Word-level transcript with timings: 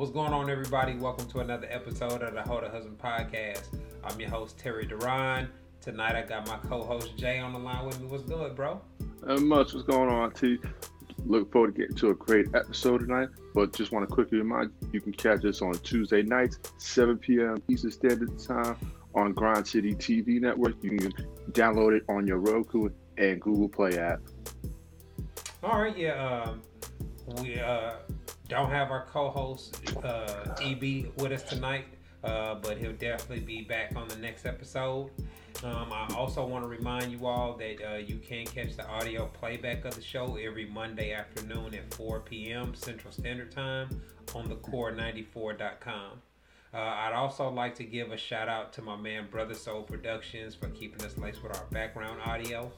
What's 0.00 0.12
going 0.12 0.32
on, 0.32 0.48
everybody? 0.48 0.94
Welcome 0.94 1.28
to 1.28 1.40
another 1.40 1.66
episode 1.70 2.22
of 2.22 2.32
the 2.32 2.40
Hold 2.40 2.64
a 2.64 2.70
Husband 2.70 2.96
podcast. 2.96 3.64
I'm 4.02 4.18
your 4.18 4.30
host, 4.30 4.56
Terry 4.56 4.86
Duran. 4.86 5.50
Tonight, 5.82 6.16
I 6.16 6.22
got 6.22 6.48
my 6.48 6.56
co 6.56 6.82
host, 6.82 7.18
Jay, 7.18 7.38
on 7.38 7.52
the 7.52 7.58
line 7.58 7.84
with 7.84 8.00
me. 8.00 8.06
What's 8.06 8.22
good, 8.22 8.56
bro? 8.56 8.80
Not 9.22 9.42
much. 9.42 9.74
What's 9.74 9.86
going 9.86 10.08
on, 10.08 10.32
T? 10.32 10.56
Look 11.26 11.52
forward 11.52 11.74
to 11.74 11.82
getting 11.82 11.96
to 11.96 12.08
a 12.08 12.14
great 12.14 12.46
episode 12.54 13.00
tonight. 13.00 13.28
But 13.52 13.74
just 13.74 13.92
want 13.92 14.08
to 14.08 14.14
quickly 14.14 14.38
remind 14.38 14.70
you, 14.80 14.88
you 14.94 15.00
can 15.02 15.12
catch 15.12 15.44
us 15.44 15.60
on 15.60 15.74
Tuesday 15.74 16.22
nights, 16.22 16.58
7 16.78 17.18
p.m. 17.18 17.62
Eastern 17.68 17.90
Standard 17.90 18.38
Time 18.38 18.78
on 19.14 19.34
Grind 19.34 19.68
City 19.68 19.94
TV 19.94 20.40
Network. 20.40 20.76
You 20.82 20.96
can 20.96 21.12
download 21.50 21.94
it 21.94 22.04
on 22.08 22.26
your 22.26 22.38
Roku 22.38 22.88
and 23.18 23.38
Google 23.38 23.68
Play 23.68 23.98
app. 23.98 24.22
All 25.62 25.78
right, 25.78 25.94
yeah. 25.94 26.42
Um, 26.46 26.62
we 27.42 27.60
uh, 27.60 27.92
don't 28.50 28.70
have 28.70 28.90
our 28.90 29.06
co-host 29.06 29.80
uh, 30.04 30.56
EB 30.60 31.06
with 31.16 31.30
us 31.30 31.44
tonight, 31.44 31.84
uh, 32.24 32.56
but 32.56 32.76
he'll 32.76 32.92
definitely 32.92 33.44
be 33.44 33.62
back 33.62 33.94
on 33.94 34.08
the 34.08 34.16
next 34.16 34.44
episode. 34.44 35.08
Um, 35.62 35.92
I 35.92 36.12
also 36.16 36.44
want 36.44 36.64
to 36.64 36.68
remind 36.68 37.12
you 37.12 37.26
all 37.26 37.56
that 37.58 37.76
uh, 37.80 37.96
you 37.98 38.16
can 38.16 38.44
catch 38.46 38.76
the 38.76 38.86
audio 38.88 39.26
playback 39.26 39.84
of 39.84 39.94
the 39.94 40.02
show 40.02 40.36
every 40.36 40.66
Monday 40.66 41.12
afternoon 41.12 41.74
at 41.74 41.94
4 41.94 42.20
p.m. 42.20 42.74
Central 42.74 43.12
Standard 43.12 43.52
Time 43.52 44.02
on 44.34 44.48
thecore94.com. 44.48 46.20
Uh, 46.72 46.76
I'd 46.76 47.12
also 47.12 47.50
like 47.50 47.76
to 47.76 47.84
give 47.84 48.10
a 48.10 48.16
shout 48.16 48.48
out 48.48 48.72
to 48.74 48.82
my 48.82 48.96
man 48.96 49.28
Brother 49.30 49.54
Soul 49.54 49.82
Productions 49.82 50.56
for 50.56 50.68
keeping 50.70 51.04
us 51.04 51.16
laced 51.18 51.42
with 51.42 51.56
our 51.56 51.66
background 51.70 52.20
audio. 52.24 52.72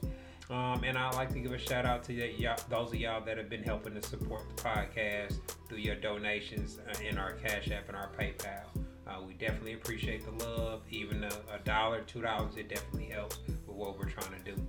Um, 0.53 0.85
and 0.85 0.99
I'd 0.99 1.15
like 1.15 1.33
to 1.33 1.41
give 1.41 1.53
a 1.53 1.59
shout 1.59 1.87
out 1.87 2.05
to 2.05 2.13
y'all, 2.13 2.59
those 2.69 2.89
of 2.89 2.97
y'all 2.97 3.25
that 3.25 3.39
have 3.39 3.49
been 3.49 3.63
helping 3.63 3.95
to 3.95 4.07
support 4.07 4.43
the 4.55 4.63
podcast 4.63 5.39
through 5.67 5.79
your 5.79 5.95
donations 5.95 6.79
uh, 6.79 7.03
in 7.03 7.17
our 7.17 7.33
Cash 7.33 7.71
App 7.71 7.89
and 7.89 7.97
our 7.97 8.11
PayPal. 8.19 8.65
Uh, 9.07 9.23
we 9.27 9.33
definitely 9.33 9.73
appreciate 9.73 10.27
the 10.27 10.45
love. 10.45 10.83
Even 10.91 11.25
a, 11.25 11.31
a, 11.55 11.59
dollar, 11.65 12.03
two 12.03 12.21
dollars, 12.21 12.59
it 12.59 12.69
definitely 12.69 13.07
helps 13.07 13.39
with 13.67 13.77
what 13.77 13.99
we're 13.99 14.11
trying 14.11 14.43
to 14.45 14.53
do. 14.53 14.67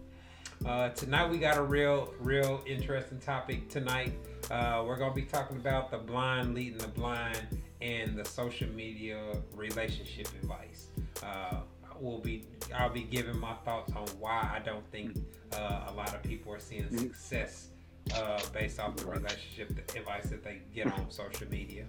Uh, 0.66 0.88
tonight 0.92 1.30
we 1.30 1.38
got 1.38 1.58
a 1.58 1.62
real, 1.62 2.14
real 2.18 2.64
interesting 2.66 3.20
topic. 3.20 3.68
Tonight 3.68 4.14
uh, 4.52 4.86
we're 4.88 4.98
gonna 4.98 5.14
be 5.14 5.24
talking 5.24 5.58
about 5.58 5.92
the 5.92 5.98
blind 5.98 6.56
leading 6.56 6.78
the 6.78 6.88
blind 6.88 7.62
and 7.82 8.16
the 8.16 8.24
social 8.24 8.70
media 8.70 9.20
relationship 9.54 10.30
advice. 10.42 10.88
Will 12.04 12.20
be 12.20 12.44
I'll 12.76 12.90
be 12.90 13.04
giving 13.04 13.40
my 13.40 13.54
thoughts 13.64 13.94
on 13.96 14.06
why 14.20 14.52
I 14.54 14.60
don't 14.60 14.86
think 14.92 15.18
uh, 15.54 15.86
a 15.88 15.94
lot 15.94 16.14
of 16.14 16.22
people 16.22 16.54
are 16.54 16.60
seeing 16.60 16.84
mm-hmm. 16.84 16.98
success 16.98 17.70
uh, 18.14 18.42
based 18.52 18.78
off 18.78 18.98
the 18.98 19.06
relationship 19.06 19.70
advice 19.96 20.26
that 20.26 20.44
they 20.44 20.60
get 20.76 20.88
on 20.88 21.10
social 21.10 21.48
media. 21.50 21.86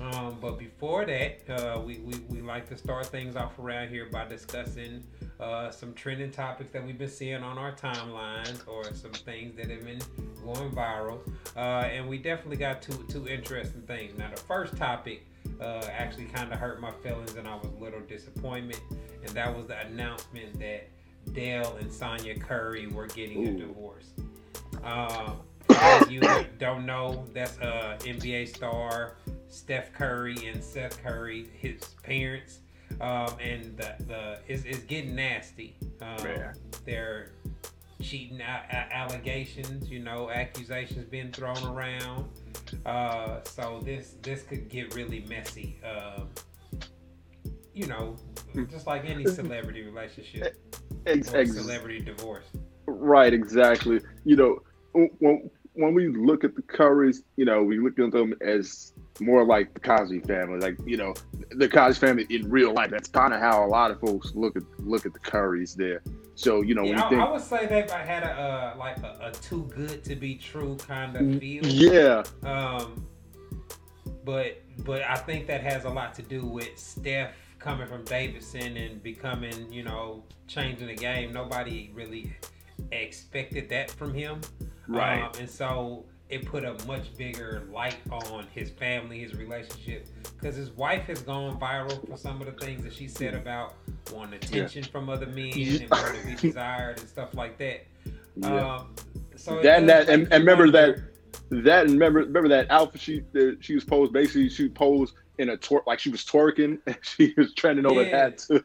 Um, 0.00 0.38
but 0.40 0.58
before 0.58 1.04
that, 1.04 1.48
uh, 1.50 1.80
we, 1.80 1.98
we, 1.98 2.18
we 2.28 2.40
like 2.40 2.66
to 2.70 2.76
start 2.76 3.06
things 3.06 3.36
off 3.36 3.58
around 3.58 3.88
here 3.88 4.08
by 4.10 4.26
discussing 4.26 5.04
uh, 5.38 5.70
some 5.70 5.92
trending 5.94 6.30
topics 6.30 6.72
that 6.72 6.84
we've 6.84 6.98
been 6.98 7.08
seeing 7.08 7.42
on 7.42 7.58
our 7.58 7.72
timelines 7.72 8.66
or 8.66 8.84
some 8.94 9.12
things 9.12 9.54
that 9.56 9.70
have 9.70 9.84
been 9.84 10.00
going 10.44 10.70
viral. 10.70 11.18
Uh, 11.56 11.86
and 11.90 12.08
we 12.08 12.18
definitely 12.18 12.56
got 12.56 12.82
two, 12.82 13.04
two 13.08 13.28
interesting 13.28 13.82
things. 13.82 14.16
Now, 14.18 14.30
the 14.34 14.40
first 14.40 14.76
topic 14.76 15.26
uh, 15.60 15.86
actually 15.90 16.26
kind 16.26 16.52
of 16.52 16.58
hurt 16.58 16.80
my 16.80 16.90
feelings 17.02 17.34
and 17.34 17.46
I 17.46 17.54
was 17.56 17.70
a 17.78 17.82
little 17.82 18.00
disappointed. 18.00 18.78
And 19.22 19.30
that 19.30 19.54
was 19.54 19.66
the 19.66 19.78
announcement 19.80 20.58
that 20.60 20.88
Dell 21.32 21.76
and 21.80 21.92
Sonya 21.92 22.38
Curry 22.38 22.86
were 22.86 23.06
getting 23.08 23.46
Ooh. 23.46 23.56
a 23.56 23.66
divorce. 23.66 24.10
Uh, 24.84 25.34
as 25.70 26.10
you 26.10 26.20
don't 26.58 26.86
know, 26.86 27.24
that's 27.32 27.56
a 27.58 27.98
NBA 28.00 28.54
star, 28.54 29.16
Steph 29.48 29.92
Curry 29.92 30.36
and 30.46 30.62
Seth 30.62 31.02
Curry, 31.02 31.48
his 31.58 31.82
parents. 32.02 32.60
Um, 33.00 33.34
and 33.40 33.76
the, 33.76 33.94
the 34.06 34.38
it's, 34.46 34.64
it's 34.64 34.84
getting 34.84 35.14
nasty. 35.14 35.76
Um, 36.00 36.16
yeah. 36.24 36.52
They're 36.84 37.32
cheating 38.00 38.40
a- 38.40 38.94
allegations, 38.94 39.90
you 39.90 39.98
know, 39.98 40.30
accusations 40.30 41.04
being 41.06 41.32
thrown 41.32 41.62
around. 41.64 42.28
Uh, 42.84 43.42
so 43.44 43.80
this 43.84 44.16
this 44.22 44.42
could 44.42 44.68
get 44.68 44.94
really 44.94 45.24
messy. 45.28 45.80
Uh, 45.84 46.20
you 47.74 47.86
know, 47.86 48.16
just 48.70 48.86
like 48.86 49.04
any 49.04 49.26
celebrity 49.26 49.82
relationship 49.82 50.56
ex- 51.06 51.32
or 51.32 51.46
celebrity 51.46 52.00
divorce. 52.00 52.46
Right, 52.86 53.32
exactly. 53.32 54.00
You 54.24 54.36
know, 54.36 54.62
when 55.18 55.50
when 55.74 55.94
we 55.94 56.08
look 56.08 56.42
at 56.42 56.54
the 56.54 56.62
Currys, 56.62 57.22
you 57.36 57.44
know, 57.44 57.62
we 57.62 57.78
look 57.78 57.98
at 57.98 58.10
them 58.10 58.34
as 58.40 58.92
more 59.20 59.44
like 59.44 59.74
the 59.74 59.80
Cosby 59.80 60.20
family, 60.20 60.58
like 60.58 60.78
you 60.86 60.96
know, 60.96 61.14
the 61.50 61.68
Cosby 61.68 62.06
family 62.06 62.26
in 62.30 62.48
real 62.50 62.72
life. 62.72 62.90
That's 62.90 63.08
kind 63.08 63.34
of 63.34 63.40
how 63.40 63.64
a 63.64 63.68
lot 63.68 63.90
of 63.90 64.00
folks 64.00 64.32
look 64.34 64.56
at 64.56 64.62
look 64.78 65.06
at 65.06 65.12
the 65.12 65.20
Currys 65.20 65.74
there. 65.74 66.02
So 66.36 66.60
you 66.60 66.74
know, 66.74 66.84
yeah, 66.84 67.04
I, 67.04 67.08
think, 67.08 67.20
I, 67.22 67.30
would 67.30 67.40
say 67.40 67.66
they 67.66 67.80
had 67.90 68.22
a 68.22 68.74
uh, 68.74 68.74
like 68.78 68.98
a, 68.98 69.18
a, 69.22 69.32
too 69.32 69.70
good 69.74 70.04
to 70.04 70.14
be 70.14 70.34
true 70.36 70.76
kind 70.76 71.16
of 71.16 71.40
feel. 71.40 71.66
Yeah. 71.66 72.22
Um, 72.42 73.06
but 74.24 74.62
but 74.84 75.02
I 75.02 75.16
think 75.16 75.46
that 75.46 75.62
has 75.62 75.86
a 75.86 75.90
lot 75.90 76.14
to 76.14 76.22
do 76.22 76.44
with 76.44 76.78
Steph 76.78 77.32
coming 77.58 77.86
from 77.86 78.04
Davidson 78.04 78.76
and 78.76 79.02
becoming, 79.02 79.72
you 79.72 79.82
know, 79.82 80.24
changing 80.46 80.88
the 80.88 80.94
game. 80.94 81.32
Nobody 81.32 81.90
really 81.94 82.36
expected 82.92 83.70
that 83.70 83.90
from 83.90 84.12
him. 84.12 84.42
Right. 84.86 85.22
Um, 85.22 85.32
and 85.38 85.48
so 85.48 86.04
it 86.28 86.44
put 86.44 86.64
a 86.64 86.74
much 86.86 87.16
bigger 87.16 87.62
light 87.72 87.96
on 88.10 88.46
his 88.52 88.70
family, 88.70 89.20
his 89.20 89.34
relationship, 89.34 90.08
because 90.36 90.56
his 90.56 90.70
wife 90.70 91.04
has 91.04 91.22
gone 91.22 91.58
viral 91.58 92.08
for 92.08 92.16
some 92.16 92.40
of 92.40 92.46
the 92.46 92.64
things 92.64 92.82
that 92.82 92.92
she 92.92 93.06
said 93.06 93.34
about 93.34 93.74
wanting 94.12 94.34
attention 94.34 94.82
yeah. 94.82 94.90
from 94.90 95.08
other 95.08 95.26
men 95.26 95.52
and 95.54 95.90
wanting 95.90 96.20
to 96.20 96.26
be 96.26 96.48
desired 96.48 96.98
and 96.98 97.08
stuff 97.08 97.34
like 97.34 97.58
that. 97.58 97.86
Yeah. 98.36 98.76
Um, 98.76 98.94
so 99.36 99.62
that 99.62 99.78
and 99.78 99.88
that 99.88 100.08
and, 100.08 100.22
and 100.32 100.46
remember 100.46 100.70
that 100.72 100.98
that 101.50 101.84
and 101.84 101.92
remember 101.92 102.20
remember 102.20 102.48
that 102.48 102.70
outfit 102.70 103.00
she 103.00 103.22
that 103.32 103.58
she 103.60 103.74
was 103.74 103.84
posed 103.84 104.12
basically 104.12 104.48
she 104.48 104.68
posed 104.68 105.14
in 105.38 105.50
a 105.50 105.56
twerk 105.56 105.86
like 105.86 105.98
she 105.98 106.10
was 106.10 106.24
twerking 106.24 106.78
and 106.86 106.98
she 107.02 107.34
was 107.36 107.54
trending 107.54 107.86
over 107.86 108.02
yeah. 108.02 108.10
that 108.10 108.38
too. 108.38 108.64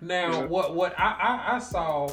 Now 0.00 0.40
yeah. 0.40 0.44
what 0.46 0.74
what 0.74 0.98
I, 0.98 1.12
I, 1.12 1.56
I 1.56 1.58
saw 1.58 2.08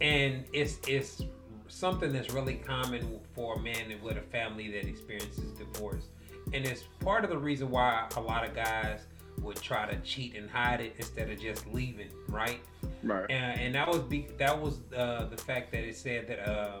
and 0.00 0.44
it's 0.52 0.78
it's 0.86 1.22
something 1.68 2.12
that's 2.12 2.32
really 2.32 2.54
common 2.54 3.20
for 3.34 3.54
a 3.54 3.60
man 3.60 3.92
with 4.02 4.16
a 4.16 4.22
family 4.22 4.70
that 4.72 4.86
experiences 4.86 5.52
divorce. 5.52 6.08
And 6.52 6.64
it's 6.64 6.82
part 7.00 7.24
of 7.24 7.30
the 7.30 7.38
reason 7.38 7.70
why 7.70 8.08
a 8.16 8.20
lot 8.20 8.46
of 8.46 8.54
guys 8.54 9.00
would 9.42 9.60
try 9.60 9.86
to 9.86 9.96
cheat 10.00 10.36
and 10.36 10.50
hide 10.50 10.80
it 10.80 10.94
instead 10.98 11.30
of 11.30 11.40
just 11.40 11.66
leaving, 11.68 12.08
right? 12.28 12.60
Right. 13.02 13.26
And, 13.30 13.60
and 13.60 13.74
that 13.74 13.86
was 13.86 14.00
be, 14.00 14.28
that 14.38 14.58
was 14.58 14.80
uh, 14.96 15.26
the 15.26 15.36
fact 15.36 15.70
that 15.72 15.84
it 15.84 15.96
said 15.96 16.26
that 16.28 16.48
uh, 16.48 16.80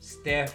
Steph, 0.00 0.54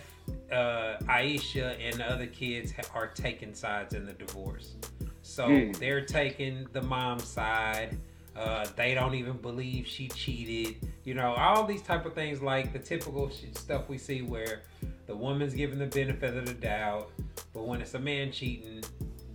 uh, 0.52 0.98
Ayesha, 1.08 1.76
and 1.80 1.96
the 1.96 2.06
other 2.06 2.28
kids 2.28 2.74
are 2.94 3.08
taking 3.08 3.54
sides 3.54 3.94
in 3.94 4.06
the 4.06 4.14
divorce. 4.14 4.76
So 5.22 5.48
mm. 5.48 5.76
they're 5.78 6.06
taking 6.06 6.68
the 6.74 6.82
mom's 6.82 7.24
side. 7.24 7.98
Uh, 8.36 8.66
they 8.76 8.94
don't 8.94 9.14
even 9.14 9.38
believe 9.38 9.86
she 9.86 10.08
cheated. 10.08 10.76
You 11.04 11.14
know, 11.14 11.34
all 11.34 11.66
these 11.66 11.82
type 11.82 12.06
of 12.06 12.14
things 12.14 12.42
like 12.42 12.72
the 12.74 12.80
typical 12.80 13.30
stuff 13.54 13.90
we 13.90 13.98
see 13.98 14.22
where 14.22 14.62
the 15.08 15.16
woman's 15.16 15.54
given 15.54 15.80
the 15.80 15.88
benefit 15.88 16.38
of 16.38 16.46
the 16.46 16.54
doubt, 16.54 17.12
but 17.54 17.68
when 17.68 17.82
it's 17.82 17.94
a 17.94 18.00
man 18.00 18.32
cheating, 18.32 18.84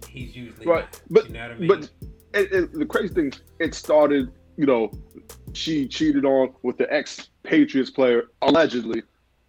he's 0.09 0.35
usually 0.35 0.67
right. 0.67 0.85
Not, 0.85 1.01
but 1.11 1.27
you 1.27 1.35
know 1.35 1.43
what 1.43 1.51
I 1.51 1.59
mean? 1.59 1.69
but 1.69 1.91
it, 2.33 2.53
it, 2.53 2.73
the 2.73 2.87
crazy 2.87 3.12
thing, 3.12 3.33
it 3.59 3.75
started. 3.75 4.31
You 4.56 4.65
know, 4.65 4.91
she 5.53 5.87
cheated 5.87 6.25
on 6.25 6.55
with 6.62 6.79
the 6.79 6.91
ex 6.93 7.29
Patriots 7.43 7.91
player 7.91 8.25
allegedly. 8.41 9.03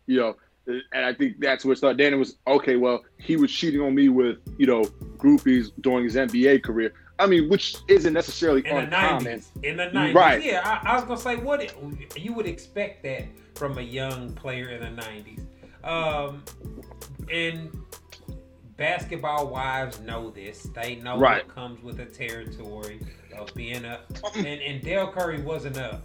You 0.05 0.17
know, 0.17 0.35
and 0.67 1.05
I 1.05 1.13
think 1.13 1.39
that's 1.39 1.63
where 1.63 1.73
it 1.73 1.77
started. 1.77 1.99
It 2.01 2.15
was 2.15 2.35
okay. 2.45 2.75
Well, 2.75 3.03
he 3.17 3.37
was 3.37 3.51
cheating 3.51 3.81
on 3.81 3.95
me 3.95 4.09
with 4.09 4.37
you 4.57 4.67
know 4.67 4.83
groupies 5.17 5.71
during 5.81 6.03
his 6.03 6.15
NBA 6.15 6.63
career. 6.63 6.93
I 7.19 7.25
mean, 7.25 7.49
which 7.49 7.77
isn't 7.87 8.13
necessarily 8.13 8.67
in 8.67 8.77
uncommon. 8.77 9.23
The 9.23 9.29
90s, 9.29 9.63
in 9.63 9.77
the 9.77 9.83
90s, 9.85 10.13
right? 10.13 10.43
Yeah, 10.43 10.61
I, 10.63 10.91
I, 10.91 10.95
was 10.95 11.03
gonna 11.03 11.19
say 11.19 11.35
what 11.35 11.61
it, 11.63 11.75
you 12.15 12.33
would 12.33 12.45
expect 12.45 13.03
that 13.03 13.25
from 13.55 13.77
a 13.77 13.81
young 13.81 14.33
player 14.33 14.69
in 14.69 14.95
the 14.95 15.01
90s. 15.01 15.45
Um, 15.83 16.43
and 17.31 17.71
basketball 18.77 19.47
wives 19.47 19.99
know 19.99 20.29
this. 20.29 20.63
They 20.75 20.95
know 20.95 21.17
right. 21.17 21.45
what 21.45 21.55
comes 21.55 21.83
with 21.83 21.97
the 21.97 22.05
territory 22.05 23.01
of 23.37 23.53
being 23.53 23.85
a 23.85 24.01
and, 24.35 24.45
and 24.47 24.83
Dell 24.83 25.11
Curry 25.11 25.41
wasn't 25.41 25.77
a, 25.77 25.95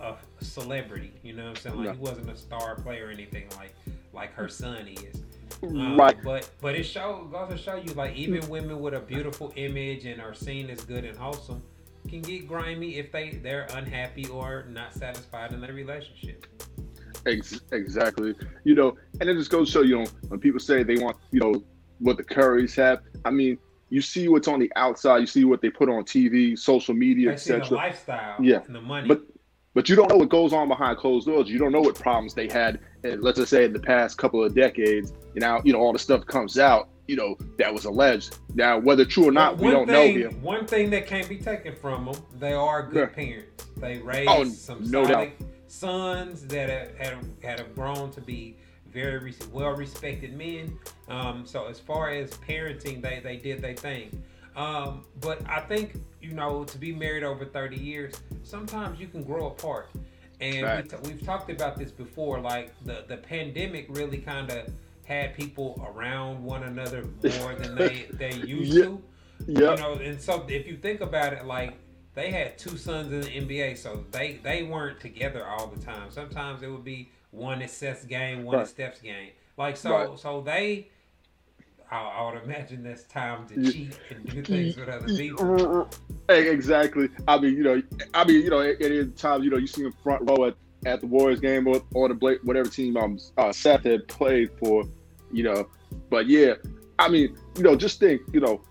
a 0.41 0.45
celebrity, 0.45 1.13
you 1.23 1.35
know 1.35 1.45
what 1.45 1.51
I'm 1.51 1.57
saying? 1.57 1.77
Like 1.77 1.85
no. 1.87 1.93
he 1.93 1.99
wasn't 1.99 2.31
a 2.31 2.37
star 2.37 2.77
player 2.77 3.09
or 3.09 3.11
anything 3.11 3.49
like 3.57 3.75
like 4.13 4.33
her 4.35 4.49
son 4.49 4.89
is. 4.89 5.22
Um, 5.63 5.97
right. 5.97 6.17
But 6.23 6.51
but 6.61 6.75
it 6.75 6.85
shows 6.85 7.31
goes 7.31 7.51
to 7.51 7.57
show 7.57 7.77
you 7.77 7.93
like 7.95 8.17
even 8.17 8.49
women 8.49 8.81
with 8.81 8.95
a 8.95 9.01
beautiful 9.01 9.53
image 9.57 10.05
and 10.07 10.21
are 10.21 10.35
seen 10.35 10.71
as 10.71 10.85
good 10.85 11.05
and 11.05 11.17
wholesome 11.17 11.63
can 12.09 12.21
get 12.21 12.49
grimy 12.49 12.97
if 12.97 13.13
they 13.13 13.31
they're 13.31 13.67
unhappy 13.75 14.27
or 14.29 14.65
not 14.69 14.93
satisfied 14.93 15.53
in 15.53 15.61
their 15.61 15.73
relationship. 15.73 16.47
Exactly. 17.27 18.35
You 18.65 18.75
know, 18.75 18.97
and 19.21 19.29
it 19.31 19.35
just 19.35 19.51
goes 19.51 19.69
to 19.69 19.73
show 19.73 19.83
you 19.83 19.99
know 19.99 20.07
when 20.29 20.41
people 20.41 20.61
say 20.61 20.83
they 20.83 20.97
want 20.97 21.17
you 21.31 21.41
know 21.41 21.63
what 21.99 22.17
the 22.17 22.25
Currys 22.25 22.75
have. 22.77 23.01
I 23.25 23.31
mean, 23.31 23.59
you 23.91 24.01
see 24.01 24.29
what's 24.29 24.49
on 24.49 24.59
the 24.59 24.73
outside, 24.75 25.19
you 25.19 25.27
see 25.27 25.45
what 25.45 25.63
they 25.63 25.71
put 25.71 25.89
on 25.89 26.05
TV, 26.05 26.59
social 26.59 26.95
media, 26.95 27.31
etc. 27.31 27.77
lifestyle, 27.77 28.43
yeah, 28.43 28.63
and 28.67 28.75
the 28.75 28.81
money. 28.81 29.07
But 29.07 29.23
but 29.75 29.89
you 29.89 29.97
don't 29.97 30.09
know 30.11 30.17
what 30.17 30.29
goes 30.29 30.53
on 30.53 30.69
behind 30.69 30.99
closed 30.99 31.27
doors. 31.27 31.49
You 31.49 31.59
don't 31.59 31.73
know 31.73 31.81
what 31.81 31.95
problems 31.95 32.35
they 32.35 32.49
had. 32.49 32.81
And 33.05 33.23
let's 33.23 33.39
just 33.39 33.51
say 33.51 33.65
in 33.65 33.73
the 33.73 33.81
past 33.81 34.19
couple 34.19 34.45
of 34.45 34.55
decades, 34.55 35.13
you 35.35 35.41
know, 35.41 35.61
you 35.65 35.73
know, 35.73 35.81
all 35.81 35.93
the 35.93 35.99
stuff 35.99 36.27
comes 36.27 36.59
out, 36.59 36.89
you 37.07 37.17
know, 37.17 37.37
that 37.59 37.73
was 37.73 37.85
alleged. 37.85 38.39
Now, 38.55 38.79
whether 38.79 39.05
true 39.05 39.29
or 39.29 39.33
not, 39.33 39.59
we 39.59 39.71
don't 39.71 39.87
thing, 39.87 40.21
know. 40.21 40.29
One 40.41 40.67
thing 40.67 40.91
that 40.91 41.07
can't 41.07 41.29
be 41.29 41.39
taken 41.39 41.75
from 41.75 42.07
them, 42.07 42.17
they 42.39 42.53
are 42.53 42.83
good 42.83 43.11
yeah. 43.11 43.25
parents. 43.25 43.67
They 43.79 43.99
raised 43.99 44.31
oh, 44.31 44.45
some 44.45 44.91
no 44.91 45.05
solid 45.05 45.33
sons 45.69 46.47
that 46.47 46.69
have, 46.69 46.97
had, 46.99 47.19
had 47.43 47.59
have 47.59 47.75
grown 47.75 48.11
to 48.13 48.21
be 48.21 48.57
very 48.93 49.35
well 49.51 49.75
respected 49.75 50.37
men. 50.37 50.79
Um, 51.09 51.47
so 51.47 51.67
as 51.67 51.81
far 51.81 52.11
as 52.11 52.31
parenting, 52.33 53.01
they 53.01 53.21
they 53.21 53.37
did 53.37 53.63
their 53.63 53.75
thing. 53.75 54.23
Um, 54.57 55.05
but 55.21 55.41
I 55.49 55.61
think 55.61 55.97
you 56.21 56.33
know 56.33 56.65
to 56.65 56.79
be 56.79 56.93
married 56.93 57.25
over 57.25 57.45
thirty 57.45 57.79
years, 57.79 58.15
sometimes 58.43 59.01
you 59.01 59.09
can 59.09 59.23
grow 59.23 59.47
apart. 59.47 59.91
And 60.41 60.63
right. 60.65 60.83
we 60.83 60.89
t- 60.89 60.97
we've 61.05 61.25
talked 61.25 61.51
about 61.51 61.79
this 61.79 61.91
before. 61.91 62.41
Like 62.41 62.73
the 62.85 63.05
the 63.09 63.17
pandemic 63.17 63.87
really 63.89 64.19
kind 64.19 64.51
of 64.51 64.69
had 65.05 65.37
people 65.37 65.83
around 65.95 66.43
one 66.43 66.65
another 66.65 67.07
more 67.41 67.55
than 67.55 67.75
they 67.75 68.07
they 68.13 68.35
used 68.35 68.75
yeah. 68.75 68.85
to. 68.85 69.03
Yeah. 69.47 69.71
You 69.71 69.77
know, 69.77 69.93
and 69.95 70.21
so 70.21 70.45
if 70.49 70.67
you 70.67 70.77
think 70.77 71.01
about 71.01 71.33
it, 71.33 71.47
like 71.47 71.75
they 72.15 72.31
had 72.31 72.59
two 72.59 72.77
sons 72.77 73.13
in 73.13 73.21
the 73.21 73.27
NBA, 73.29 73.79
so 73.79 74.05
they 74.11 74.41
they 74.43 74.63
weren't 74.63 75.01
together 75.01 75.47
all 75.47 75.67
the 75.67 75.81
time. 75.81 76.11
Sometimes 76.11 76.63
it 76.63 76.69
would 76.69 76.85
be 76.85 77.11
one 77.31 77.63
at 77.63 77.71
Seth's 77.71 78.05
game, 78.05 78.45
one 78.45 78.57
right. 78.57 78.63
at 78.63 78.69
Steph's 78.69 79.01
game. 79.01 79.31
Like 79.57 79.77
so, 79.77 79.91
right. 79.93 80.19
so 80.19 80.41
they. 80.41 80.89
I, 81.93 82.01
I, 82.01 82.33
would 82.33 82.43
imagine 82.43 82.83
there's 82.83 83.05
time 83.05 83.47
to 83.49 83.71
cheat 83.71 83.99
and 84.11 84.25
do 84.27 84.43
things 84.43 84.77
with 84.77 84.89
other 84.89 85.07
people. 85.07 85.89
Exactly. 86.31 87.11
I 87.29 87.39
mean, 87.39 87.55
you 87.55 87.63
know, 87.63 87.83
I 88.15 88.25
mean, 88.25 88.43
you 88.43 88.49
know, 88.49 88.61
at, 88.61 89.17
times, 89.17 89.45
you 89.45 89.51
know, 89.51 89.59
you 89.59 89.67
see 89.67 89.83
him 89.83 89.93
front 90.03 90.23
row 90.29 90.47
at, 90.47 90.55
at 90.87 91.03
the 91.03 91.07
Warriors 91.07 91.41
game 91.41 91.67
or, 91.69 91.83
or 91.93 92.09
the 92.09 92.15
Blake, 92.15 92.39
whatever 92.45 92.71
team 92.71 92.97
um 92.97 93.19
uh, 93.37 93.53
Seth 93.53 93.85
had 93.85 94.09
played 94.09 94.51
for, 94.59 94.85
you 95.31 95.43
know. 95.43 95.69
But 96.09 96.29
yeah, 96.29 96.55
I 96.99 97.09
mean, 97.09 97.37
you 97.57 97.63
know, 97.63 97.77
just 97.77 98.01
think, 98.01 98.23
you 98.33 98.41
know, 98.41 98.63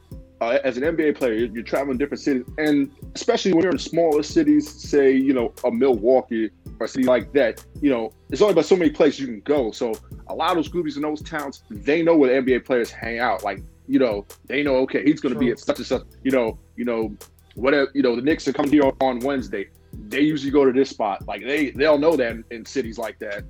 uh, 0.41 0.57
as 0.63 0.75
an 0.75 0.83
NBA 0.83 1.15
player, 1.15 1.33
you're, 1.33 1.63
traveling 1.63 1.99
different 1.99 2.19
cities, 2.19 2.43
and 2.57 2.91
especially 3.13 3.53
when 3.53 3.61
you're 3.61 3.71
in 3.71 3.77
smaller 3.77 4.23
cities, 4.23 4.67
say 4.67 5.11
you 5.11 5.33
know 5.33 5.53
a 5.63 5.71
Milwaukee 5.71 6.49
or 6.79 6.85
a 6.85 6.89
city 6.89 7.05
like 7.05 7.31
that, 7.33 7.63
you 7.79 7.91
know, 7.91 8.11
there's 8.27 8.41
only 8.41 8.55
but 8.55 8.65
so 8.65 8.75
many 8.75 8.89
places 8.89 9.19
you 9.19 9.27
can 9.27 9.41
go. 9.41 9.71
So 9.71 9.93
a 10.27 10.33
lot 10.33 10.49
of 10.49 10.55
those 10.57 10.69
groupies 10.69 10.95
in 10.95 11.03
those 11.03 11.21
towns, 11.21 11.63
they 11.69 12.01
know 12.01 12.17
where 12.17 12.41
the 12.41 12.51
NBA 12.51 12.65
players 12.65 12.89
hang 12.89 13.19
out. 13.19 13.43
Like 13.43 13.61
you 13.87 13.99
know, 13.99 14.25
they 14.47 14.63
know 14.63 14.77
okay, 14.77 15.03
he's 15.03 15.21
going 15.21 15.33
to 15.33 15.39
be 15.39 15.51
at 15.51 15.59
such 15.59 15.77
and 15.77 15.85
such. 15.85 16.03
You 16.23 16.31
know, 16.31 16.57
you 16.75 16.85
know, 16.85 17.15
whatever. 17.53 17.91
You 17.93 18.01
know, 18.01 18.15
the 18.15 18.23
Knicks 18.23 18.47
are 18.47 18.53
coming 18.53 18.71
here 18.71 18.91
on 18.99 19.19
Wednesday. 19.19 19.69
They 20.07 20.21
usually 20.21 20.51
go 20.51 20.65
to 20.65 20.71
this 20.71 20.89
spot. 20.89 21.27
Like 21.27 21.43
they 21.43 21.69
they'll 21.69 21.99
know 21.99 22.15
that 22.15 22.31
in, 22.31 22.43
in 22.49 22.65
cities 22.65 22.97
like 22.97 23.19
that. 23.19 23.43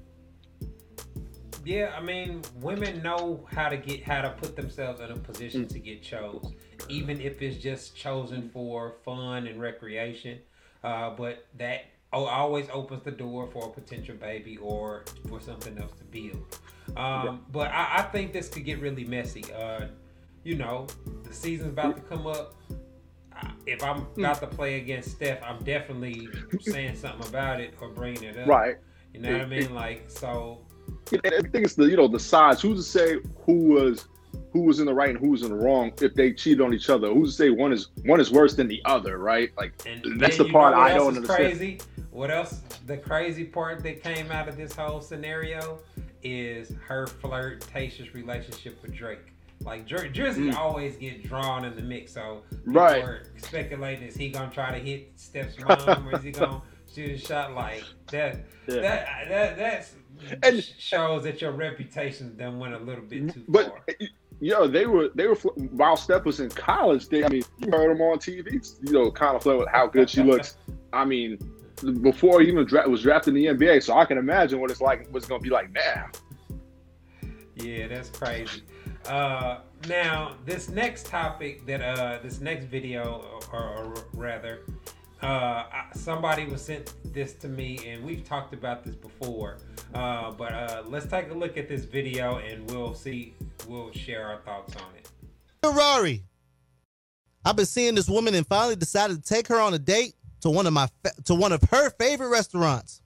Yeah, 1.64 1.94
I 1.96 2.02
mean, 2.02 2.42
women 2.60 3.04
know 3.04 3.46
how 3.52 3.70
to 3.70 3.78
get 3.78 4.04
how 4.04 4.22
to 4.22 4.32
put 4.32 4.56
themselves 4.56 5.00
in 5.00 5.12
a 5.12 5.16
position 5.16 5.68
to 5.68 5.80
get 5.80 6.02
chose 6.02 6.54
even 6.90 7.22
if 7.22 7.42
it's 7.42 7.62
just 7.62 7.96
chosen 7.96 8.50
for 8.50 8.96
fun 9.04 9.48
and 9.48 9.60
recreation. 9.60 10.40
Uh, 10.84 11.12
but 11.12 11.46
that 11.58 11.86
always 12.12 12.68
opens 12.74 13.04
the 13.04 13.12
door 13.12 13.48
for 13.48 13.68
a 13.68 13.70
potential 13.70 14.16
baby 14.16 14.58
or 14.58 15.06
for 15.30 15.40
something 15.40 15.78
else 15.78 15.94
to 15.94 16.04
build. 16.06 16.60
Um, 16.98 17.46
but 17.52 17.72
I, 17.72 18.00
I, 18.00 18.02
think 18.02 18.34
this 18.34 18.50
could 18.50 18.66
get 18.66 18.82
really 18.82 19.06
messy. 19.06 19.46
Uh, 19.54 19.86
you 20.44 20.58
know, 20.58 20.88
the 21.24 21.34
season's 21.34 21.70
about 21.70 21.96
to 21.96 22.02
come 22.02 22.28
up. 22.28 22.56
If 23.66 23.82
I'm 23.82 24.02
hmm. 24.02 24.26
about 24.26 24.42
to 24.42 24.48
play 24.48 24.76
against 24.76 25.12
Steph, 25.12 25.42
I'm 25.42 25.64
definitely 25.64 26.28
saying 26.60 26.98
something 26.98 27.28
about 27.30 27.62
it 27.62 27.76
or 27.80 27.90
bringing 27.90 28.24
it 28.24 28.38
up. 28.38 28.48
Right. 28.48 28.76
You 29.14 29.22
know 29.22 29.32
what 29.32 29.42
I 29.42 29.46
mean? 29.46 29.74
Like 29.74 30.10
so. 30.10 30.66
I 31.14 31.42
think 31.42 31.66
it's 31.66 31.76
the 31.76 31.86
you 31.86 31.98
know 31.98 32.08
the 32.08 32.20
size. 32.20 32.62
Who's 32.62 32.86
to 32.86 32.92
say 32.92 33.20
who 33.46 33.74
was 33.74 34.08
who 34.54 34.62
was 34.62 34.80
in 34.80 34.86
the 34.86 34.94
right 34.94 35.10
and 35.10 35.18
who 35.18 35.30
was 35.30 35.44
in 35.44 35.50
the 35.50 35.56
wrong 35.56 35.92
if 36.02 36.14
they 36.14 36.34
cheated 36.34 36.62
on 36.62 36.74
each 36.74 36.90
other. 36.90 37.14
Who's 37.14 37.36
to 37.36 37.44
say 37.44 37.50
one 37.50 37.72
is 37.72 37.90
one 38.04 38.20
is 38.20 38.32
worse 38.32 38.56
than 38.56 38.68
the 38.68 38.82
other, 38.86 39.18
right? 39.18 39.52
Like 39.58 39.74
and 39.86 40.20
that's 40.20 40.38
the 40.38 40.50
part 40.50 40.74
I 40.74 40.94
don't 40.94 41.16
understand. 41.16 41.28
Crazy. 41.28 41.80
What 42.12 42.32
else? 42.32 42.62
The 42.86 42.98
crazy 42.98 43.46
part 43.46 43.84
that 43.84 44.04
came 44.04 44.32
out 44.32 44.50
of 44.50 44.58
this 44.58 44.74
whole 44.76 45.02
scenario 45.02 45.80
is 46.24 46.74
her 46.88 47.08
flirtatious 47.08 48.14
relationship 48.14 48.82
with 48.82 48.94
Drake. 48.94 49.34
Like 49.62 49.88
Dr- 49.88 50.12
Drizzy 50.12 50.52
mm. 50.52 50.56
always 50.56 50.98
get 50.98 51.24
drawn 51.24 51.66
in 51.66 51.76
the 51.76 51.84
mix, 51.84 52.14
so 52.14 52.42
right. 52.66 53.22
speculating 53.38 54.08
is 54.08 54.16
he 54.16 54.30
gonna 54.30 54.52
try 54.52 54.72
to 54.72 54.84
hit 54.84 55.12
Steph's 55.16 55.58
mom 55.60 56.08
or 56.08 56.16
is 56.16 56.24
he 56.24 56.32
gonna 56.32 56.62
shoot 56.94 57.12
a 57.12 57.18
shot 57.18 57.54
like 57.54 57.84
that? 58.08 58.42
Yeah. 58.68 58.82
That 58.82 59.28
that 59.28 59.58
that's 59.58 59.96
and, 60.44 60.64
shows 60.64 61.24
that 61.24 61.42
your 61.42 61.52
reputation 61.52 62.36
then 62.38 62.60
went 62.60 62.74
a 62.74 62.80
little 62.80 63.04
bit 63.04 63.34
too 63.34 63.44
but, 63.48 63.68
far 63.68 64.08
yo, 64.42 64.68
they 64.68 64.86
were 64.86 65.10
they 65.16 65.28
were 65.28 65.36
while 65.36 65.96
Steph 65.96 66.26
was 66.26 66.42
in 66.42 66.50
college. 66.50 67.08
They, 67.08 67.24
I 67.24 67.30
mean, 67.30 67.44
you 67.60 67.72
heard 67.72 67.90
them 67.92 68.02
on 68.02 68.18
TV. 68.18 68.70
You 68.82 68.92
know, 68.92 69.12
kind 69.12 69.38
of 69.38 69.46
with 69.46 69.70
how 69.70 69.88
good 69.88 70.10
she 70.10 70.24
looks. 70.24 70.58
I 70.94 71.06
mean, 71.06 71.38
before 72.02 72.42
he 72.42 72.50
even 72.50 72.66
dra- 72.66 72.90
was 72.90 73.04
drafted 73.04 73.36
in 73.36 73.58
the 73.58 73.66
NBA, 73.66 73.84
so 73.84 73.98
I 73.98 74.04
can 74.04 74.18
imagine 74.18 74.60
what 74.60 74.70
it's 74.72 74.82
like. 74.82 75.08
What's 75.12 75.28
going 75.28 75.40
to 75.40 75.44
be 75.44 75.50
like 75.50 75.72
now? 75.72 76.08
Yeah, 77.56 77.88
that's 77.88 78.10
crazy. 78.10 78.64
Uh, 79.06 79.60
now, 79.88 80.36
this 80.46 80.70
next 80.70 81.06
topic 81.06 81.66
that 81.68 81.82
uh, 81.82 82.20
this 82.22 82.42
next 82.42 82.66
video, 82.66 83.42
or, 83.54 83.60
or 83.60 83.94
rather, 84.14 84.62
uh, 85.22 85.64
somebody 85.94 86.46
was 86.46 86.62
sent 86.62 86.94
this 87.14 87.34
to 87.36 87.48
me, 87.48 87.80
and 87.88 88.04
we've 88.04 88.24
talked 88.24 88.54
about 88.54 88.84
this 88.84 88.96
before. 88.96 89.58
Uh, 89.94 90.32
but 90.32 90.54
uh, 90.54 90.84
let's 90.88 91.06
take 91.06 91.30
a 91.30 91.34
look 91.34 91.58
at 91.58 91.68
this 91.68 91.86
video, 91.86 92.38
and 92.38 92.70
we'll 92.72 92.94
see. 92.94 93.34
We'll 93.68 93.92
share 93.92 94.28
our 94.28 94.40
thoughts 94.42 94.76
on 94.76 94.96
it. 94.96 95.10
Ferrari. 95.62 96.24
I've 97.44 97.56
been 97.56 97.66
seeing 97.66 97.96
this 97.96 98.10
woman, 98.10 98.36
and 98.36 98.46
finally 98.46 98.76
decided 98.76 99.24
to 99.24 99.34
take 99.34 99.48
her 99.48 99.60
on 99.60 99.74
a 99.74 99.80
date 99.80 100.14
to 100.42 100.50
one 100.50 100.68
of 100.68 100.74
my 100.74 100.88
fa- 101.04 101.22
to 101.26 101.36
one 101.36 101.52
of 101.52 101.62
her 101.70 101.90
favorite 101.92 102.30
restaurants. 102.30 103.02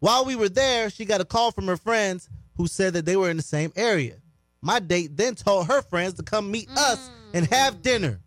While 0.00 0.24
we 0.24 0.36
were 0.36 0.48
there, 0.48 0.90
she 0.90 1.04
got 1.04 1.20
a 1.20 1.24
call 1.24 1.52
from 1.52 1.66
her 1.66 1.76
friends 1.76 2.28
who 2.56 2.66
said 2.66 2.92
that 2.94 3.06
they 3.06 3.16
were 3.16 3.30
in 3.30 3.36
the 3.36 3.42
same 3.42 3.72
area. 3.76 4.16
My 4.60 4.78
date 4.78 5.16
then 5.16 5.34
told 5.34 5.68
her 5.68 5.82
friends 5.82 6.14
to 6.14 6.22
come 6.22 6.50
meet 6.50 6.68
mm. 6.68 6.76
us 6.76 7.10
and 7.32 7.46
have 7.46 7.82
dinner. 7.82 8.20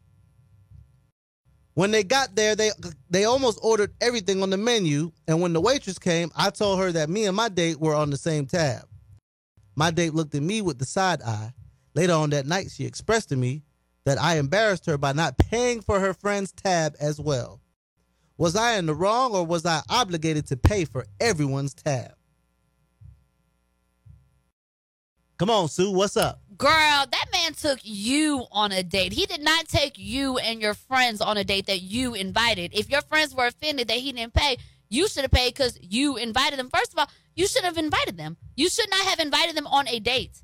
When 1.80 1.92
they 1.92 2.04
got 2.04 2.36
there, 2.36 2.58
they 2.58 2.72
they 3.10 3.24
almost 3.24 3.58
ordered 3.62 3.94
everything 4.02 4.44
on 4.44 4.50
the 4.50 4.58
menu, 4.58 5.14
and 5.30 5.40
when 5.40 5.54
the 5.54 5.62
waitress 5.62 5.98
came, 5.98 6.30
I 6.36 6.50
told 6.50 6.78
her 6.80 6.92
that 6.92 7.10
me 7.10 7.24
and 7.26 7.38
my 7.38 7.48
date 7.48 7.80
were 7.80 7.96
on 7.96 8.10
the 8.10 8.18
same 8.18 8.48
tab. 8.48 8.84
My 9.78 9.90
date 9.90 10.14
looked 10.14 10.36
at 10.36 10.44
me 10.44 10.62
with 10.62 10.78
the 10.78 10.84
side 10.84 11.22
eye. 11.22 11.54
Later 11.96 12.16
on 12.16 12.32
that 12.32 12.46
night, 12.46 12.70
she 12.70 12.84
expressed 12.84 13.30
to 13.30 13.38
me 13.38 13.64
that 14.04 14.22
I 14.22 14.40
embarrassed 14.40 14.88
her 14.88 14.98
by 14.98 15.14
not 15.14 15.38
paying 15.38 15.80
for 15.80 16.02
her 16.02 16.14
friend's 16.14 16.52
tab 16.52 16.98
as 17.00 17.18
well. 17.18 17.62
Was 18.38 18.58
I 18.58 18.74
in 18.74 18.86
the 18.86 18.94
wrong 18.94 19.34
or 19.34 19.46
was 19.46 19.66
I 19.66 19.82
obligated 19.88 20.48
to 20.48 20.58
pay 20.58 20.84
for 20.84 21.06
everyone's 21.22 21.74
tab? 21.74 22.12
Come 25.38 25.50
on, 25.50 25.70
Sue, 25.70 25.92
what's 25.92 26.18
up? 26.18 26.42
Girl, 26.60 27.06
that 27.10 27.26
man 27.32 27.54
took 27.54 27.80
you 27.84 28.46
on 28.52 28.74
a 28.74 28.84
date. 28.84 29.14
He 29.14 29.26
did 29.26 29.42
not 29.42 29.70
take 29.70 29.94
you 29.98 30.38
and 30.40 30.62
your 30.62 30.74
friends 30.74 31.22
on 31.22 31.38
a 31.38 31.44
date 31.46 31.68
that 31.68 31.82
you 31.82 32.16
invited. 32.16 32.74
If 32.74 32.90
your 32.90 33.02
friends 33.02 33.34
were 33.34 33.48
offended 33.48 33.88
that 33.88 33.98
he 33.98 34.12
didn't 34.12 34.34
pay, 34.34 34.58
you 34.90 35.08
should 35.08 35.22
have 35.22 35.32
paid 35.32 35.54
because 35.54 35.80
you 35.82 36.18
invited 36.18 36.60
them. 36.60 36.70
First 36.70 36.92
of 36.92 37.00
all, 37.00 37.10
you 37.34 37.48
should 37.48 37.64
have 37.64 37.78
invited 37.78 38.18
them. 38.18 38.36
You 38.58 38.70
should 38.70 38.90
not 38.90 39.06
have 39.06 39.22
invited 39.22 39.56
them 39.56 39.68
on 39.68 39.88
a 39.88 40.00
date. 40.02 40.44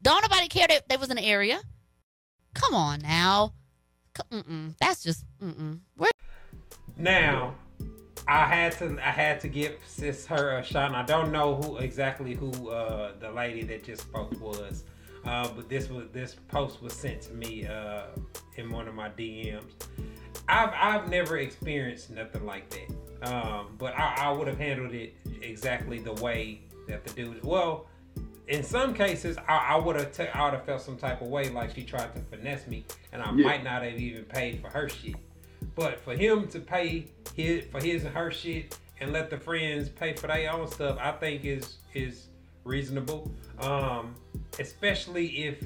Don't 0.00 0.22
nobody 0.22 0.48
care 0.48 0.66
that 0.66 0.88
they 0.88 0.96
was 0.96 1.10
in 1.10 1.16
the 1.16 1.24
area. 1.24 1.60
Come 2.54 2.74
on 2.74 3.00
now. 3.00 3.52
Mm-mm. 4.32 4.74
That's 4.80 5.02
just 5.02 5.26
mm-mm. 5.42 5.80
Where- 5.94 6.10
now, 6.96 7.54
I 8.26 8.46
had 8.46 8.72
to 8.78 8.98
I 9.06 9.10
had 9.10 9.40
to 9.40 9.48
give 9.48 9.76
sis 9.86 10.24
her 10.26 10.56
a 10.56 10.64
shot. 10.64 10.94
I 10.94 11.02
don't 11.02 11.32
know 11.32 11.56
who 11.56 11.76
exactly 11.76 12.34
who 12.34 12.70
uh, 12.70 13.12
the 13.20 13.30
lady 13.30 13.62
that 13.64 13.84
just 13.84 14.02
spoke 14.02 14.40
was, 14.40 14.84
uh, 15.24 15.48
but 15.48 15.68
this 15.68 15.88
was 15.88 16.06
this 16.12 16.36
post 16.48 16.82
was 16.82 16.92
sent 16.92 17.22
to 17.22 17.32
me 17.32 17.66
uh, 17.66 18.04
in 18.56 18.70
one 18.70 18.88
of 18.88 18.94
my 18.94 19.08
DMs. 19.10 19.72
I've 20.48 20.72
I've 20.74 21.08
never 21.08 21.38
experienced 21.38 22.10
nothing 22.10 22.44
like 22.44 22.70
that, 22.70 23.32
um, 23.32 23.74
but 23.78 23.94
I, 23.98 24.14
I 24.18 24.32
would 24.32 24.48
have 24.48 24.58
handled 24.58 24.94
it 24.94 25.14
exactly 25.42 25.98
the 25.98 26.14
way 26.14 26.62
that 26.88 27.04
the 27.04 27.12
dude. 27.12 27.44
Well, 27.44 27.86
in 28.48 28.64
some 28.64 28.94
cases, 28.94 29.36
I, 29.48 29.74
I 29.74 29.76
would 29.76 29.96
have 29.96 30.12
t- 30.12 30.28
I 30.28 30.44
would 30.44 30.54
have 30.54 30.64
felt 30.64 30.82
some 30.82 30.96
type 30.96 31.22
of 31.22 31.28
way, 31.28 31.48
like 31.50 31.74
she 31.74 31.84
tried 31.84 32.14
to 32.14 32.20
finesse 32.20 32.66
me, 32.66 32.84
and 33.12 33.22
I 33.22 33.26
yeah. 33.26 33.44
might 33.46 33.64
not 33.64 33.82
have 33.82 33.98
even 33.98 34.24
paid 34.24 34.60
for 34.60 34.68
her 34.68 34.88
shit. 34.88 35.16
But 35.76 36.00
for 36.00 36.14
him 36.14 36.48
to 36.48 36.58
pay 36.58 37.06
his 37.34 37.64
for 37.66 37.80
his 37.80 38.04
and 38.04 38.14
her 38.14 38.30
shit 38.30 38.76
and 39.00 39.12
let 39.12 39.30
the 39.30 39.38
friends 39.38 39.88
pay 39.88 40.14
for 40.14 40.26
their 40.26 40.52
own 40.52 40.68
stuff, 40.70 40.98
I 41.00 41.12
think 41.12 41.44
is 41.44 41.76
is 41.94 42.26
reasonable. 42.64 43.30
Um, 43.60 44.14
especially 44.58 45.44
if 45.44 45.62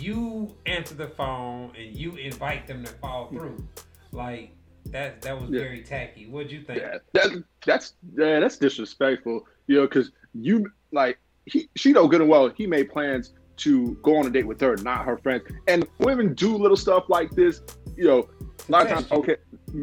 you 0.00 0.54
answer 0.66 0.94
the 0.94 1.08
phone 1.08 1.72
and 1.78 1.94
you 1.94 2.16
invite 2.16 2.66
them 2.66 2.84
to 2.84 2.90
fall 2.94 3.28
through. 3.28 3.66
Like 4.10 4.52
that 4.86 5.22
that 5.22 5.40
was 5.40 5.50
Yeah. 5.50 5.60
very 5.60 5.82
tacky. 5.82 6.26
What'd 6.26 6.50
you 6.50 6.62
think? 6.62 6.80
Yeah, 6.80 6.98
that, 7.14 7.44
that's 7.64 7.94
yeah, 8.16 8.40
that's 8.40 8.56
disrespectful. 8.56 9.46
You 9.66 9.76
know, 9.76 9.82
because 9.82 10.10
you 10.34 10.70
like 10.92 11.18
he, 11.46 11.68
she 11.76 11.92
know 11.92 12.08
good 12.08 12.20
and 12.20 12.30
well 12.30 12.48
he 12.50 12.66
made 12.66 12.90
plans 12.90 13.32
to 13.58 13.96
go 14.02 14.16
on 14.16 14.26
a 14.26 14.30
date 14.30 14.46
with 14.46 14.60
her, 14.60 14.76
not 14.78 15.04
her 15.04 15.18
friends. 15.18 15.42
And 15.68 15.86
women 15.98 16.34
do 16.34 16.56
little 16.56 16.76
stuff 16.76 17.04
like 17.08 17.30
this. 17.30 17.60
You 17.96 18.04
know, 18.04 18.28
a 18.68 18.72
lot 18.72 18.82
of 18.82 18.88
test 18.88 19.08
times, 19.08 19.12
okay, 19.20 19.36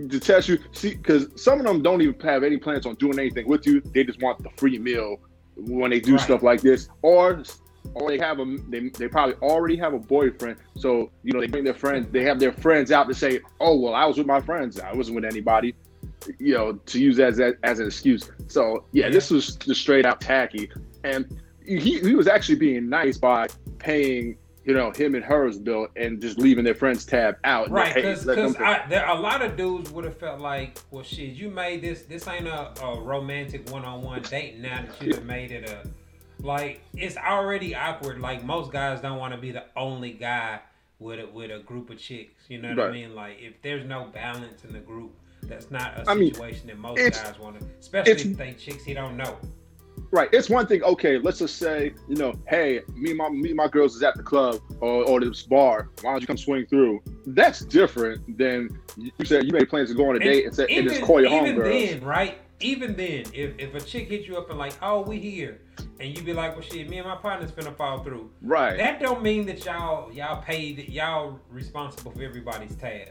to 0.10 0.20
test 0.20 0.50
you. 0.50 0.58
See, 0.74 0.96
because 0.96 1.28
some 1.42 1.60
of 1.60 1.66
them 1.66 1.82
don't 1.82 2.02
even 2.02 2.20
have 2.22 2.44
any 2.44 2.58
plans 2.58 2.86
on 2.86 2.96
doing 2.96 3.20
anything 3.20 3.48
with 3.48 3.66
you. 3.66 3.82
They 3.94 4.04
just 4.04 4.22
want 4.22 4.42
the 4.44 4.50
free 4.58 4.78
meal 4.80 5.18
when 5.56 5.92
they 5.92 6.00
do 6.00 6.14
Right. 6.14 6.22
stuff 6.22 6.42
like 6.44 6.62
this, 6.62 6.90
or 7.04 7.44
or 7.94 8.10
they 8.10 8.18
have 8.18 8.40
a 8.40 8.58
they, 8.70 8.90
they 8.90 9.08
probably 9.08 9.36
already 9.36 9.76
have 9.78 9.94
a 9.94 10.00
boyfriend. 10.00 10.58
So 10.76 11.10
you 11.24 11.34
know 11.34 11.40
they 11.42 11.48
bring 11.48 11.64
their 11.64 11.74
friends. 11.74 12.08
They 12.12 12.24
have 12.24 12.40
their 12.40 12.54
friends 12.54 12.92
out 12.92 13.08
to 13.08 13.14
say, 13.14 13.40
"Oh 13.60 13.78
well, 13.80 13.94
I 13.94 14.06
was 14.06 14.18
with 14.18 14.28
my 14.28 14.42
friends. 14.42 14.80
I 14.80 14.94
wasn't 14.94 15.16
with 15.16 15.26
anybody." 15.26 15.76
You 16.38 16.54
know, 16.54 16.74
to 16.74 17.00
use 17.00 17.20
as 17.20 17.40
as, 17.40 17.54
as 17.64 17.80
an 17.80 17.88
excuse. 17.88 18.30
So 18.48 18.84
yeah, 18.92 19.06
Yeah. 19.06 19.12
this 19.12 19.30
was 19.32 19.56
just 19.56 19.82
straight 19.82 20.06
out 20.06 20.20
tacky, 20.22 20.70
and 21.04 21.40
he 21.66 22.00
he 22.00 22.16
was 22.16 22.28
actually 22.28 22.58
being 22.58 22.90
nice 22.90 23.18
by 23.18 23.48
paying 23.78 24.38
you 24.66 24.74
know 24.74 24.92
him 24.92 25.16
and 25.16 25.24
hers 25.24 25.58
bill 25.58 25.88
and 25.96 26.22
just 26.22 26.38
leaving 26.38 26.64
their 26.66 26.76
friends 26.76 27.06
tab 27.06 27.38
out. 27.46 27.70
Right, 27.72 27.94
Hey, 27.94 28.02
because 28.02 28.26
pay. 28.26 28.82
there 28.90 29.08
a 29.08 29.16
lot 29.16 29.42
of 29.42 29.56
dudes 29.56 29.90
would 29.92 30.04
have 30.04 30.18
felt 30.18 30.42
like, 30.42 30.78
well, 30.92 31.04
shit, 31.04 31.30
you 31.30 31.50
made 31.50 31.82
this. 31.82 32.04
This 32.04 32.28
ain't 32.28 32.48
a, 32.48 32.74
a 32.84 33.00
romantic 33.02 33.70
one-on-one 33.72 34.22
date. 34.24 34.60
Now 34.60 34.84
that 34.84 35.02
you 35.06 35.14
have 35.14 35.26
made 35.26 35.52
it 35.52 35.70
a, 35.70 35.88
like, 36.42 36.82
it's 36.94 37.18
already 37.18 37.76
awkward. 37.76 38.20
Like 38.20 38.44
most 38.44 38.72
guys 38.72 39.02
don't 39.02 39.18
want 39.18 39.34
to 39.34 39.40
be 39.40 39.52
the 39.52 39.66
only 39.76 40.12
guy 40.12 40.60
with 41.00 41.20
a, 41.20 41.28
with 41.28 41.52
a 41.52 41.60
group 41.60 41.90
of 41.90 41.98
chicks. 41.98 42.44
You 42.48 42.62
know 42.62 42.70
what 42.70 42.90
I 42.90 42.92
mean? 42.92 43.16
Like, 43.16 43.38
if 43.40 43.62
there's 43.62 43.86
no 43.86 44.06
balance 44.14 44.64
in 44.64 44.74
the 44.74 44.80
group, 44.80 45.12
that's 45.44 45.72
not 45.72 45.98
a 45.98 46.10
I 46.10 46.16
mean, 46.16 46.34
situation 46.34 46.68
that 46.68 46.78
most 46.78 46.98
guys 46.98 47.40
want 47.40 47.60
to. 47.60 47.66
Especially 47.80 48.12
if 48.12 48.38
they 48.38 48.54
chicks 48.54 48.84
he 48.84 48.94
don't 48.94 49.18
know. 49.18 49.38
Right. 50.12 50.30
It's 50.32 50.50
one 50.50 50.66
thing. 50.66 50.82
Okay, 50.84 51.20
let's 51.20 51.40
just 51.40 51.58
say, 51.58 51.94
you 52.08 52.16
know, 52.16 52.34
hey, 52.48 52.82
me 52.96 53.10
and 53.12 53.18
my 53.18 53.30
me 53.30 53.50
and 53.50 53.58
my 53.58 53.68
girls 53.68 53.96
is 53.96 54.02
at 54.02 54.16
the 54.16 54.24
club 54.24 54.60
or, 54.80 55.04
or 55.04 55.20
this 55.20 55.44
bar. 55.44 55.90
Why 56.02 56.12
don't 56.12 56.22
you 56.22 56.28
come 56.28 56.38
swing 56.38 56.66
through? 56.66 57.02
That's 57.28 57.60
different 57.62 58.38
than 58.38 58.70
you 58.98 59.12
said 59.24 59.46
you 59.46 59.52
made 59.52 59.70
plans 59.70 59.90
to 59.90 59.96
go 59.96 60.10
on 60.10 60.16
a 60.16 60.20
date 60.20 60.46
and, 60.46 60.56
say, 60.56 60.66
and 60.70 60.90
just 60.90 61.02
call 61.04 61.22
your 61.22 61.32
even 61.32 61.58
homegirls. 61.58 61.90
then, 61.90 62.04
right? 62.04 62.40
Even 62.60 62.96
then, 62.96 63.24
if, 63.34 63.58
if 63.58 63.76
a 63.76 63.80
chick 63.80 64.10
hits 64.10 64.28
you 64.28 64.38
up 64.38 64.50
and 64.50 64.58
like, 64.58 64.74
oh, 64.82 65.02
we 65.02 65.20
here, 65.20 65.62
and 66.00 66.16
you 66.18 66.24
be 66.24 66.34
like, 66.34 66.54
well, 66.54 66.62
shit, 66.62 66.90
me 66.90 66.98
and 66.98 67.08
my 67.08 67.16
partner's 67.16 67.52
finna 67.52 67.76
fall 67.76 68.04
through. 68.04 68.30
Right. 68.42 68.78
That 68.78 69.00
don't 69.02 69.22
mean 69.22 69.46
that 69.48 69.64
y'all 69.66 70.12
y'all 70.14 70.42
paid 70.42 70.88
y'all 70.90 71.40
responsible 71.50 72.12
for 72.12 72.22
everybody's 72.24 72.76
tab. 72.76 73.10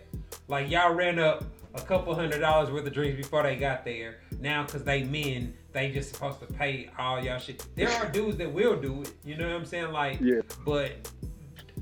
Like 0.48 0.70
y'all 0.70 0.94
ran 0.94 1.18
up 1.18 1.44
a 1.74 1.80
couple 1.82 2.14
hundred 2.14 2.40
dollars 2.40 2.70
worth 2.70 2.86
of 2.86 2.92
drinks 2.92 3.16
before 3.16 3.42
they 3.42 3.56
got 3.56 3.84
there. 3.84 4.20
Now, 4.40 4.64
cause 4.64 4.82
they 4.84 5.02
men, 5.04 5.54
they 5.72 5.90
just 5.90 6.14
supposed 6.14 6.40
to 6.40 6.46
pay 6.46 6.90
all 6.98 7.22
y'all 7.22 7.38
shit. 7.38 7.64
There 7.74 7.90
are 7.90 8.08
dudes 8.08 8.36
that 8.38 8.52
will 8.52 8.80
do 8.80 9.02
it. 9.02 9.12
You 9.24 9.36
know 9.36 9.46
what 9.46 9.56
I'm 9.56 9.64
saying? 9.66 9.92
Like, 9.92 10.20
Yeah. 10.20 10.40
but 10.64 10.92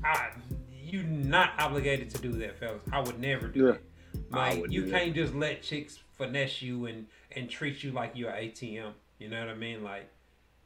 I, 0.03 0.29
you 0.83 1.03
not 1.03 1.51
obligated 1.59 2.09
to 2.11 2.21
do 2.21 2.31
that, 2.33 2.59
fellas. 2.59 2.81
I 2.91 2.99
would 3.01 3.19
never 3.19 3.47
do 3.47 3.65
Yeah. 3.67 3.71
that. 3.73 3.81
I 4.33 4.55
Like 4.59 4.71
you 4.71 4.89
can't 4.89 5.13
just 5.15 5.33
let 5.35 5.61
chicks 5.61 5.99
finesse 6.17 6.61
you 6.61 6.87
and 6.87 7.05
and 7.35 7.49
treat 7.49 7.83
you 7.83 7.91
like 7.91 8.11
you're 8.15 8.29
an 8.31 8.43
ATM. 8.49 8.91
You 9.19 9.29
know 9.29 9.39
what 9.39 9.49
I 9.49 9.55
mean? 9.55 9.83
Like 9.83 10.09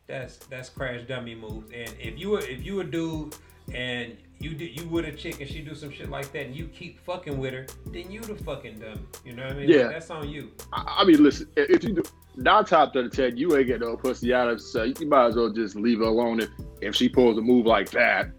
that's 0.08 0.38
that's 0.38 0.70
crash 0.70 1.02
dummy 1.08 1.36
moves. 1.36 1.72
And 1.74 1.94
if 2.00 2.20
you 2.20 2.32
were 2.32 2.42
if 2.42 2.64
you 2.64 2.82
a 2.82 2.84
dude 2.84 3.36
and 3.74 4.18
you 4.40 4.56
do, 4.56 4.66
you 4.66 4.88
with 4.88 5.06
a 5.06 5.12
chick 5.12 5.40
and 5.40 5.50
she 5.50 5.62
do 5.62 5.76
some 5.76 5.92
shit 5.92 6.10
like 6.10 6.32
that 6.32 6.48
and 6.48 6.56
you 6.56 6.68
keep 6.68 7.00
fucking 7.06 7.38
with 7.38 7.54
her, 7.54 7.66
then 7.88 8.12
you 8.12 8.22
the 8.22 8.36
fucking 8.36 8.80
dummy. 8.80 9.02
You 9.24 9.34
know 9.34 9.44
what 9.44 9.54
I 9.54 9.56
mean? 9.56 9.70
Yeah. 9.70 9.84
Like, 9.84 9.92
that's 9.92 10.10
on 10.10 10.30
you. 10.30 10.52
I, 10.74 10.98
I 11.00 11.06
mean, 11.06 11.24
listen, 11.24 11.48
if 11.56 11.84
you 11.84 11.94
do 11.94 12.04
nine 12.36 12.66
times 12.66 12.96
out 12.96 13.06
of 13.06 13.12
ten, 13.12 13.38
you 13.38 13.56
ain't 13.56 13.68
get 13.68 13.82
no 13.82 13.96
pussy 13.96 14.34
out 14.34 14.50
of 14.50 14.58
it, 14.58 14.62
so 14.62 14.84
you 14.84 15.08
might 15.08 15.28
as 15.28 15.36
well 15.36 15.52
just 15.52 15.76
leave 15.76 16.00
her 16.00 16.06
alone 16.06 16.40
if, 16.40 16.50
if 16.82 16.96
she 16.96 17.08
pulls 17.08 17.38
a 17.38 17.42
move 17.42 17.66
like 17.66 17.92
that. 17.92 18.32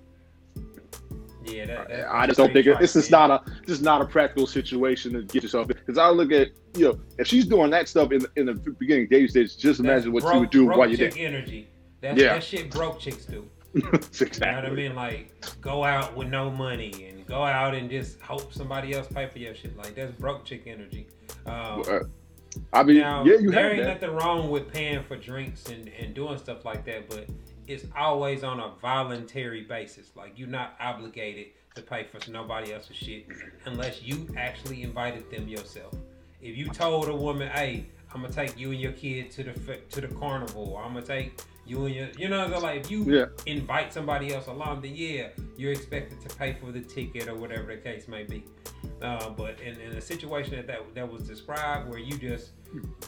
Yeah, 1.44 1.66
that, 1.66 1.88
that 1.88 2.14
I 2.14 2.26
just 2.26 2.38
don't 2.38 2.52
think 2.52 2.66
it, 2.66 2.78
this 2.78 2.92
trite, 2.92 3.04
is 3.04 3.11
not 3.11 3.30
a 3.30 3.42
is 3.70 3.82
not 3.82 4.00
a 4.02 4.04
practical 4.04 4.46
situation 4.46 5.12
to 5.14 5.22
get 5.22 5.42
yourself 5.42 5.68
because 5.68 5.99
I 5.99 6.08
look 6.11 6.30
at 6.32 6.49
you 6.76 6.87
know 6.88 7.00
if 7.18 7.26
she's 7.26 7.46
doing 7.46 7.70
that 7.70 7.88
stuff 7.88 8.12
in 8.12 8.20
the, 8.20 8.30
in 8.37 8.46
the 8.46 8.54
beginning 8.54 9.08
dating 9.11 9.28
stage, 9.28 9.56
just 9.56 9.62
That's 9.62 9.80
imagine 9.80 10.12
what 10.12 10.22
broke, 10.22 10.34
you 10.34 10.40
would 10.40 10.50
do 10.50 10.66
while 10.66 10.88
you're 10.88 10.96
dating. 11.08 11.25
energy. 11.25 11.68
That, 12.00 12.16
Yeah. 12.16 12.34
that 12.34 12.44
shit 12.44 12.70
broke 12.70 12.99
chicks 13.00 13.25
do. 13.25 13.49
exactly. 13.75 14.46
You 14.46 14.52
know 14.52 14.56
what 14.62 14.66
I 14.66 14.70
mean? 14.70 14.94
Like, 14.94 15.32
go 15.61 15.82
out 15.84 16.14
with 16.16 16.28
no 16.28 16.50
money 16.50 17.06
and 17.08 17.26
go 17.26 17.42
out 17.42 17.75
and 17.75 17.88
just 17.88 18.20
hope 18.20 18.52
somebody 18.52 18.92
else 18.94 19.06
pay 19.08 19.26
for 19.28 19.38
your 19.38 19.54
shit. 19.54 19.76
Like, 19.78 19.94
that's 19.94 20.12
broke 20.12 20.44
chick 20.44 20.64
energy. 20.66 21.06
Um, 21.46 21.82
Uh, 21.88 22.00
I 22.75 22.82
mean, 22.82 22.99
now, 22.99 23.25
yeah, 23.25 23.38
you 23.38 23.50
there 23.50 23.70
ain't 23.72 23.82
that. 23.82 24.02
nothing 24.02 24.14
wrong 24.16 24.50
with 24.50 24.70
paying 24.70 25.02
for 25.04 25.16
drinks 25.16 25.66
and, 25.70 25.88
and 25.99 26.12
doing 26.12 26.37
stuff 26.37 26.66
like 26.66 26.84
that, 26.84 27.08
but 27.08 27.26
it's 27.72 27.86
always 27.96 28.44
on 28.44 28.60
a 28.60 28.72
voluntary 28.80 29.62
basis. 29.62 30.10
Like, 30.14 30.38
you're 30.38 30.48
not 30.48 30.74
obligated 30.78 31.46
to 31.74 31.82
pay 31.82 32.04
for 32.04 32.30
nobody 32.30 32.72
else's 32.72 32.96
shit 32.96 33.26
unless 33.64 34.02
you 34.02 34.28
actually 34.36 34.82
invited 34.82 35.30
them 35.30 35.48
yourself. 35.48 35.94
If 36.42 36.56
you 36.56 36.66
told 36.68 37.08
a 37.08 37.14
woman, 37.14 37.49
hey, 37.49 37.87
I'm 38.14 38.20
gonna 38.22 38.32
take 38.32 38.58
you 38.58 38.72
and 38.72 38.80
your 38.80 38.92
kid 38.92 39.30
to 39.32 39.44
the 39.44 39.52
to 39.90 40.00
the 40.00 40.08
carnival, 40.08 40.76
I'm 40.76 40.94
gonna 40.94 41.06
take 41.06 41.40
you 41.64 41.87
and 41.87 41.94
your, 41.94 42.08
you 42.18 42.28
know, 42.28 42.49
they're 42.49 42.58
like 42.58 42.80
if 42.80 42.90
you 42.90 43.04
Yeah. 43.04 43.26
invite 43.46 43.92
somebody 43.92 44.34
else 44.34 44.49
along, 44.49 44.82
then 44.82 44.92
yeah, 44.96 45.28
you're 45.56 45.70
expected 45.72 46.20
to 46.28 46.37
pay 46.37 46.54
for 46.54 46.72
the 46.72 46.80
ticket 46.80 47.28
or 47.28 47.37
whatever 47.37 47.66
the 47.75 47.80
case 47.80 48.08
may 48.08 48.25
be. 48.25 48.44
Uh, 49.00 49.30
but 49.30 49.61
in, 49.61 49.80
in 49.80 49.92
a 49.92 50.00
situation 50.00 50.56
that, 50.56 50.66
that 50.66 50.80
that 50.94 51.11
was 51.11 51.22
described, 51.26 51.88
where 51.88 52.00
you 52.00 52.18
just 52.18 52.50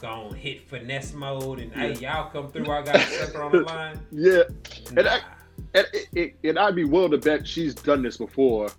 gonna 0.01 0.35
hit 0.35 0.67
finesse 0.69 1.13
mode 1.13 1.59
and 1.59 1.71
hey, 1.73 1.93
y'all 1.95 2.29
come 2.29 2.49
through, 2.51 2.69
I 2.71 2.81
got 2.81 2.95
a 2.95 2.99
sucker 3.01 3.41
on 3.43 3.51
the 3.51 3.59
line. 3.73 3.99
Yeah, 4.11 4.43
And 4.97 5.07
I- 5.07 5.21
and, 5.73 5.85
it, 5.93 6.07
it, 6.15 6.35
and 6.45 6.57
I'd 6.57 6.75
be 6.75 6.85
willing 6.85 7.11
to 7.11 7.17
bet 7.17 7.45
she's 7.45 7.75
done 7.75 8.01
this 8.01 8.15
before. 8.15 8.69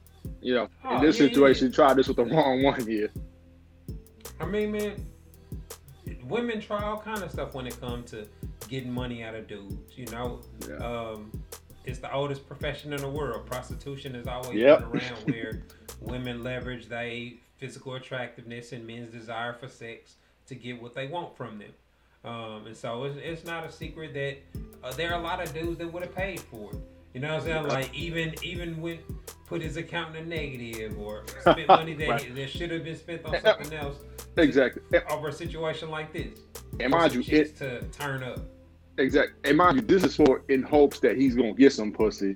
You 0.41 0.55
know, 0.55 0.69
Oh, 0.85 0.97
in 0.97 1.03
this 1.03 1.19
yeah, 1.21 1.27
situation, 1.29 1.71
tried 1.71 1.95
this 1.99 2.09
with 2.09 2.17
the 2.17 2.25
wrong 2.25 2.63
one 2.63 2.87
here. 2.87 3.11
I 4.41 4.45
mean, 4.47 4.73
man, 4.73 5.07
women 6.25 6.61
try 6.61 6.83
all 6.83 6.99
kind 7.01 7.23
of 7.23 7.31
stuff 7.31 7.55
when 7.55 7.67
it 7.67 7.81
comes 7.81 8.11
to 8.11 8.27
getting 8.69 8.93
money 8.93 9.23
out 9.23 9.35
of 9.35 9.47
dudes. 9.47 9.97
You 9.97 10.07
know, 10.07 10.41
Yeah. 10.69 10.77
um, 10.77 11.31
it's 11.85 11.99
the 12.01 12.13
oldest 12.13 12.47
profession 12.47 12.93
in 12.93 13.01
the 13.01 13.09
world. 13.09 13.47
Prostitution 13.47 14.15
has 14.15 14.27
always 14.27 14.59
Yep. 14.59 14.79
been 14.91 15.01
around 15.01 15.19
where 15.31 15.63
women 16.01 16.43
leverage 16.43 16.89
their 16.89 17.31
physical 17.59 17.95
attractiveness 17.95 18.73
and 18.73 18.87
men's 18.87 19.13
desire 19.13 19.53
for 19.55 19.69
sex 19.69 20.17
to 20.47 20.55
get 20.55 20.81
what 20.81 20.95
they 20.95 21.07
want 21.07 21.37
from 21.37 21.59
them. 21.59 21.73
Um, 22.25 22.67
and 22.67 22.77
so 22.77 23.05
it's, 23.05 23.17
it's 23.23 23.45
not 23.45 23.65
a 23.65 23.71
secret 23.73 24.13
that 24.15 24.39
uh, 24.85 24.93
there 24.95 25.13
are 25.13 25.19
a 25.21 25.23
lot 25.23 25.41
of 25.43 25.55
dudes 25.55 25.79
that 25.79 25.91
would 25.93 26.03
have 26.03 26.15
paid 26.15 26.41
for 26.41 26.73
it. 26.73 26.79
You 27.17 27.23
know 27.23 27.29
what 27.29 27.45
I'm 27.45 27.47
saying? 27.47 27.69
Like 27.69 27.95
even 27.95 28.35
even 28.43 28.79
when 28.79 28.99
put 29.47 29.63
his 29.63 29.79
account 29.79 30.15
in 30.15 30.25
a 30.25 30.27
negative 30.27 30.99
or 30.99 31.25
spent 31.41 31.67
money 31.67 31.95
that 31.95 32.09
Right. 32.11 32.35
that 32.35 32.51
should 32.51 32.71
have 32.71 32.85
been 32.85 32.95
spent 32.95 33.25
on 33.25 33.41
something 33.41 33.73
else 33.73 33.97
Exactly. 34.37 34.83
Over 35.09 35.29
a 35.29 35.33
situation 35.33 35.89
like 35.89 36.13
this. 36.13 36.39
and 36.79 36.91
mind 36.91 37.15
you, 37.15 37.23
chicks 37.23 37.53
it 37.53 37.57
to 37.57 37.81
turn 37.99 38.23
up. 38.23 38.41
exactly. 38.99 39.35
And 39.49 39.57
mind 39.57 39.77
you, 39.77 39.81
this 39.81 40.05
is 40.05 40.15
for 40.15 40.43
in 40.51 40.63
hopes 40.63 41.01
that 41.01 41.17
he's 41.17 41.35
gonna 41.35 41.55
get 41.55 41.73
some 41.73 41.91
pussy. 41.91 42.35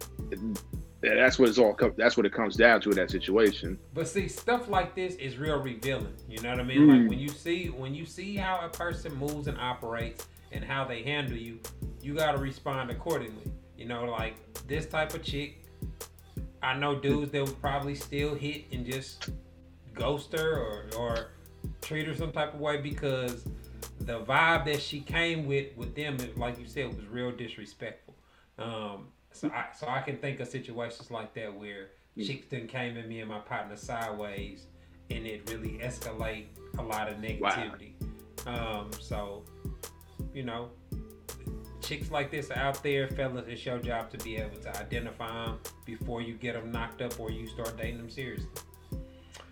That's 1.03 1.39
what 1.39 1.51
it's 1.51 1.59
all. 1.59 1.77
That's 1.99 2.17
what 2.17 2.25
it 2.25 2.33
comes 2.33 2.57
down 2.57 2.81
to 2.81 2.89
in 2.89 2.97
that 2.97 3.11
situation. 3.11 3.79
But 3.93 4.09
see, 4.09 4.29
stuff 4.29 4.71
like 4.71 4.95
this 4.95 5.15
is 5.17 5.37
real 5.37 5.61
revealing. 5.61 6.15
You 6.27 6.41
know 6.41 6.53
what 6.53 6.61
I 6.61 6.63
mean? 6.63 6.79
Mm. 6.81 7.01
Like 7.03 7.11
when 7.11 7.19
you 7.19 7.29
see 7.29 7.67
when 7.67 7.95
you 7.95 8.07
see 8.07 8.35
how 8.35 8.61
a 8.65 8.71
person 8.71 9.15
moves 9.17 9.47
and 9.47 9.59
operates 9.59 10.27
and 10.53 10.65
how 10.65 10.87
they 10.87 11.03
handle 11.03 11.37
you, 11.37 11.59
you 12.01 12.15
gotta 12.15 12.39
respond 12.39 12.91
accordingly. 12.91 13.45
You 13.81 13.87
know, 13.87 14.05
like 14.05 14.37
this 14.69 14.85
type 14.85 15.15
of 15.15 15.23
chick, 15.23 15.65
I 16.63 16.77
know 16.77 16.95
dudes 17.01 17.33
that 17.33 17.43
would 17.43 17.61
probably 17.63 17.95
still 17.95 18.35
hit 18.35 18.67
and 18.73 18.85
just 18.85 19.31
ghost 19.95 20.35
her 20.35 20.59
or 20.59 20.85
or 20.99 21.29
treat 21.81 22.07
her 22.07 22.15
some 22.15 22.31
type 22.31 22.53
of 22.53 22.61
way 22.61 22.77
because 22.77 23.49
the 24.01 24.21
vibe 24.21 24.67
that 24.67 24.83
she 24.83 25.01
came 25.01 25.47
with 25.47 25.75
with 25.79 25.95
them, 25.95 26.19
like 26.37 26.59
you 26.59 26.67
said, 26.67 26.95
was 26.95 27.07
real 27.07 27.33
disrespectful. 27.33 28.15
Um, 28.59 29.09
so 29.33 29.49
I 29.49 29.69
so 29.75 29.89
I 29.89 30.03
can 30.03 30.19
think 30.19 30.41
of 30.41 30.49
situations 30.49 31.11
like 31.11 31.33
that 31.35 31.55
where 31.59 31.89
chicks 32.23 32.49
then 32.51 32.67
came 32.67 32.99
at 32.99 33.09
me 33.09 33.21
and 33.21 33.31
my 33.31 33.39
partner 33.39 33.77
sideways, 33.77 34.67
and 35.09 35.27
it 35.27 35.49
really 35.51 35.81
escalate 35.83 36.49
a 36.77 36.83
lot 36.83 37.09
of 37.09 37.17
negativity. 37.17 37.93
Um, 38.47 38.91
so 39.01 39.43
you 40.35 40.43
know, 40.43 40.69
chicks 41.91 42.11
like 42.13 42.31
this 42.31 42.53
are 42.53 42.59
out 42.59 42.81
there, 42.85 43.09
fellas. 43.09 43.47
It's 43.49 43.67
your 43.67 43.79
job 43.79 44.11
to 44.11 44.19
be 44.19 44.37
able 44.37 44.57
to 44.59 44.79
identify 44.79 45.47
them 45.47 45.59
before 45.85 46.23
you 46.23 46.35
get 46.35 46.55
them 46.55 46.71
knocked 46.71 47.03
up 47.03 47.19
or 47.19 47.33
you 47.33 47.49
start 47.49 47.77
dating 47.77 47.99
them 47.99 48.09
seriously. 48.09 48.47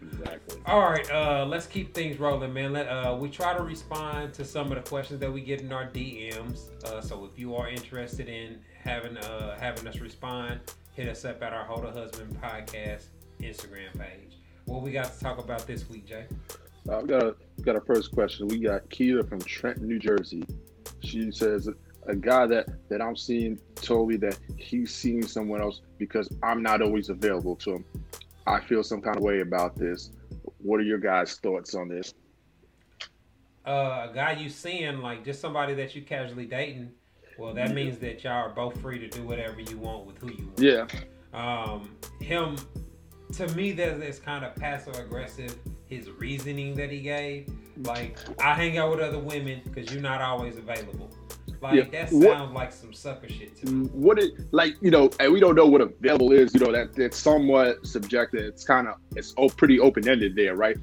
Exactly. 0.01 0.61
All 0.65 0.89
right, 0.89 1.11
uh, 1.11 1.45
let's 1.49 1.67
keep 1.67 1.93
things 1.93 2.21
rolling, 2.21 2.53
man. 2.53 2.73
Let 2.73 2.87
uh, 2.87 3.17
we 3.19 3.29
try 3.29 3.57
to 3.57 3.65
respond 3.65 4.35
to 4.35 4.45
some 4.45 4.71
of 4.71 4.77
the 4.77 4.89
questions 4.89 5.19
that 5.19 5.33
we 5.33 5.41
get 5.41 5.63
in 5.63 5.73
our 5.73 5.89
DMs. 5.91 6.85
Uh, 6.85 7.01
so 7.01 7.25
if 7.25 7.37
you 7.37 7.57
are 7.57 7.69
interested 7.69 8.29
in 8.29 8.61
having 8.85 9.17
uh, 9.17 9.59
having 9.59 9.89
us 9.89 9.99
respond, 9.99 10.61
hit 10.95 11.09
us 11.09 11.25
up 11.25 11.43
at 11.43 11.53
our 11.53 11.65
Hold 11.65 11.87
a 11.87 11.91
Husband 11.91 12.41
podcast 12.41 13.07
Instagram 13.41 13.99
page. 13.99 14.39
What 14.67 14.83
we 14.83 14.93
got 14.93 15.13
to 15.13 15.19
talk 15.19 15.39
about 15.39 15.67
this 15.67 15.89
week, 15.89 16.07
Jay? 16.07 16.27
Uh, 16.89 17.01
we 17.03 17.09
got 17.09 17.23
a 17.25 17.35
got 17.63 17.75
a 17.75 17.81
first 17.81 18.13
question. 18.13 18.47
We 18.47 18.61
got 18.61 18.89
Kia 18.91 19.25
from 19.25 19.41
Trenton, 19.41 19.89
New 19.89 19.99
Jersey. 19.99 20.45
She 21.01 21.33
says 21.33 21.69
a 22.09 22.17
guy 22.17 22.47
that 22.47 22.69
that 22.89 23.01
I'm 23.01 23.17
seeing 23.17 23.59
told 23.77 24.09
me 24.09 24.17
that 24.17 24.39
he's 24.57 24.95
seeing 24.95 25.27
someone 25.27 25.61
else 25.61 25.83
because 25.99 26.29
I'm 26.43 26.63
not 26.63 26.83
always 26.83 27.11
available 27.11 27.55
to 27.57 27.77
him. 27.77 27.85
I 28.47 28.61
feel 28.61 28.83
some 28.83 29.03
kind 29.03 29.17
of 29.17 29.23
way 29.23 29.41
about 29.41 29.77
this. 29.77 30.11
What 30.59 30.81
are 30.81 30.85
your 30.85 30.99
guys' 30.99 31.37
thoughts 31.37 31.75
on 31.75 31.89
this? 31.89 32.15
Uh, 33.67 34.09
a 34.11 34.13
guy 34.15 34.33
you 34.33 34.49
seeing 34.49 35.01
like 35.01 35.25
just 35.25 35.41
somebody 35.41 35.75
that 35.75 35.95
you 35.95 36.03
casually 36.03 36.47
dating. 36.47 36.91
Well, 37.39 37.55
that 37.55 37.73
means 37.73 37.99
that 37.99 38.25
y'all 38.25 38.33
are 38.33 38.49
both 38.49 38.81
free 38.81 38.99
to 38.99 39.07
do 39.07 39.23
whatever 39.23 39.61
you 39.61 39.79
want 39.79 40.07
with 40.07 40.19
who 40.19 40.33
you 40.33 40.47
want. 40.47 40.59
Yeah. 40.59 40.87
Um, 41.33 41.97
him, 42.21 42.57
to 43.35 43.47
me, 43.55 43.71
that 43.73 44.03
is 44.03 44.19
kind 44.19 44.45
of 44.45 44.57
passive 44.57 44.97
aggressive. 44.97 45.57
His 45.87 46.11
reasoning 46.11 46.75
that 46.75 46.91
he 46.91 47.01
gave, 47.01 47.49
like 47.85 48.19
I 48.43 48.55
hang 48.55 48.77
out 48.79 48.91
with 48.91 49.01
other 49.01 49.21
women 49.21 49.61
because 49.65 49.93
you're 49.93 50.03
not 50.03 50.21
always 50.21 50.57
available. 50.57 51.11
Like 51.61 51.75
Yeah. 51.75 51.85
that 51.91 52.11
sounds 52.11 52.55
like 52.55 52.73
some 52.73 52.93
sucker 52.93 53.29
shit 53.29 53.57
to 53.57 53.67
me. 53.67 53.89
Mm, 53.89 53.93
What 53.93 54.19
it 54.19 54.33
like? 54.53 54.77
You 54.81 54.91
know, 54.91 55.11
and 55.19 55.33
we 55.33 55.41
don't 55.41 55.55
know 55.55 55.67
what 55.67 55.81
available 55.81 56.33
is. 56.33 56.55
You 56.55 56.61
know 56.61 56.73
that 56.73 56.95
that's 56.95 57.17
somewhat 57.19 57.87
subjective. 57.87 58.41
It's 58.43 58.65
kind 58.65 58.87
of 58.89 58.97
it's 59.17 59.35
oh, 59.37 59.49
pretty 59.49 59.81
open 59.81 60.09
ended 60.09 60.37
there, 60.37 60.55
right? 60.55 60.77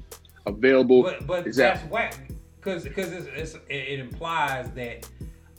Available. 0.46 1.02
But 1.02 1.26
but 1.26 1.46
Is 1.46 1.56
that- 1.56 1.76
that's 1.80 1.90
whack 1.90 2.28
because 2.60 2.84
because 2.84 3.12
it's, 3.12 3.26
it's, 3.34 3.54
it 3.68 3.74
it 3.74 3.98
implies 4.00 4.70
that 4.72 5.08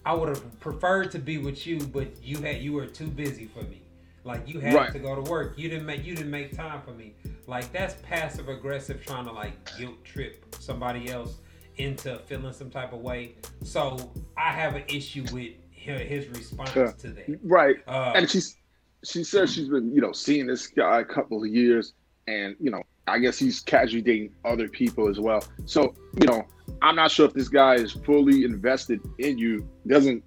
I 0.05 0.13
would 0.13 0.29
have 0.29 0.59
preferred 0.59 1.11
to 1.11 1.19
be 1.19 1.37
with 1.37 1.65
you, 1.65 1.79
but 1.79 2.07
you 2.23 2.37
had 2.37 2.57
you 2.61 2.73
were 2.73 2.85
too 2.85 3.07
busy 3.07 3.45
for 3.47 3.63
me. 3.63 3.81
Like 4.23 4.47
you 4.47 4.59
had 4.59 4.73
Right. 4.73 4.91
to 4.93 4.99
go 4.99 5.15
to 5.15 5.29
work. 5.29 5.57
You 5.57 5.69
didn't 5.69 5.85
make 5.85 6.05
you 6.05 6.13
didn't 6.15 6.31
make 6.31 6.55
time 6.55 6.81
for 6.83 6.91
me. 6.91 7.15
Like 7.47 7.71
that's 7.71 7.95
passive 8.03 8.49
aggressive 8.49 9.03
trying 9.05 9.25
to 9.25 9.31
like 9.31 9.53
guilt 9.77 10.03
trip 10.03 10.45
somebody 10.59 11.09
else 11.09 11.37
into 11.77 12.17
feeling 12.25 12.53
some 12.53 12.69
type 12.69 12.93
of 12.93 12.99
way. 12.99 13.35
So 13.63 14.11
I 14.37 14.51
have 14.51 14.75
an 14.75 14.83
issue 14.87 15.23
with 15.33 15.53
hi- 15.75 16.03
his 16.03 16.27
response 16.29 16.71
Yeah. 16.75 16.91
to 16.91 17.07
that. 17.09 17.39
right. 17.43 17.75
Uh, 17.87 18.13
and 18.15 18.29
she's 18.29 18.55
she 19.03 19.23
says 19.23 19.53
she's 19.53 19.69
been 19.69 19.93
you 19.93 20.01
know 20.01 20.11
seeing 20.11 20.47
this 20.47 20.67
guy 20.67 21.01
a 21.01 21.05
couple 21.05 21.43
of 21.43 21.49
years 21.49 21.93
and 22.27 22.55
you 22.59 22.71
know 22.71 22.81
i 23.05 23.19
guess 23.19 23.37
he's 23.37 23.59
casually 23.59 24.01
dating 24.01 24.33
other 24.43 24.67
people 24.67 25.07
as 25.07 25.19
well 25.19 25.41
so 25.65 25.93
you 26.19 26.25
know 26.25 26.43
i'm 26.81 26.95
not 26.95 27.11
sure 27.11 27.27
if 27.27 27.33
this 27.33 27.47
guy 27.47 27.75
is 27.75 27.91
fully 27.91 28.43
invested 28.43 28.99
in 29.19 29.37
you 29.37 29.65
doesn't 29.85 30.23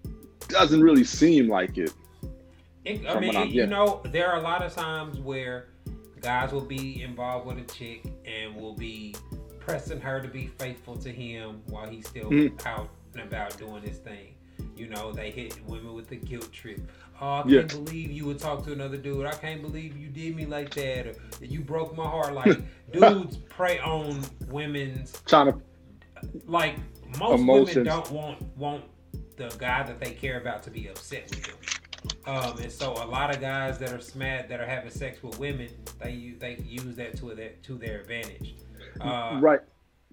doesn't 0.49 0.81
really 0.81 1.03
seem 1.03 1.49
like 1.49 1.77
it 1.79 1.93
It, 2.85 3.05
I 3.09 3.19
mean, 3.19 3.35
it- 3.35 3.49
you 3.51 3.67
know, 3.67 4.01
there 4.07 4.31
are 4.31 4.39
a 4.39 4.43
lot 4.43 4.63
of 4.63 4.73
times 4.73 5.19
where 5.19 5.67
guys 6.23 6.53
will 6.53 6.61
be 6.65 7.03
involved 7.03 7.47
with 7.47 7.59
a 7.59 7.65
chick 7.75 8.05
and 8.25 8.55
will 8.55 8.75
be 8.77 9.15
pressing 9.61 10.01
her 10.01 10.21
to 10.21 10.29
be 10.29 10.49
faithful 10.59 10.97
to 10.97 11.11
him 11.11 11.63
while 11.67 11.89
he's 11.89 12.09
still 12.09 12.31
Mhm. 12.31 12.67
out 12.67 12.89
and 13.15 13.23
about 13.23 13.57
doing 13.59 13.83
his 13.83 13.99
thing. 13.99 14.35
You 14.77 14.89
know, 14.89 15.13
they 15.13 15.31
hit 15.31 15.63
women 15.67 15.95
with 15.95 16.09
the 16.09 16.17
guilt 16.17 16.51
trip. 16.53 16.81
Oh, 17.21 17.35
I 17.35 17.43
can't 17.43 17.69
believe 17.69 18.11
you 18.11 18.25
would 18.27 18.39
talk 18.39 18.65
to 18.65 18.73
another 18.73 18.97
dude. 18.97 19.27
I 19.27 19.33
can't 19.33 19.61
believe 19.63 19.97
you 19.97 20.09
did 20.09 20.35
me 20.35 20.47
like 20.47 20.73
that, 20.75 21.07
or 21.07 21.15
you 21.45 21.61
broke 21.61 21.95
my 21.97 22.05
heart. 22.07 22.35
Like 22.35 22.59
dudes 22.93 23.37
prey 23.37 23.79
on 23.79 24.23
women's 24.49 25.21
trying 25.27 25.53
to 25.53 25.59
like 26.47 26.77
most 27.19 27.41
Emotions. 27.41 27.77
women 27.77 27.85
don't 27.87 28.11
want 28.11 28.43
want 28.57 28.85
the 29.37 29.49
guy 29.59 29.83
that 29.83 30.01
they 30.01 30.13
care 30.13 30.41
about 30.41 30.63
to 30.65 30.71
be 30.71 30.87
upset 30.89 31.29
with 31.31 31.43
them. 31.45 31.57
Um, 32.27 32.59
and 32.59 32.73
so 32.73 32.93
a 32.93 33.05
lot 33.07 33.35
of 33.35 33.41
guys 33.41 33.79
that 33.79 33.93
are 33.93 34.01
smacked 34.01 34.49
that 34.49 34.61
are 34.61 34.67
having 34.67 34.91
sex 34.91 35.23
with 35.23 35.39
women, 35.39 35.69
they 35.99 36.13
use 36.13 36.39
they 36.39 36.57
use 36.57 36.97
that 36.97 37.17
to 37.19 37.35
their 37.35 37.51
to 37.65 37.75
their 37.77 38.01
advantage. 38.01 38.55
Uh, 39.01 39.39
right. 39.41 39.61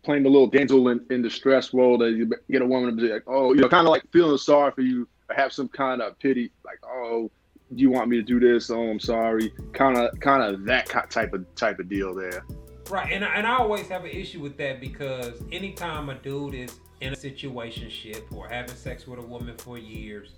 Playing 0.04 0.24
the 0.24 0.30
little 0.30 0.48
damsel 0.48 0.88
in, 0.90 1.06
in 1.10 1.22
distress 1.22 1.74
role 1.74 1.98
that 1.98 2.12
you 2.12 2.32
get 2.50 2.62
a 2.62 2.66
woman 2.66 2.96
to 2.96 3.02
be 3.02 3.12
like 3.12 3.24
oh 3.28 3.54
you 3.54 3.62
know 3.62 3.68
kind 3.68 3.86
of 3.86 3.92
like 3.92 4.04
feeling 4.12 4.38
sorry 4.38 4.72
for 4.72 4.82
you 4.82 5.08
or 5.30 5.36
have 5.36 5.52
some 5.52 5.68
kind 5.68 6.02
of 6.02 6.18
pity 6.20 6.52
like 6.64 6.80
oh 6.86 7.30
do 7.76 7.82
you 7.82 7.90
want 7.90 8.10
me 8.10 8.16
to 8.16 8.24
do 8.24 8.40
this? 8.40 8.70
Oh 8.70 8.90
i'm 8.90 9.00
sorry. 9.00 9.54
Kind 9.74 9.98
of 9.98 10.18
kind 10.22 10.42
of 10.42 10.64
that 10.66 10.88
type 11.10 11.34
of 11.34 11.44
type 11.56 11.80
of 11.80 11.90
deal 11.90 12.16
there. 12.16 12.46
Right, 12.90 13.12
and 13.12 13.26
I- 13.26 13.36
and 13.36 13.46
I 13.46 13.58
always 13.58 13.90
have 13.90 14.06
an 14.06 14.12
issue 14.12 14.40
with 14.40 14.56
that 14.58 14.80
because 14.80 15.44
anytime 15.52 16.08
a 16.08 16.16
dude 16.16 16.54
is 16.54 16.80
in 17.02 17.12
a 17.12 17.16
situationship 17.18 18.32
or 18.34 18.48
having 18.48 18.76
sex 18.76 19.06
with 19.06 19.20
a 19.20 19.22
woman 19.22 19.58
for 19.58 19.78
years, 19.78 20.36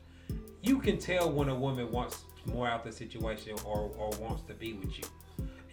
you 0.63 0.79
can 0.79 0.97
tell 0.97 1.31
when 1.31 1.49
a 1.49 1.55
woman 1.55 1.91
wants 1.91 2.23
more 2.45 2.67
out 2.67 2.79
of 2.83 2.91
the 2.91 2.97
situation 2.97 3.55
or, 3.63 3.91
or 3.97 4.09
wants 4.19 4.41
to 4.47 4.53
be 4.55 4.73
with 4.73 4.97
you. 4.97 5.03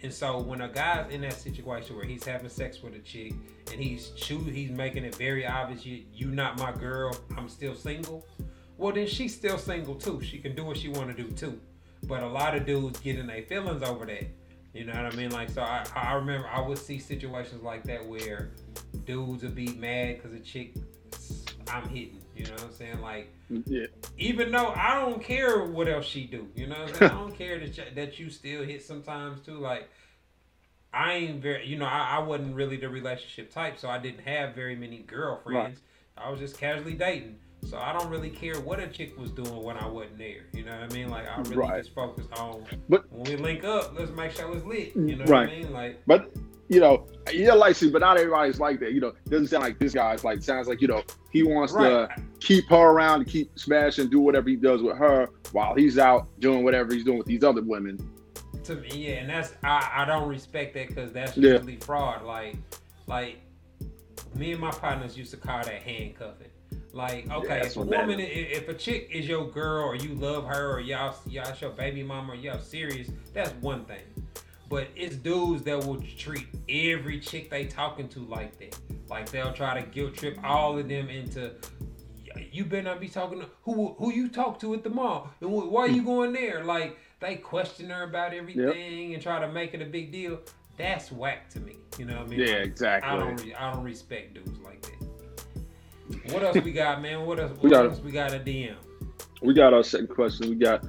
And 0.03 0.13
so 0.13 0.39
when 0.39 0.61
a 0.61 0.67
guy's 0.67 1.11
in 1.11 1.21
that 1.21 1.33
situation 1.33 1.95
where 1.95 2.05
he's 2.05 2.23
having 2.23 2.49
sex 2.49 2.81
with 2.81 2.93
a 2.93 2.99
chick 2.99 3.33
and 3.71 3.81
he's 3.81 4.11
choo- 4.11 4.43
he's 4.43 4.69
making 4.69 5.03
it 5.03 5.15
very 5.15 5.45
obvious 5.45 5.85
you 5.85 6.03
you 6.13 6.27
not 6.27 6.59
my 6.59 6.71
girl, 6.71 7.17
I'm 7.35 7.49
still 7.49 7.73
single. 7.73 8.25
Well 8.77 8.93
then 8.93 9.07
she's 9.07 9.35
still 9.35 9.57
single 9.57 9.95
too. 9.95 10.21
She 10.21 10.37
can 10.37 10.55
do 10.55 10.63
what 10.65 10.77
she 10.77 10.89
want 10.89 11.15
to 11.15 11.23
do 11.23 11.31
too. 11.31 11.59
But 12.03 12.21
a 12.21 12.27
lot 12.27 12.55
of 12.55 12.65
dudes 12.65 12.99
get 12.99 13.17
in 13.17 13.25
their 13.27 13.41
feelings 13.41 13.81
over 13.81 14.05
that. 14.05 14.27
You 14.73 14.85
know 14.85 14.93
what 14.93 15.11
I 15.11 15.15
mean? 15.15 15.31
Like 15.31 15.49
so 15.49 15.63
I 15.63 15.83
I 15.95 16.13
remember 16.13 16.47
I 16.47 16.61
would 16.61 16.77
see 16.77 16.99
situations 16.99 17.63
like 17.63 17.83
that 17.85 18.05
where 18.05 18.51
dudes 19.05 19.41
would 19.41 19.55
be 19.55 19.73
mad 19.73 20.17
because 20.17 20.33
a 20.33 20.39
chick 20.39 20.75
I'm 21.67 21.89
hitting. 21.89 22.21
You 22.37 22.45
know 22.45 22.51
what 22.53 22.63
I'm 22.63 22.73
saying? 22.73 23.01
Like 23.01 23.33
yeah 23.65 23.85
even 24.17 24.51
though 24.51 24.69
I 24.75 24.99
don't 25.01 25.23
care 25.23 25.63
what 25.63 25.87
else 25.87 26.05
she 26.05 26.25
do, 26.25 26.47
you 26.55 26.67
know, 26.67 26.75
what 26.79 26.89
I'm 26.89 26.95
saying? 26.95 27.11
I 27.11 27.15
don't 27.15 27.35
care 27.37 27.59
that 27.59 27.77
you, 27.77 27.83
that 27.95 28.19
you 28.19 28.29
still 28.29 28.63
hit 28.63 28.83
sometimes 28.83 29.39
too. 29.45 29.57
Like 29.57 29.89
I 30.93 31.13
ain't 31.13 31.41
very, 31.41 31.65
you 31.65 31.77
know, 31.77 31.85
I, 31.85 32.17
I 32.17 32.19
wasn't 32.19 32.55
really 32.55 32.77
the 32.77 32.89
relationship 32.89 33.51
type, 33.53 33.77
so 33.77 33.89
I 33.89 33.99
didn't 33.99 34.21
have 34.21 34.55
very 34.55 34.75
many 34.75 34.99
girlfriends. 34.99 35.81
I 36.17 36.29
was 36.29 36.39
just 36.39 36.57
casually 36.57 36.93
dating, 36.93 37.35
so 37.69 37.77
I 37.77 37.93
don't 37.93 38.09
really 38.09 38.29
care 38.31 38.59
what 38.61 38.79
a 38.79 38.87
chick 38.87 39.17
was 39.19 39.31
doing 39.31 39.61
when 39.61 39.77
I 39.77 39.87
wasn't 39.87 40.17
there. 40.17 40.45
You 40.53 40.63
know 40.65 40.71
what 40.79 40.91
I 40.91 40.93
mean? 40.95 41.09
Like 41.09 41.27
I 41.27 41.37
really 41.41 41.57
Right. 41.57 41.83
just 41.83 41.93
focused 41.93 42.31
on 42.33 42.63
But- 42.89 43.11
when 43.11 43.23
we 43.23 43.35
link 43.35 43.63
up, 43.63 43.97
let's 43.97 44.11
make 44.11 44.31
sure 44.31 44.51
it's 44.55 44.65
lit. 44.65 44.95
You 44.95 45.01
mm, 45.01 45.17
know 45.19 45.25
Right. 45.25 45.47
what 45.47 45.57
I 45.57 45.61
mean? 45.61 45.73
Like 45.73 46.01
But 46.07 46.31
you 46.69 46.79
know, 46.79 47.07
you're 47.31 47.55
like, 47.55 47.77
but 47.91 47.99
not 47.99 48.17
everybody's 48.17 48.59
like 48.59 48.79
that. 48.81 48.93
You 48.93 48.99
know, 49.01 49.13
doesn't 49.29 49.47
sound 49.47 49.63
like 49.63 49.79
this 49.79 49.93
guy's 49.93 50.23
like. 50.23 50.41
Sounds 50.43 50.67
like 50.67 50.81
you 50.81 50.87
know 50.87 51.03
he 51.31 51.43
wants 51.43 51.73
right. 51.73 52.09
to 52.09 52.23
keep 52.39 52.67
her 52.69 52.75
around, 52.91 53.19
to 53.19 53.25
keep 53.25 53.57
smashing, 53.57 54.09
do 54.09 54.19
whatever 54.19 54.49
he 54.49 54.55
does 54.55 54.81
with 54.81 54.97
her 54.97 55.29
while 55.51 55.75
he's 55.75 55.97
out 55.97 56.27
doing 56.39 56.63
whatever 56.63 56.93
he's 56.93 57.03
doing 57.05 57.17
with 57.17 57.27
these 57.27 57.43
other 57.43 57.61
women. 57.61 57.97
to 58.63 58.75
me, 58.75 58.89
yeah, 58.93 59.13
and 59.15 59.29
that's 59.29 59.53
I, 59.63 59.89
I 59.97 60.05
don't 60.05 60.27
respect 60.27 60.73
that 60.73 60.87
because 60.89 61.11
that's 61.13 61.37
Yeah. 61.37 61.59
fraud. 61.79 62.23
Like, 62.23 62.57
like 63.07 63.39
me 64.35 64.51
and 64.51 64.59
my 64.61 64.71
partners 64.71 65.17
used 65.17 65.31
to 65.31 65.37
call 65.37 65.63
that 65.63 65.81
handcuffing. 65.81 66.47
Like, 66.91 67.29
okay, 67.29 67.59
that's 67.61 67.75
if 67.75 67.77
a 67.77 67.81
woman, 67.81 68.19
i- 68.19 68.23
if 68.23 68.67
a 68.67 68.73
chick 68.73 69.09
is 69.13 69.27
your 69.27 69.47
girl 69.49 69.85
or 69.85 69.95
you 69.95 70.15
love 70.15 70.45
her 70.45 70.71
or 70.71 70.79
y'all 70.79 71.15
y'all 71.27 71.53
your 71.61 71.69
baby 71.71 72.03
mama 72.03 72.33
or 72.33 72.35
y'all 72.35 72.59
serious, 72.59 73.09
that's 73.33 73.51
one 73.61 73.85
thing. 73.85 74.01
But 74.69 74.89
it's 74.95 75.15
dudes 75.15 75.63
that 75.63 75.85
will 75.85 76.01
treat 76.17 76.47
every 76.67 77.19
chick 77.19 77.49
they 77.49 77.65
talking 77.65 78.09
to 78.09 78.19
like 78.19 78.57
that. 78.59 78.77
Like 79.09 79.29
they'll 79.29 79.53
try 79.53 79.79
to 79.79 79.85
guilt 79.87 80.15
trip 80.15 80.37
all 80.43 80.77
of 80.77 80.89
them 80.89 81.09
into 81.09 81.53
you 82.51 82.65
better 82.65 82.83
not 82.83 82.99
be 82.99 83.07
talking 83.07 83.39
to 83.39 83.47
who 83.63 83.95
who 83.97 84.11
you 84.11 84.27
talk 84.27 84.59
to 84.61 84.73
at 84.73 84.83
the 84.83 84.89
mall? 84.89 85.29
And 85.41 85.49
wh- 85.49 85.71
why 85.71 85.85
you 85.85 86.03
going 86.03 86.33
there? 86.33 86.63
Like 86.63 86.97
they 87.19 87.35
question 87.35 87.89
her 87.89 88.03
about 88.03 88.33
everything 88.33 89.13
and 89.13 89.23
try 89.23 89.39
to 89.39 89.47
make 89.51 89.73
it 89.73 89.81
a 89.81 89.85
big 89.85 90.11
deal. 90.11 90.39
That's 90.77 91.11
whack 91.11 91.49
to 91.51 91.59
me 91.59 91.77
you 91.97 92.05
know 92.05 92.17
what 92.17 92.27
i 92.27 92.29
mean? 92.29 92.39
Yeah, 92.39 92.55
exactly. 92.57 93.09
i 93.09 93.17
don't 93.17 93.43
re- 93.43 93.55
i 93.55 93.71
don't 93.73 93.83
respect 93.83 94.33
dudes 94.35 94.59
like 94.59 94.81
that. 94.83 96.33
What 96.33 96.43
else 96.43 96.57
we 96.63 96.71
got 96.71 97.01
man? 97.01 97.25
What 97.25 97.39
else 97.39 97.51
We 97.61 97.69
got- 97.69 97.85
else 97.85 97.99
we 97.99 98.11
got 98.11 98.33
a 98.33 98.39
dm 98.39 98.75
We 99.41 99.53
got 99.53 99.73
our 99.73 99.83
second 99.83 100.07
question. 100.07 100.49
We 100.49 100.55
got 100.55 100.85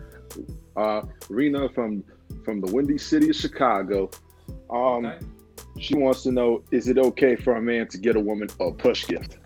uh, 0.76 1.02
Rena 1.28 1.68
from 1.70 2.04
from 2.44 2.60
the 2.60 2.72
Windy 2.72 2.98
City 2.98 3.30
of 3.30 3.36
Chicago. 3.36 4.10
Um, 4.70 5.06
okay 5.06 5.18
She 5.78 5.94
wants 5.94 6.22
to 6.24 6.32
know: 6.32 6.62
Is 6.70 6.88
it 6.88 6.98
okay 6.98 7.36
for 7.36 7.56
a 7.56 7.62
man 7.62 7.86
to 7.88 7.98
get 7.98 8.16
a 8.16 8.20
woman 8.20 8.48
a 8.60 8.70
push 8.72 9.06
gift? 9.06 9.38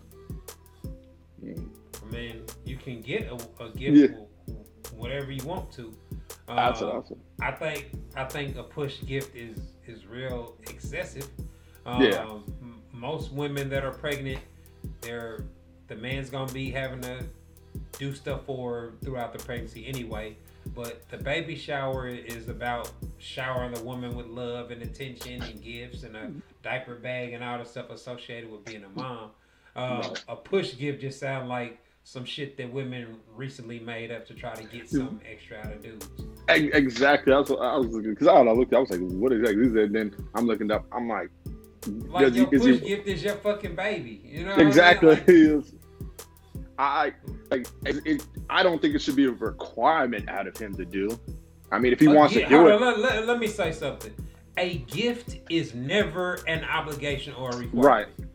Mm, 1.44 1.68
i 2.02 2.06
mean 2.14 2.42
you 2.64 2.76
can 2.76 3.00
get 3.00 3.22
a, 3.24 3.34
a 3.64 3.68
gift 3.70 4.14
Yeah. 4.14 4.54
whatever 4.94 5.30
you 5.32 5.44
want 5.44 5.72
to 5.72 5.92
That's 6.46 6.82
Uh, 6.82 6.90
awesome. 6.92 7.20
I 7.40 7.52
think 7.52 7.90
I 8.16 8.24
think 8.24 8.56
a 8.56 8.62
push 8.62 9.02
gift 9.04 9.34
is 9.36 9.58
is 9.86 10.06
real 10.06 10.56
excessive. 10.70 11.28
Yeah. 11.86 12.24
Um, 12.24 12.44
m- 12.60 12.80
most 12.92 13.32
women 13.32 13.68
that 13.70 13.84
are 13.84 13.92
pregnant, 13.92 14.38
they're 15.00 15.44
the 15.88 15.96
man's 15.96 16.30
gonna 16.30 16.52
be 16.52 16.70
having 16.70 17.00
to 17.02 17.24
do 17.98 18.14
stuff 18.14 18.44
for 18.46 18.72
her 18.72 18.92
throughout 19.02 19.32
the 19.32 19.38
pregnancy 19.44 19.86
anyway. 19.86 20.36
But 20.74 21.08
the 21.10 21.18
baby 21.18 21.54
shower 21.56 22.08
is 22.08 22.48
about 22.48 22.90
showering 23.18 23.72
the 23.74 23.82
woman 23.82 24.14
with 24.16 24.26
love 24.26 24.70
and 24.70 24.82
attention 24.82 25.42
and 25.42 25.62
gifts 25.62 26.02
and 26.02 26.16
a 26.16 26.30
diaper 26.62 26.94
bag 26.94 27.32
and 27.32 27.44
all 27.44 27.58
the 27.58 27.64
stuff 27.64 27.90
associated 27.90 28.50
with 28.50 28.64
being 28.64 28.84
a 28.84 28.88
mom. 28.98 29.30
Right. 29.76 30.24
A 30.28 30.36
push 30.36 30.76
gift 30.76 31.00
just 31.00 31.20
sounds 31.20 31.48
like 31.48 31.78
some 32.04 32.24
shit 32.24 32.56
that 32.56 32.72
women 32.72 33.16
recently 33.34 33.78
made 33.78 34.10
up 34.10 34.26
to 34.26 34.34
try 34.34 34.54
to 34.54 34.64
get 34.64 34.88
some 34.88 35.20
extra 35.30 35.58
out 35.58 35.72
of 35.72 35.82
dudes. 35.82 36.08
Exactly. 36.48 37.32
I 37.32 37.38
was, 37.38 37.50
I 37.50 37.76
was 37.76 37.86
looking 37.88 38.10
because 38.10 38.26
I, 38.28 38.34
I 38.34 38.52
looked. 38.52 38.74
I 38.74 38.78
was 38.78 38.90
like, 38.90 39.00
"What 39.00 39.32
exactly 39.32 39.66
is 39.66 39.72
that?" 39.74 39.92
Then 39.92 40.14
I'm 40.34 40.46
looking 40.46 40.70
up. 40.70 40.84
I'm 40.92 41.08
like, 41.08 41.30
Like 42.08 42.34
your 42.34 42.46
push 42.46 42.62
he- 42.64 42.78
gift 42.78 43.06
is 43.06 43.22
your 43.22 43.34
fucking 43.36 43.76
baby. 43.76 44.20
You 44.24 44.44
know 44.44 44.50
what 44.50 44.54
I 44.54 44.58
mean? 44.58 44.66
exactly. 44.68 45.08
Like, 45.26 45.64
I 46.78 47.12
like. 47.50 47.66
It, 47.84 48.26
I 48.50 48.62
don't 48.62 48.80
think 48.80 48.94
it 48.94 49.00
should 49.02 49.16
be 49.16 49.26
a 49.26 49.30
requirement 49.30 50.28
out 50.28 50.46
of 50.46 50.56
him 50.56 50.74
to 50.76 50.84
do. 50.84 51.18
I 51.70 51.78
mean, 51.78 51.92
if 51.92 52.00
he 52.00 52.06
a 52.06 52.10
wants 52.10 52.34
to 52.34 52.46
do 52.48 52.68
it, 52.68 52.80
let, 52.80 52.98
let- 52.98 53.26
let 53.26 53.38
me 53.38 53.46
say 53.46 53.72
something. 53.72 54.12
A 54.58 54.78
gift 54.78 55.38
is 55.48 55.74
never 55.74 56.38
an 56.46 56.64
obligation 56.64 57.32
or 57.34 57.50
a 57.50 57.56
requirement. 57.56 58.08
right? 58.18 58.28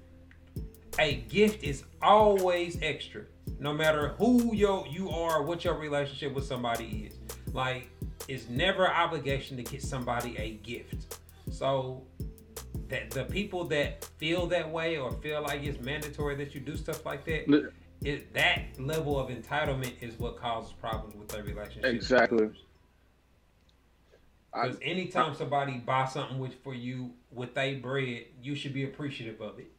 a 0.99 1.17
gift 1.29 1.63
is 1.63 1.83
always 2.01 2.79
extra, 2.81 3.21
no 3.59 3.71
matter 3.71 4.15
who 4.17 4.55
yo 4.55 4.83
you 4.85 5.11
are, 5.11 5.43
what 5.43 5.63
your 5.63 5.75
relationship 5.75 6.33
with 6.33 6.43
somebody 6.45 7.07
is. 7.11 7.53
Like, 7.53 7.89
it's 8.27 8.49
never 8.49 8.85
an 8.85 8.93
obligation 8.93 9.57
to 9.57 9.63
get 9.63 9.83
somebody 9.83 10.35
a 10.39 10.53
gift. 10.67 11.17
So, 11.51 12.03
that 12.87 13.11
the 13.11 13.25
people 13.25 13.63
that 13.65 14.05
feel 14.17 14.47
that 14.47 14.67
way 14.71 14.97
or 14.97 15.11
feel 15.11 15.43
like 15.43 15.63
it's 15.63 15.79
mandatory 15.81 16.35
that 16.37 16.55
you 16.55 16.61
do 16.61 16.75
stuff 16.75 17.05
like 17.05 17.25
that, 17.25 17.47
it, 18.03 18.33
that 18.33 18.79
level 18.79 19.19
of 19.19 19.29
entitlement 19.29 19.93
is 20.01 20.19
what 20.19 20.37
causes 20.37 20.73
problems 20.73 21.15
with 21.15 21.29
their 21.29 21.43
relationship. 21.43 21.85
Exactly. 21.85 22.49
I, 24.53 24.67
Because 24.67 24.79
anytime 24.81 25.35
somebody 25.35 25.77
buys 25.77 26.13
something 26.13 26.39
with 26.39 26.55
for 26.63 26.73
you 26.73 27.11
with 27.31 27.53
they 27.53 27.75
bread, 27.75 28.25
you 28.41 28.55
should 28.55 28.73
be 28.73 28.83
appreciative 28.85 29.41
of 29.41 29.59
it. 29.59 29.71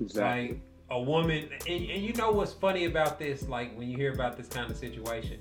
exactly. 0.00 0.48
Like 0.48 0.60
a 0.90 1.00
woman, 1.00 1.50
and, 1.66 1.90
and 1.90 2.02
you 2.02 2.12
know 2.14 2.32
what's 2.32 2.52
funny 2.52 2.86
about 2.86 3.18
this? 3.18 3.48
Like 3.48 3.76
when 3.76 3.90
you 3.90 3.96
hear 3.96 4.12
about 4.12 4.36
this 4.36 4.48
kind 4.48 4.70
of 4.70 4.76
situation, 4.76 5.40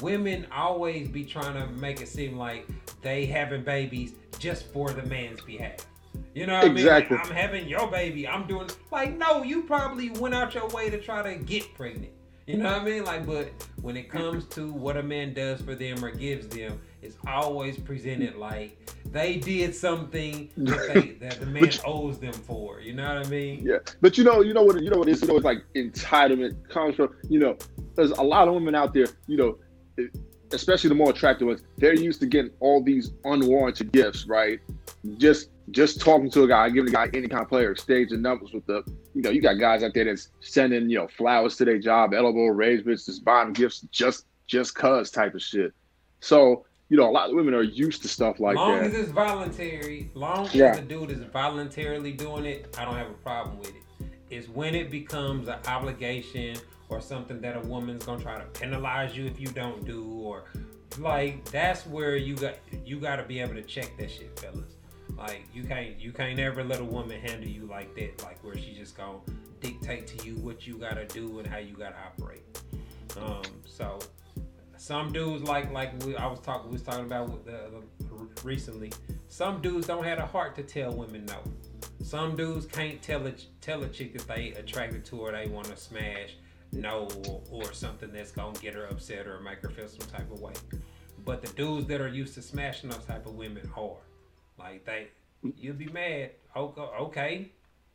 women 0.00 0.46
always 0.52 1.08
be 1.08 1.24
trying 1.24 1.54
to 1.54 1.66
make 1.74 2.00
it 2.00 2.08
seem 2.08 2.38
like 2.38 2.66
they 3.02 3.26
having 3.26 3.62
babies 3.64 4.14
just 4.38 4.66
for 4.72 4.92
the 4.92 5.02
man's 5.04 5.40
behalf. 5.42 5.86
You 6.34 6.46
know 6.46 6.58
what 6.58 6.70
Exactly. 6.70 7.16
I 7.16 7.22
mean? 7.22 7.30
I'm 7.30 7.36
having 7.36 7.68
your 7.68 7.90
baby. 7.90 8.28
I'm 8.28 8.46
doing 8.46 8.68
like 8.90 9.16
no, 9.16 9.42
you 9.42 9.62
probably 9.62 10.10
went 10.10 10.34
out 10.34 10.54
your 10.54 10.68
way 10.68 10.90
to 10.90 11.00
try 11.00 11.22
to 11.22 11.42
get 11.42 11.74
pregnant. 11.74 12.12
You 12.46 12.56
know 12.56 12.72
what 12.72 12.80
I 12.80 12.84
mean? 12.84 13.04
Like, 13.04 13.26
but 13.26 13.52
when 13.82 13.94
it 13.94 14.08
comes 14.08 14.46
to 14.54 14.72
what 14.72 14.96
a 14.96 15.02
man 15.02 15.34
does 15.34 15.60
for 15.60 15.74
them 15.74 16.02
or 16.02 16.10
gives 16.10 16.48
them, 16.48 16.80
it's 17.02 17.16
always 17.26 17.76
presented 17.76 18.36
like 18.36 18.78
they 19.12 19.36
did 19.36 19.74
something 19.74 20.48
that, 20.56 20.94
they, 20.94 21.00
that 21.20 21.40
the 21.40 21.46
man 21.46 21.64
But- 21.64 21.82
owes 21.84 22.18
them 22.18 22.32
for. 22.32 22.80
You 22.80 22.94
know 22.94 23.06
what 23.06 23.26
I 23.26 23.28
mean? 23.28 23.62
Yeah, 23.66 23.78
but 24.00 24.16
you 24.16 24.24
know, 24.24 24.40
you 24.40 24.54
know 24.54 24.62
what, 24.62 24.82
you 24.82 24.88
know 24.88 24.96
what 24.96 25.08
it 25.08 25.12
is. 25.12 25.20
You 25.20 25.28
know, 25.28 25.36
it's 25.36 25.44
like 25.44 25.62
entitlement 25.74 26.68
comes 26.70 26.96
from. 26.96 27.14
You 27.28 27.40
know, 27.40 27.58
there's 27.96 28.12
a 28.12 28.22
lot 28.22 28.48
of 28.48 28.54
women 28.54 28.74
out 28.74 28.94
there. 28.94 29.08
You 29.26 29.36
know, 29.36 30.08
especially 30.52 30.88
the 30.88 30.94
more 30.94 31.10
attractive 31.10 31.48
ones. 31.48 31.62
They're 31.76 31.92
used 31.94 32.20
to 32.20 32.26
getting 32.26 32.50
all 32.60 32.82
these 32.82 33.12
unwarranted 33.24 33.92
gifts, 33.92 34.26
right? 34.26 34.58
Just 35.18 35.50
just 35.70 36.00
talking 36.00 36.30
to 36.30 36.44
a 36.44 36.48
guy, 36.48 36.70
giving 36.70 36.90
a 36.90 36.92
guy 36.92 37.10
any 37.14 37.28
kind 37.28 37.42
of 37.42 37.48
player, 37.48 37.70
exchange 37.72 38.12
of 38.12 38.20
numbers 38.20 38.52
with 38.52 38.66
the. 38.66 38.82
You 39.14 39.22
know, 39.22 39.30
you 39.30 39.40
got 39.42 39.54
guys 39.54 39.82
out 39.82 39.92
there 39.94 40.04
that's 40.04 40.28
sending 40.40 40.88
you 40.88 40.98
know 40.98 41.08
flowers 41.08 41.56
to 41.56 41.64
their 41.64 41.78
job, 41.78 42.14
elbow 42.14 42.46
arrangements, 42.46 43.06
just 43.06 43.24
buying 43.24 43.52
gifts 43.52 43.80
just 43.90 44.26
just 44.46 44.74
cause 44.74 45.10
type 45.10 45.34
of 45.34 45.42
shit. 45.42 45.72
So 46.20 46.64
you 46.88 46.96
know, 46.96 47.08
a 47.08 47.12
lot 47.12 47.28
of 47.28 47.36
women 47.36 47.52
are 47.52 47.62
used 47.62 48.00
to 48.02 48.08
stuff 48.08 48.40
like 48.40 48.56
long 48.56 48.72
that. 48.72 48.82
Long 48.82 48.86
as 48.86 48.94
it's 48.94 49.10
voluntary, 49.10 50.10
long 50.14 50.48
Yeah. 50.52 50.70
as 50.70 50.76
the 50.78 50.82
dude 50.84 51.10
is 51.10 51.18
voluntarily 51.24 52.12
doing 52.12 52.46
it, 52.46 52.74
I 52.78 52.84
don't 52.86 52.96
have 52.96 53.10
a 53.10 53.14
problem 53.14 53.58
with 53.58 53.68
it. 53.70 54.06
It's 54.30 54.48
when 54.48 54.74
it 54.74 54.90
becomes 54.90 55.48
an 55.48 55.58
obligation 55.66 56.56
or 56.88 57.00
something 57.02 57.40
that 57.42 57.56
a 57.56 57.60
woman's 57.68 58.04
gonna 58.06 58.22
try 58.22 58.38
to 58.38 58.44
penalize 58.46 59.16
you 59.16 59.26
if 59.26 59.38
you 59.38 59.48
don't 59.48 59.84
do, 59.84 60.04
or 60.04 60.44
like 60.98 61.44
that's 61.50 61.86
where 61.86 62.16
you 62.16 62.34
got 62.36 62.54
you 62.86 62.98
got 62.98 63.16
to 63.16 63.22
be 63.22 63.40
able 63.40 63.54
to 63.54 63.62
check 63.62 63.92
that 63.98 64.10
shit, 64.10 64.38
fellas. 64.38 64.77
Like 65.18 65.42
you 65.52 65.64
can't 65.64 65.98
you 66.00 66.12
can't 66.12 66.38
ever 66.38 66.62
let 66.62 66.80
a 66.80 66.84
woman 66.84 67.20
handle 67.20 67.48
you 67.48 67.66
like 67.66 67.94
that, 67.96 68.22
like 68.22 68.42
where 68.44 68.56
she 68.56 68.72
just 68.72 68.96
gonna 68.96 69.18
dictate 69.60 70.06
to 70.08 70.26
you 70.26 70.36
what 70.36 70.66
you 70.66 70.78
gotta 70.78 71.04
do 71.06 71.40
and 71.40 71.46
how 71.46 71.58
you 71.58 71.74
gotta 71.74 71.96
operate. 72.06 72.42
Um, 73.20 73.42
so 73.66 73.98
some 74.76 75.12
dudes 75.12 75.42
like 75.42 75.72
like 75.72 75.92
we, 76.04 76.14
I 76.16 76.26
was 76.26 76.38
talking 76.40 76.68
we 76.68 76.74
was 76.74 76.82
talking 76.82 77.04
about 77.04 77.30
with 77.30 77.44
the, 77.44 77.82
the- 77.98 78.42
recently. 78.44 78.92
Some 79.28 79.60
dudes 79.60 79.86
don't 79.86 80.04
have 80.04 80.18
a 80.18 80.26
heart 80.26 80.54
to 80.56 80.62
tell 80.62 80.92
women 80.92 81.26
no. 81.26 81.42
Some 82.02 82.36
dudes 82.36 82.66
can't 82.66 83.02
tell 83.02 83.26
a 83.26 83.32
tell 83.60 83.82
a 83.82 83.88
chick 83.88 84.16
that 84.16 84.28
they 84.28 84.52
attracted 84.52 85.04
to 85.06 85.16
or 85.16 85.32
they 85.32 85.48
want 85.48 85.66
to 85.66 85.76
smash 85.76 86.36
no 86.70 87.08
or, 87.28 87.42
or 87.50 87.72
something 87.72 88.12
that's 88.12 88.30
gonna 88.30 88.56
get 88.60 88.74
her 88.74 88.84
upset 88.86 89.26
or 89.26 89.40
make 89.40 89.60
her 89.62 89.68
feel 89.68 89.88
some 89.88 90.06
type 90.08 90.30
of 90.30 90.40
way. 90.40 90.52
But 91.24 91.42
the 91.42 91.48
dudes 91.54 91.86
that 91.88 92.00
are 92.00 92.08
used 92.08 92.34
to 92.34 92.42
smashing 92.42 92.88
those 92.90 93.04
type 93.04 93.26
of 93.26 93.34
women 93.34 93.68
are 93.76 93.96
like 94.58 94.84
they 94.84 95.08
you'll 95.56 95.76
be 95.76 95.86
mad. 95.88 96.30
Okay. 96.56 97.50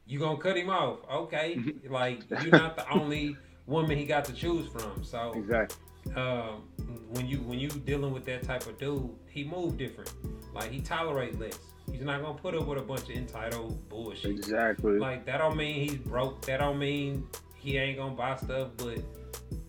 You 0.05 0.19
gonna 0.19 0.37
cut 0.37 0.57
him 0.57 0.69
off? 0.69 0.99
Okay. 1.11 1.59
Like 1.89 2.23
you're 2.29 2.51
not 2.51 2.75
the 2.75 2.89
only 2.91 3.37
woman 3.67 3.97
he 3.97 4.05
got 4.05 4.25
to 4.25 4.33
choose 4.33 4.67
from. 4.67 5.03
So 5.03 5.33
Exactly. 5.35 5.77
um, 6.15 6.63
when 7.09 7.27
you 7.27 7.37
when 7.39 7.59
you 7.59 7.69
dealing 7.69 8.13
with 8.13 8.25
that 8.25 8.43
type 8.43 8.65
of 8.67 8.77
dude, 8.79 9.09
he 9.29 9.43
move 9.43 9.77
different. 9.77 10.11
Like 10.53 10.71
he 10.71 10.81
tolerate 10.81 11.39
less. 11.39 11.59
He's 11.91 12.01
not 12.01 12.21
gonna 12.21 12.37
put 12.37 12.55
up 12.55 12.65
with 12.67 12.77
a 12.79 12.81
bunch 12.81 13.03
of 13.03 13.11
entitled 13.11 13.87
bullshit. 13.89 14.31
Exactly. 14.31 14.97
Like 14.99 15.25
that 15.25 15.37
don't 15.37 15.57
mean 15.57 15.89
he's 15.89 15.97
broke. 15.97 16.41
That 16.45 16.57
don't 16.57 16.79
mean 16.79 17.27
he 17.55 17.77
ain't 17.77 17.97
gonna 17.97 18.15
buy 18.15 18.35
stuff. 18.37 18.69
But 18.77 18.99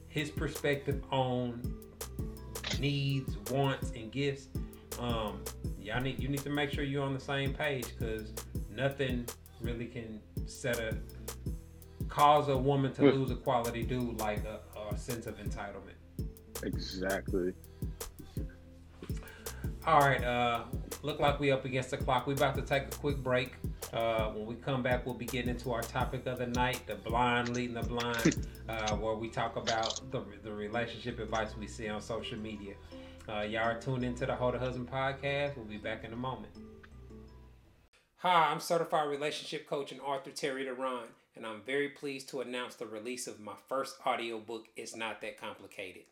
his 0.09 0.31
perspective 0.31 1.03
on 1.11 1.61
needs, 2.79 3.37
wants, 3.51 3.91
and 3.95 4.11
gifts. 4.11 4.49
Um, 4.99 5.43
y'all 5.81 6.01
need 6.01 6.21
you 6.21 6.29
need 6.29 6.43
to 6.43 6.51
make 6.51 6.71
sure 6.71 6.85
you're 6.85 7.03
on 7.03 7.15
the 7.15 7.21
same 7.21 7.53
page 7.53 7.87
because 7.99 8.33
nothing 8.71 9.27
really 9.61 9.87
can 9.87 10.21
set 10.47 10.79
a 10.79 10.97
cause 12.09 12.49
a 12.49 12.57
woman 12.57 12.93
to 12.93 13.03
lose 13.03 13.31
a 13.31 13.35
quality 13.35 13.83
dude 13.83 14.21
like 14.21 14.45
a, 14.45 14.61
a 14.93 14.97
sense 14.97 15.27
of 15.27 15.37
entitlement. 15.39 15.97
Exactly. 16.63 17.53
All 19.87 20.01
right, 20.01 20.25
uh, 20.25 20.65
look 21.03 21.21
like 21.21 21.39
we 21.39 21.51
up 21.51 21.67
against 21.67 21.91
the 21.91 21.99
clock. 21.99 22.27
We 22.27 22.33
about 22.33 22.55
to 22.55 22.63
take 22.63 22.85
a 22.85 22.97
quick 22.97 23.19
break. 23.19 23.57
Uh, 23.93 24.31
when 24.31 24.47
we 24.47 24.55
come 24.55 24.83
back, 24.83 25.05
we'll 25.05 25.15
be 25.15 25.27
getting 25.27 25.51
into 25.51 25.73
our 25.73 25.83
topic 25.83 26.27
of 26.27 26.39
the 26.39 26.47
night, 26.47 26.87
the 26.87 26.95
blind 26.95 27.51
leading 27.51 27.75
the 27.75 27.83
blind, 27.83 28.47
uh, 28.69 28.97
where 28.97 29.15
we 29.15 29.29
talk 29.29 29.57
about 29.57 30.01
the, 30.11 30.23
the 30.43 30.51
relationship 30.51 31.19
advice 31.19 31.55
we 31.59 31.67
see 31.67 31.89
on 31.89 32.01
social 32.01 32.39
media. 32.39 32.75
Uh, 33.27 33.41
y'all 33.41 33.63
are 33.63 33.81
tuned 33.81 34.05
into 34.05 34.27
the 34.27 34.35
Hold 34.35 34.55
a 34.55 34.59
Husband 34.59 34.91
podcast. 34.91 35.57
We'll 35.57 35.65
be 35.65 35.79
back 35.79 36.05
in 36.05 36.13
a 36.13 36.17
moment. 36.17 36.53
Hi, 38.17 38.51
I'm 38.51 38.61
certified 38.61 39.09
relationship 39.09 39.67
coach 39.67 39.93
and 39.93 40.01
Arthur 40.03 40.31
Terry 40.31 40.67
Deron, 40.67 41.07
and 41.35 41.47
I'm 41.47 41.63
very 41.65 41.89
pleased 41.89 42.29
to 42.31 42.43
announce 42.43 42.75
the 42.75 42.87
release 42.87 43.27
of 43.27 43.41
my 43.41 43.55
first 43.67 43.97
audiobook, 44.07 44.67
It's 44.77 44.95
Not 44.95 45.23
That 45.23 45.41
Complicated. 45.41 46.03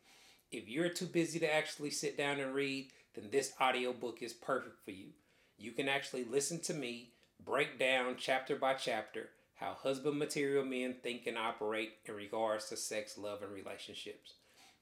If 0.51 0.67
you're 0.67 0.89
too 0.89 1.05
busy 1.05 1.39
to 1.39 1.53
actually 1.53 1.91
sit 1.91 2.17
down 2.17 2.39
and 2.39 2.55
read, 2.55 2.87
then 3.13 3.29
this 3.31 3.53
audiobook 3.61 4.23
is 4.23 4.33
perfect 4.33 4.83
for 4.83 4.91
you. 4.91 5.09
You 5.55 5.71
can 5.71 5.87
actually 5.87 6.23
listen 6.23 6.61
to 6.61 6.73
me 6.73 7.11
break 7.45 7.77
down 7.77 8.15
chapter 8.17 8.55
by 8.55 8.73
chapter 8.73 9.29
how 9.55 9.75
husband 9.75 10.17
material 10.17 10.65
men 10.65 10.95
think 11.03 11.27
and 11.27 11.37
operate 11.37 11.93
in 12.05 12.15
regards 12.15 12.69
to 12.69 12.75
sex, 12.75 13.19
love, 13.19 13.43
and 13.43 13.53
relationships. 13.53 14.33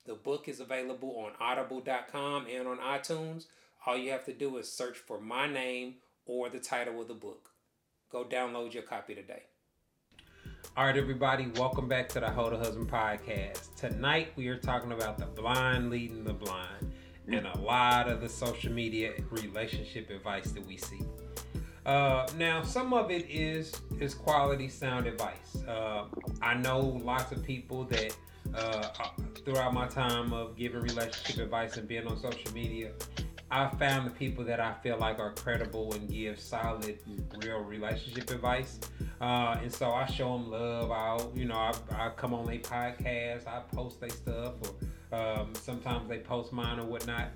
The 0.04 0.16
book 0.16 0.48
is 0.48 0.60
available 0.60 1.16
on 1.16 1.34
audible.com 1.40 2.48
and 2.52 2.68
on 2.68 2.80
iTunes. 2.80 3.46
All 3.86 3.96
you 3.96 4.10
have 4.10 4.26
to 4.26 4.34
do 4.34 4.58
is 4.58 4.72
search 4.72 4.98
for 4.98 5.22
my 5.22 5.48
name 5.48 5.96
or 6.26 6.50
the 6.50 6.58
title 6.60 7.00
of 7.00 7.08
the 7.08 7.14
book. 7.14 7.50
Go 8.12 8.24
download 8.24 8.74
your 8.74 8.82
copy 8.82 9.14
today. 9.14 9.44
All 10.76 10.86
right, 10.86 10.98
everybody, 10.98 11.52
welcome 11.56 11.88
back 11.88 12.10
to 12.10 12.20
the 12.20 12.32
Hold 12.32 12.54
a 12.54 12.58
Husband 12.58 12.90
podcast. 12.90 13.76
Tonight 13.76 14.30
we 14.36 14.48
are 14.48 14.58
talking 14.58 14.92
about 14.92 15.20
the 15.20 15.28
blind 15.28 15.92
leading 15.92 16.24
the 16.24 16.34
blind 16.34 16.92
and 17.28 17.46
a 17.46 17.58
lot 17.60 18.10
of 18.10 18.22
the 18.22 18.30
social 18.30 18.72
media 18.72 19.14
relationship 19.30 20.10
advice 20.10 20.52
that 20.52 20.66
we 20.66 20.78
see. 20.78 21.02
Uh, 21.86 22.28
now, 22.38 22.64
some 22.64 22.92
of 22.92 23.12
it 23.12 23.30
is 23.30 23.72
is 24.00 24.16
quality 24.16 24.68
sound 24.68 25.06
advice. 25.06 25.58
Uh, 25.68 26.06
I 26.42 26.56
know 26.56 26.80
lots 27.04 27.32
of 27.32 27.44
people 27.44 27.84
that 27.86 28.16
uh, 28.54 28.90
throughout 29.46 29.74
my 29.74 29.88
time 29.88 30.34
of 30.34 30.56
giving 30.56 30.82
relationship 30.82 31.44
advice 31.44 31.78
and 31.78 31.88
being 31.88 32.08
on 32.08 32.20
social 32.20 32.54
media, 32.54 32.92
I 33.50 33.68
found 33.68 34.08
the 34.08 34.12
people 34.12 34.46
that 34.46 34.62
I 34.62 34.74
feel 34.82 34.98
like 34.98 35.20
are 35.20 35.34
credible 35.34 35.94
and 35.94 36.10
give 36.10 36.40
solid, 36.40 37.00
real 37.44 37.60
relationship 37.60 38.30
advice. 38.32 38.80
Uh, 39.20 39.58
and 39.62 39.72
so 39.72 39.92
I 39.92 40.06
show 40.06 40.38
them 40.38 40.50
love. 40.50 40.90
I'll, 40.90 41.32
you 41.36 41.46
know, 41.46 41.56
I, 41.58 41.74
I 41.92 42.10
come 42.10 42.34
on 42.34 42.46
their 42.46 42.60
podcast, 42.60 43.48
I 43.48 43.62
post 43.74 44.00
their 44.00 44.10
stuff, 44.10 44.54
or 45.12 45.18
um, 45.18 45.54
sometimes 45.56 46.08
they 46.08 46.20
post 46.20 46.54
mine 46.54 46.80
or 46.80 46.86
whatnot. 46.86 47.30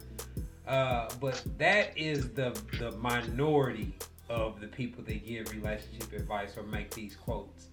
Uh, 0.67 1.09
but 1.19 1.43
that 1.57 1.95
is 1.97 2.29
the 2.29 2.57
the 2.79 2.91
minority 2.93 3.93
of 4.29 4.59
the 4.59 4.67
people 4.67 5.03
that 5.03 5.25
give 5.25 5.51
relationship 5.51 6.11
advice 6.13 6.57
or 6.57 6.63
make 6.63 6.89
these 6.91 7.15
quotes. 7.15 7.67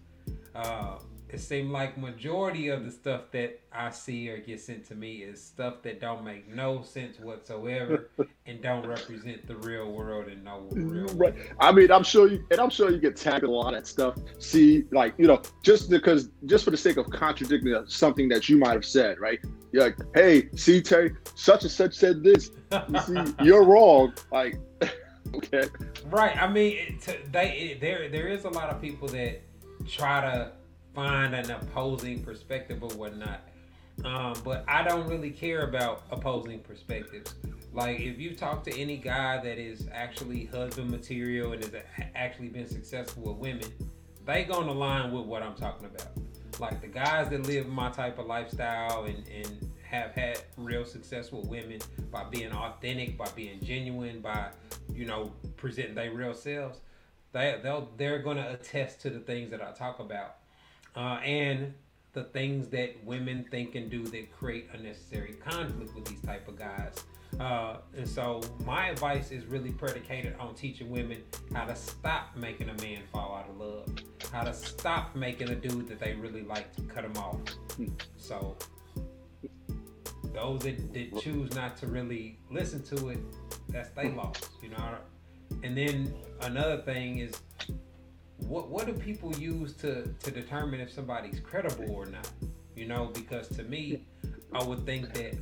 Uh, 0.55 0.99
it 1.33 1.40
seems 1.40 1.71
like 1.71 1.97
majority 1.97 2.68
of 2.68 2.85
the 2.85 2.90
stuff 2.90 3.31
that 3.33 3.59
I 3.73 3.88
see 3.90 4.29
or 4.29 4.37
get 4.37 4.61
sent 4.61 4.87
to 4.88 4.95
me 4.95 5.16
is 5.23 5.42
stuff 5.42 5.83
that 5.83 5.99
don't 5.99 6.25
make 6.25 6.47
no 6.47 6.83
sense 6.83 7.18
whatsoever 7.18 8.11
and 8.47 8.61
don't 8.61 8.87
represent 8.87 9.47
the 9.47 9.57
real 9.57 9.90
world 9.90 10.29
and 10.29 10.45
no 10.45 10.66
real 10.71 11.07
right. 11.14 11.35
I 11.59 11.73
mean, 11.73 11.90
I'm 11.90 12.05
sure 12.05 12.29
you, 12.29 12.45
and 12.51 12.61
I'm 12.61 12.68
sure 12.68 12.90
you 12.90 12.99
get 12.99 13.16
tagged 13.16 13.45
a 13.45 13.51
lot 13.51 13.68
of 13.68 13.81
that 13.81 13.87
stuff. 13.87 14.16
See, 14.38 14.85
like 14.92 15.14
you 15.16 15.27
know, 15.27 15.40
just 15.62 15.88
because, 15.88 16.29
just 16.45 16.64
for 16.64 16.71
the 16.71 16.77
sake 16.77 16.99
of 16.99 17.09
contradicting 17.09 17.83
something 17.87 18.29
that 18.29 18.51
you 18.51 18.59
might 18.59 18.75
have 18.75 18.85
said, 18.85 19.18
right? 19.18 19.40
You're 19.73 19.85
like, 19.85 19.97
hey, 20.14 20.51
see, 20.55 20.83
Terry, 20.83 21.16
such 21.35 21.62
and 21.62 21.73
such 21.73 21.95
said 21.95 22.23
this. 22.23 22.51
You 22.90 23.01
see, 23.01 23.35
you're 23.42 23.64
wrong. 23.64 24.12
Like, 24.31 24.59
okay. 25.35 25.64
Right. 26.11 26.37
I 26.37 26.47
mean, 26.47 26.77
it, 27.07 27.33
they 27.33 27.53
it, 27.53 27.81
there 27.81 28.11
there 28.11 28.29
is 28.29 28.45
a 28.45 28.51
lot 28.51 28.68
of 28.68 28.83
people 28.83 29.09
that 29.09 29.40
try 29.88 30.21
to 30.21 30.53
find 30.94 31.35
an 31.35 31.50
opposing 31.50 32.22
perspective 32.22 32.83
or 32.83 32.90
whatnot. 32.90 33.40
Um, 34.05 34.35
but 34.44 34.64
I 34.68 34.83
don't 34.83 35.09
really 35.09 35.31
care 35.31 35.62
about 35.62 36.05
opposing 36.11 36.61
perspectives. 36.61 37.35
Like 37.72 38.00
if 38.00 38.18
you 38.18 38.35
talk 38.35 38.64
to 38.64 38.78
any 38.78 38.96
guy 38.96 39.38
that 39.38 39.59
is 39.59 39.88
actually 39.92 40.46
husband 40.46 40.90
material 40.90 41.52
and 41.52 41.62
has 41.62 41.74
actually 42.14 42.48
been 42.48 42.68
successful 42.68 43.22
with 43.22 43.37
women, 43.37 43.70
they 44.24 44.44
gonna 44.44 44.72
align 44.72 45.12
with 45.12 45.24
what 45.24 45.42
I'm 45.42 45.55
talking 45.55 45.87
about. 45.87 46.09
Like 46.59 46.81
the 46.81 46.88
guys 46.88 47.28
that 47.31 47.46
live 47.46 47.66
my 47.68 47.90
type 47.90 48.18
of 48.18 48.26
lifestyle 48.26 49.05
and, 49.05 49.26
and 49.28 49.70
have 49.83 50.12
had 50.12 50.40
real 50.57 50.85
success 50.85 51.33
with 51.33 51.46
women 51.46 51.81
by 52.11 52.24
being 52.24 52.52
authentic, 52.52 53.16
by 53.16 53.28
being 53.35 53.61
genuine, 53.62 54.20
by 54.20 54.48
you 54.92 55.07
know 55.07 55.33
presenting 55.57 55.94
their 55.94 56.12
real 56.12 56.35
selves. 56.35 56.81
They 57.33 57.59
they'll 57.62 57.88
they're 57.96 58.20
gonna 58.20 58.48
attest 58.50 59.00
to 59.02 59.11
the 59.11 59.20
things 59.20 59.50
that 59.50 59.62
I 59.62 59.72
talk 59.72 59.98
about 59.98 60.37
uh, 60.96 61.20
and 61.24 61.74
the 62.12 62.24
things 62.24 62.68
that 62.68 63.02
women 63.05 63.46
think 63.50 63.74
and 63.74 63.90
do 63.90 64.05
that 64.05 64.31
create 64.33 64.68
unnecessary 64.74 65.35
conflict 65.44 65.94
with 65.94 66.05
these 66.05 66.20
type 66.20 66.46
of 66.46 66.59
guys. 66.59 66.94
Uh, 67.40 67.78
and 67.96 68.07
so 68.07 68.42
my 68.66 68.88
advice 68.88 69.31
is 69.31 69.46
really 69.46 69.70
predicated 69.70 70.35
on 70.38 70.55
teaching 70.55 70.90
women 70.90 71.22
how 71.55 71.64
to 71.64 71.74
stop 71.74 72.37
making 72.37 72.68
a 72.68 72.74
man 72.83 73.00
fall 73.11 73.35
out 73.35 73.48
of 73.48 73.57
love, 73.57 73.88
how 74.31 74.42
to 74.42 74.52
stop 74.52 75.16
making 75.16 75.48
a 75.48 75.55
dude 75.55 75.88
that 75.88 75.98
they 75.98 76.12
really 76.12 76.42
like 76.42 76.74
to 76.76 76.83
cut 76.83 77.05
him 77.05 77.16
off. 77.16 77.40
So 78.18 78.57
those 80.35 80.61
that, 80.62 80.92
that 80.92 81.20
choose 81.20 81.55
not 81.55 81.76
to 81.78 81.87
really 81.87 82.38
listen 82.50 82.83
to 82.85 83.09
it, 83.09 83.18
that's 83.70 83.88
they 83.90 84.11
lost, 84.11 84.50
you 84.62 84.68
know. 84.68 84.96
And 85.62 85.76
then 85.76 86.14
another 86.42 86.83
thing 86.83 87.18
is 87.18 87.33
what 88.48 88.68
what 88.68 88.87
do 88.87 88.92
people 88.92 89.33
use 89.37 89.74
to 89.74 90.02
to 90.02 90.31
determine 90.31 90.81
if 90.81 90.90
somebody's 90.90 91.40
credible 91.40 91.90
or 91.90 92.07
not? 92.07 92.28
You 92.76 92.87
know, 92.87 93.11
because 93.14 93.48
to 93.48 93.64
me, 93.64 94.05
I 94.52 94.62
would 94.62 94.85
think 94.87 95.12
that 95.14 95.35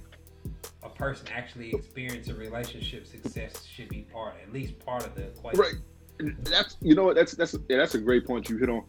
a 0.82 0.88
person 0.88 1.26
actually 1.34 1.72
experiencing 1.72 2.36
relationship 2.36 3.06
success 3.06 3.64
should 3.64 3.88
be 3.88 4.02
part, 4.12 4.34
at 4.42 4.52
least 4.52 4.78
part 4.84 5.06
of 5.06 5.14
the 5.14 5.24
equation. 5.28 5.60
Right. 5.60 6.34
That's 6.44 6.76
you 6.80 6.94
know 6.94 7.14
that's 7.14 7.32
that's 7.32 7.54
yeah, 7.68 7.78
that's 7.78 7.94
a 7.94 8.00
great 8.00 8.26
point 8.26 8.48
you 8.48 8.58
hit 8.58 8.68
on 8.68 8.84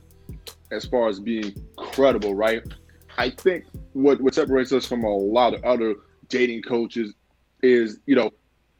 as 0.71 0.85
far 0.85 1.07
as 1.07 1.19
being 1.19 1.53
credible, 1.77 2.35
right? 2.35 2.61
I 3.17 3.29
think 3.29 3.65
what 3.93 4.21
what 4.21 4.35
separates 4.35 4.71
us 4.71 4.85
from 4.85 5.03
a 5.03 5.15
lot 5.15 5.53
of 5.53 5.63
other 5.63 5.95
dating 6.27 6.63
coaches 6.63 7.13
is 7.61 7.99
you 8.05 8.15
know 8.15 8.31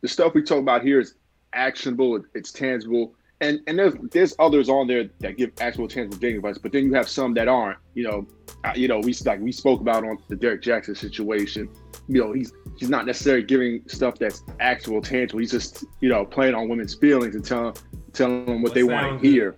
the 0.02 0.08
stuff 0.08 0.34
we 0.34 0.42
talk 0.42 0.60
about 0.60 0.84
here 0.84 1.00
is 1.00 1.16
actionable, 1.54 2.24
it's 2.34 2.52
tangible, 2.52 3.14
and 3.42 3.60
and 3.68 3.78
there's 3.78 3.96
there's 4.12 4.36
others 4.40 4.70
on 4.70 4.88
there 4.88 5.10
that 5.20 5.36
give 5.36 5.52
actual 5.60 5.88
tangible 5.88 6.18
dating 6.18 6.38
advice, 6.38 6.58
but 6.58 6.72
then 6.72 6.86
you 6.86 6.94
have 6.94 7.10
some 7.10 7.34
that 7.34 7.48
aren't. 7.48 7.80
You 7.96 8.04
know, 8.04 8.28
you 8.76 8.88
know 8.88 9.00
we 9.00 9.14
like 9.26 9.42
we 9.42 9.52
spoke 9.52 9.82
about 9.82 10.06
on 10.06 10.18
the 10.30 10.36
Derrick 10.36 10.62
Jaxn 10.62 10.96
situation. 10.96 11.68
You 12.08 12.24
know, 12.24 12.32
he's 12.32 12.54
he's 12.78 12.90
not 12.90 13.06
necessarily 13.06 13.44
giving 13.44 13.82
stuff 13.88 14.18
that's 14.20 14.44
actual 14.60 15.02
tangible. 15.02 15.40
He's 15.40 15.52
just 15.52 15.84
you 16.00 16.10
know 16.10 16.24
playing 16.24 16.56
on 16.56 16.70
women's 16.70 16.94
feelings 16.94 17.36
and 17.36 17.44
telling 17.44 17.76
telling 18.14 18.46
them 18.46 18.62
what, 18.62 18.70
what 18.70 18.74
they 18.76 18.84
want 18.84 19.22
to 19.22 19.28
hear. 19.28 19.56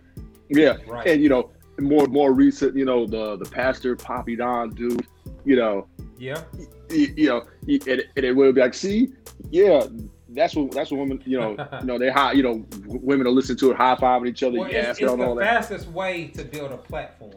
Yeah, 0.50 0.78
right. 0.88 1.06
and 1.08 1.22
you 1.22 1.30
know 1.30 1.52
more 1.80 2.08
more 2.08 2.32
recent, 2.32 2.76
you 2.78 2.86
know 2.86 3.06
the 3.06 3.36
the 3.36 3.46
pastor 3.46 3.96
Poppy 3.96 4.38
Don 4.38 4.70
dude. 4.72 5.06
You 5.46 5.58
know, 5.58 5.88
yeah, 6.18 6.42
you, 6.90 7.14
you 7.18 7.28
know, 7.28 7.46
and, 7.68 8.04
and 8.16 8.26
it 8.26 8.34
will 8.34 8.54
be 8.54 8.62
like, 8.62 8.74
see, 8.74 9.10
yeah, 9.52 9.86
that's 10.34 10.56
what 10.56 10.72
that's 10.72 10.92
what 10.92 11.00
women 11.00 11.22
you 11.26 11.40
know 11.40 11.52
you 11.80 11.86
know 11.86 11.98
they 11.98 12.10
high 12.10 12.32
you 12.32 12.44
know 12.44 12.66
women 12.86 13.26
will 13.26 13.34
listen 13.34 13.56
to 13.58 13.72
it 13.72 13.78
high 13.78 13.96
fiving 13.96 14.28
each 14.28 14.44
other 14.44 14.60
well, 14.60 14.70
it's, 14.70 15.00
it's 15.00 15.12
the 15.12 15.36
fastest 15.40 15.88
way 15.90 16.28
to 16.28 16.44
build 16.44 16.72
a 16.72 16.78
platform. 16.78 17.34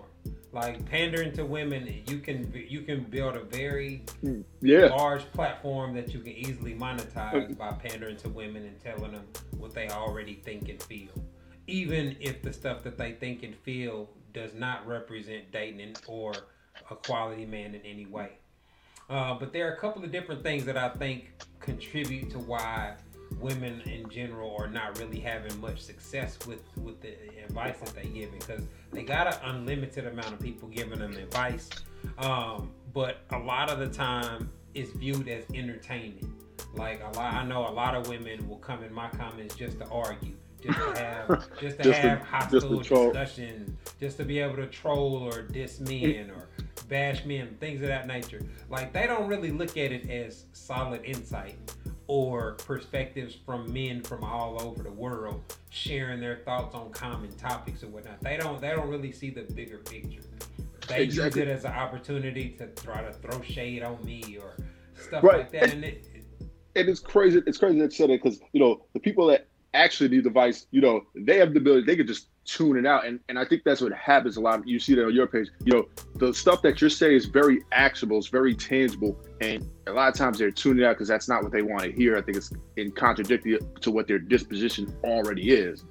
Like 0.53 0.87
pandering 0.87 1.33
to 1.33 1.45
women 1.45 2.03
you 2.09 2.19
can 2.19 2.51
you 2.55 2.81
can 2.81 3.05
build 3.05 3.37
a 3.37 3.43
very 3.43 4.03
mm, 4.25 4.43
yeah. 4.63 4.87
large 4.87 5.31
platform 5.33 5.95
that 5.95 6.15
you 6.15 6.21
can 6.21 6.33
easily 6.33 6.75
monetize 6.75 7.57
by 7.59 7.73
pandering 7.73 8.17
to 8.19 8.31
women 8.31 8.65
and 8.65 8.81
telling 8.81 9.13
them 9.13 9.27
what 9.59 9.75
they 9.75 9.91
already 9.91 10.35
think 10.35 10.71
and 10.71 10.83
feel. 10.83 11.11
Even 11.67 12.17
if 12.21 12.41
the 12.41 12.53
stuff 12.53 12.83
that 12.85 12.97
they 12.97 13.13
think 13.13 13.43
and 13.43 13.55
feel 13.55 14.09
does 14.33 14.55
not 14.55 14.87
represent 14.87 15.51
dating 15.53 15.95
or 16.07 16.33
a 16.91 16.95
quality 16.95 17.45
man 17.45 17.75
in 17.75 17.83
any 17.83 18.07
way 18.07 18.39
uh, 19.09 19.35
but 19.35 19.53
there 19.53 19.69
are 19.69 19.75
a 19.75 19.79
couple 19.79 20.03
of 20.03 20.11
different 20.11 20.43
things 20.43 20.65
that 20.65 20.77
I 20.77 20.89
think 20.91 21.33
contribute 21.61 22.31
to 22.31 22.39
why 22.39 22.95
women 23.41 23.81
in 23.83 24.09
general 24.09 24.57
are 24.59 24.69
not 24.69 24.99
really 24.99 25.21
having 25.21 25.61
much 25.61 25.81
success 25.81 26.39
with 26.47 26.63
with 26.79 27.01
the 27.01 27.15
advice 27.45 27.79
that 27.79 27.95
they 27.95 28.07
give 28.09 28.33
because 28.33 28.63
they 28.93 29.03
got 29.03 29.27
an 29.27 29.57
unlimited 29.57 30.07
amount 30.07 30.33
of 30.33 30.41
people 30.41 30.69
giving 30.69 30.99
them 30.99 31.13
advice. 31.17 31.69
Um, 32.19 32.71
but 32.93 33.23
a 33.31 33.39
lot 33.39 33.71
of 33.71 33.79
the 33.79 33.89
time 33.89 34.51
it's 34.75 34.91
viewed 34.93 35.29
as 35.29 35.45
entertainment. 35.55 36.33
Like 36.75 37.01
a 37.01 37.17
lot 37.17 37.35
i 37.35 37.45
know 37.45 37.69
a 37.69 37.71
lot 37.71 37.95
of 37.95 38.09
women 38.09 38.47
will 38.49 38.59
come 38.59 38.83
in 38.83 38.93
my 38.93 39.09
comments 39.09 39.55
just 39.55 39.79
to 39.81 39.87
argue 39.89 40.35
just 40.71 40.97
to 40.97 41.03
have 41.03 41.61
just 41.61 41.77
to 41.79 41.83
just 41.83 41.99
have 42.01 42.21
to, 42.21 42.25
hostile 42.25 42.61
just 42.61 42.89
discussions 42.91 43.77
just 44.01 44.17
to 44.19 44.25
be 44.25 44.39
able 44.39 44.57
to 44.57 44.67
troll 44.67 45.17
or 45.17 45.43
diss 45.43 45.81
men 45.81 46.31
or 46.31 46.49
bash 46.89 47.25
men, 47.25 47.57
things 47.61 47.81
of 47.81 47.89
that 47.89 48.07
nature. 48.07 48.43
Like 48.71 48.93
they 48.93 49.07
don't 49.07 49.27
really 49.27 49.51
look 49.51 49.77
at 49.77 49.93
it 49.93 50.11
as 50.11 50.45
solid 50.53 51.03
insight 51.05 51.57
or 52.09 52.53
perspectives 52.53 53.35
from 53.35 53.73
men 53.73 54.03
from 54.03 54.23
all 54.23 54.63
over 54.63 54.83
the 54.83 54.93
world 54.93 55.43
sharing 55.71 56.21
their 56.21 56.37
thoughts 56.45 56.75
on 56.75 56.91
common 56.91 57.35
topics 57.37 57.83
or 57.83 57.89
whatnot. 57.89 58.21
They 58.21 58.37
don't 58.37 58.61
they 58.61 58.71
don't 58.71 58.89
really 58.89 59.13
see 59.13 59.31
the 59.31 59.43
bigger 59.43 59.79
picture. 59.79 60.23
They 60.89 61.03
exactly. 61.03 61.43
use 61.43 61.49
it 61.49 61.53
as 61.53 61.65
an 61.65 61.73
opportunity 61.73 62.51
to 62.59 62.69
try 62.69 63.03
to 63.03 63.13
throw 63.13 63.43
shade 63.43 63.83
on 63.83 64.03
me 64.05 64.39
or 64.41 64.57
stuff 64.95 65.25
right. 65.25 65.39
like 65.39 65.53
that. 65.53 65.73
And 65.73 65.85
it, 65.85 66.07
and 66.77 66.89
it's 66.89 67.01
crazy. 67.01 67.43
It's 67.47 67.59
crazy 67.59 67.81
that 67.81 67.93
said 67.93 68.11
it 68.11 68.23
because 68.23 68.41
you 68.53 68.61
know 68.61 68.85
the 68.93 69.01
people 69.01 69.27
that 69.27 69.49
actually 69.77 70.09
the 70.09 70.23
device, 70.23 70.67
you 70.71 70.81
know, 70.81 71.03
they 71.15 71.39
have 71.39 71.53
the 71.53 71.61
ability. 71.61 71.87
They 71.87 71.97
could 71.97 72.09
just 72.09 72.29
tune 72.45 72.77
it 72.77 72.87
out. 72.87 73.07
And 73.07 73.21
and 73.29 73.39
I 73.39 73.45
think 73.45 73.63
that's 73.65 73.81
what 73.81 73.93
happens 73.93 74.37
a 74.37 74.41
lot. 74.41 74.67
You 74.67 74.79
see 74.79 74.95
that 74.95 75.05
on 75.05 75.15
your 75.15 75.27
page. 75.27 75.49
You 75.65 75.73
know, 75.73 75.85
the 76.15 76.33
stuff 76.33 76.63
that 76.63 76.81
you're 76.81 76.91
saying 76.91 77.17
is 77.17 77.27
very 77.27 77.63
actionable, 77.73 78.19
it's 78.19 78.29
very 78.29 78.55
tangible, 78.55 79.21
and 79.41 79.69
a 79.87 79.93
lot 79.93 80.09
of 80.09 80.15
times 80.15 80.39
they're 80.39 80.51
tuning 80.51 80.85
out 80.85 80.95
because 80.95 81.09
that's 81.09 81.29
not 81.29 81.43
what 81.43 81.53
they 81.53 81.63
want 81.63 81.83
to 81.83 81.93
hear. 81.93 82.17
I 82.17 82.23
think 82.23 82.37
it's 82.37 82.53
in 82.77 82.93
contradictory 82.93 83.59
to 83.81 83.91
what 83.91 84.09
their 84.09 84.19
disposition 84.19 84.95
already 85.05 85.51
is. 85.51 85.85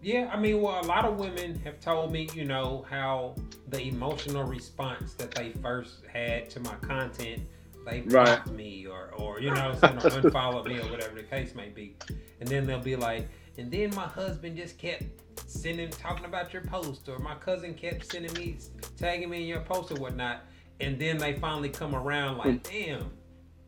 Yeah, 0.00 0.30
I 0.32 0.38
mean, 0.38 0.62
well, 0.62 0.80
a 0.80 0.86
lot 0.86 1.04
of 1.04 1.18
women 1.18 1.60
have 1.64 1.80
told 1.80 2.12
me, 2.12 2.28
you 2.32 2.44
know, 2.44 2.86
how 2.88 3.34
the 3.68 3.82
emotional 3.82 4.44
response 4.44 5.14
that 5.14 5.32
they 5.32 5.50
first 5.60 6.06
had 6.06 6.48
to 6.50 6.60
my 6.60 6.74
content, 6.76 7.42
they 7.88 8.00
blocked 8.00 8.46
right. 8.46 8.56
me 8.56 8.86
or, 8.86 9.12
or 9.16 9.40
you 9.40 9.50
know, 9.50 9.76
unfollowed 9.82 10.66
me 10.66 10.78
or 10.78 10.90
whatever 10.90 11.14
the 11.14 11.22
case 11.22 11.54
may 11.54 11.68
be, 11.68 11.96
and 12.40 12.48
then 12.48 12.66
they'll 12.66 12.80
be 12.80 12.96
like, 12.96 13.28
and 13.56 13.70
then 13.70 13.94
my 13.94 14.06
husband 14.06 14.56
just 14.56 14.78
kept 14.78 15.04
sending 15.46 15.90
talking 15.90 16.24
about 16.24 16.52
your 16.52 16.62
post, 16.62 17.08
or 17.08 17.18
my 17.18 17.34
cousin 17.36 17.74
kept 17.74 18.10
sending 18.10 18.32
me 18.34 18.56
tagging 18.96 19.30
me 19.30 19.42
in 19.42 19.48
your 19.48 19.60
post 19.60 19.90
or 19.90 19.96
whatnot, 19.96 20.42
and 20.80 20.98
then 20.98 21.18
they 21.18 21.34
finally 21.34 21.68
come 21.68 21.94
around 21.94 22.38
like, 22.38 22.66
hmm. 22.66 22.72
damn, 22.72 23.10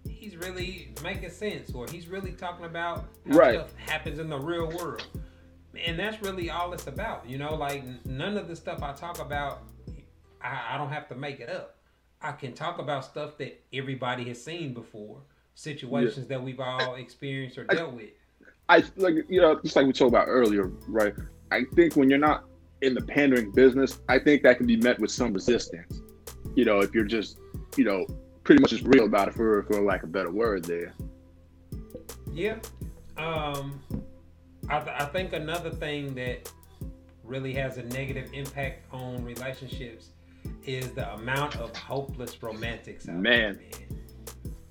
he's 0.09 0.37
really 0.37 0.93
making 1.03 1.31
sense, 1.31 1.73
or 1.73 1.87
he's 1.91 2.09
really 2.09 2.33
talking 2.33 2.67
about 2.67 3.07
how 3.29 3.37
right. 3.37 3.55
stuff 3.55 3.75
happens 3.77 4.19
in 4.19 4.29
the 4.29 4.39
real 4.39 4.69
world, 4.69 5.07
and 5.85 5.99
that's 5.99 6.21
really 6.23 6.51
all 6.51 6.73
it's 6.73 6.87
about. 6.87 7.29
You 7.29 7.39
know, 7.39 7.55
like 7.55 7.85
none 8.07 8.37
of 8.37 8.49
the 8.49 8.57
stuff 8.57 8.83
I 8.83 8.93
talk 8.93 9.19
about, 9.21 9.63
I, 10.43 10.75
I 10.75 10.79
don't 10.79 10.93
have 10.93 11.09
to 11.09 11.15
make 11.15 11.41
it 11.41 11.49
up. 11.49 11.80
I 12.23 12.33
can 12.33 12.53
talk 12.53 12.79
about 12.79 13.05
stuff 13.05 13.39
that 13.39 13.63
everybody 13.73 14.25
has 14.25 14.43
seen 14.43 14.75
before, 14.75 15.19
situations 15.55 16.27
yeah. 16.29 16.37
that 16.37 16.43
we've 16.43 16.61
all 16.61 16.97
experienced 16.97 17.57
or 17.57 17.65
dealt 17.65 17.95
with. 17.95 18.11
I 18.69 18.85
like 18.97 19.15
you 19.29 19.41
know, 19.41 19.59
just 19.61 19.75
like 19.75 19.87
we 19.87 19.93
talked 19.93 20.11
about 20.11 20.27
earlier, 20.29 20.71
right? 20.87 21.15
I 21.51 21.65
think 21.75 21.97
when 21.97 22.09
you're 22.11 22.19
not 22.19 22.45
in 22.83 22.95
the 22.95 23.01
pandering 23.01 23.51
business, 23.53 23.99
I 24.09 24.19
think 24.19 24.43
that 24.43 24.59
can 24.59 24.67
be 24.67 24.77
met 24.77 24.99
with 24.99 25.11
some 25.11 25.33
resistance. 25.33 26.03
You 26.55 26.65
know, 26.65 26.81
if 26.81 26.95
you're 26.95 27.05
just, 27.05 27.39
you 27.77 27.85
know, 27.85 28.07
pretty 28.45 28.61
much 28.61 28.71
just 28.71 28.85
real 28.85 29.07
about 29.07 29.29
it 29.29 29.35
for 29.35 29.63
for 29.65 29.81
lack 29.81 30.03
of 30.03 30.11
a 30.11 30.13
better 30.13 30.31
word 30.31 30.65
there. 30.65 30.95
Yeah. 32.33 32.59
Um 33.17 33.81
I, 34.69 34.79
th- 34.79 34.97
I 34.97 35.05
think 35.07 35.33
another 35.33 35.71
thing 35.71 36.15
that 36.15 36.51
really 37.25 37.53
has 37.55 37.77
a 37.79 37.83
negative 37.85 38.31
impact 38.33 38.85
on 38.93 39.25
relationships 39.25 40.11
is 40.65 40.91
the 40.93 41.13
amount 41.15 41.57
of 41.57 41.75
hopeless 41.77 42.43
romantics 42.43 43.09
out 43.09 43.17
Man. 43.17 43.55
there, 43.57 43.81
man. 43.91 44.01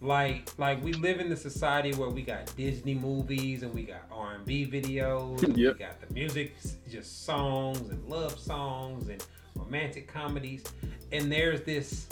Like, 0.02 0.50
like 0.58 0.82
we 0.84 0.94
live 0.94 1.20
in 1.20 1.30
the 1.30 1.36
society 1.36 1.94
where 1.94 2.10
we 2.10 2.22
got 2.22 2.56
Disney 2.56 2.94
movies 2.96 3.64
and 3.64 3.74
we 3.74 3.84
got 3.84 4.04
R 4.12 4.36
and 4.36 4.46
B 4.46 4.66
videos. 4.66 5.44
and 5.44 5.58
Yep. 5.58 5.74
We 5.74 5.80
got 5.80 6.00
the 6.08 6.14
music, 6.14 6.56
just 6.90 7.26
songs 7.26 7.90
and 7.90 8.08
love 8.08 8.40
songs 8.40 9.10
and 9.10 9.22
romantic 9.56 10.08
comedies, 10.08 10.64
and 11.12 11.30
there's 11.30 11.62
this, 11.64 12.08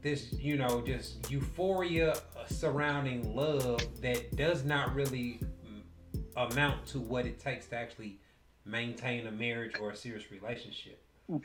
this 0.00 0.32
you 0.32 0.56
know, 0.56 0.80
just 0.80 1.30
euphoria 1.30 2.14
surrounding 2.46 3.36
love 3.36 3.80
that 4.00 4.34
does 4.36 4.64
not 4.64 4.94
really 4.94 5.38
amount 6.36 6.86
to 6.86 6.98
what 6.98 7.26
it 7.26 7.38
takes 7.38 7.66
to 7.66 7.76
actually 7.76 8.18
maintain 8.64 9.26
a 9.26 9.30
marriage 9.30 9.74
or 9.80 9.90
a 9.90 9.96
serious 9.96 10.30
relationship 10.30 10.98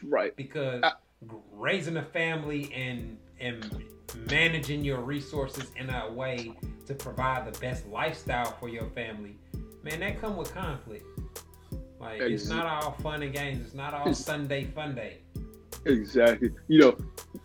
Right. 0.03 0.33
because 0.38 0.81
g- 0.81 0.89
raising 1.51 1.97
a 1.97 2.03
family 2.03 2.71
and 2.73 3.17
and 3.39 3.84
managing 4.30 4.84
your 4.84 4.99
resources 5.01 5.71
in 5.75 5.89
a 5.89 6.12
way 6.12 6.53
to 6.86 6.93
provide 6.93 7.51
the 7.51 7.60
best 7.60 7.86
lifestyle 7.88 8.51
for 8.60 8.69
your 8.69 8.86
family 8.91 9.36
man 9.84 9.99
that 9.99 10.19
come 10.19 10.36
with 10.36 10.53
conflict. 10.53 11.06
Like 11.99 12.21
it's 12.21 12.47
not 12.47 12.65
all 12.65 12.91
fun 12.91 13.23
and 13.23 13.34
games. 13.34 13.65
It's 13.65 13.73
not 13.73 13.93
all 13.93 14.13
sunday 14.13 14.65
fun 14.65 14.95
day 14.95 15.17
Exactly. 15.88 16.52
You 16.67 16.80
know, 16.80 16.97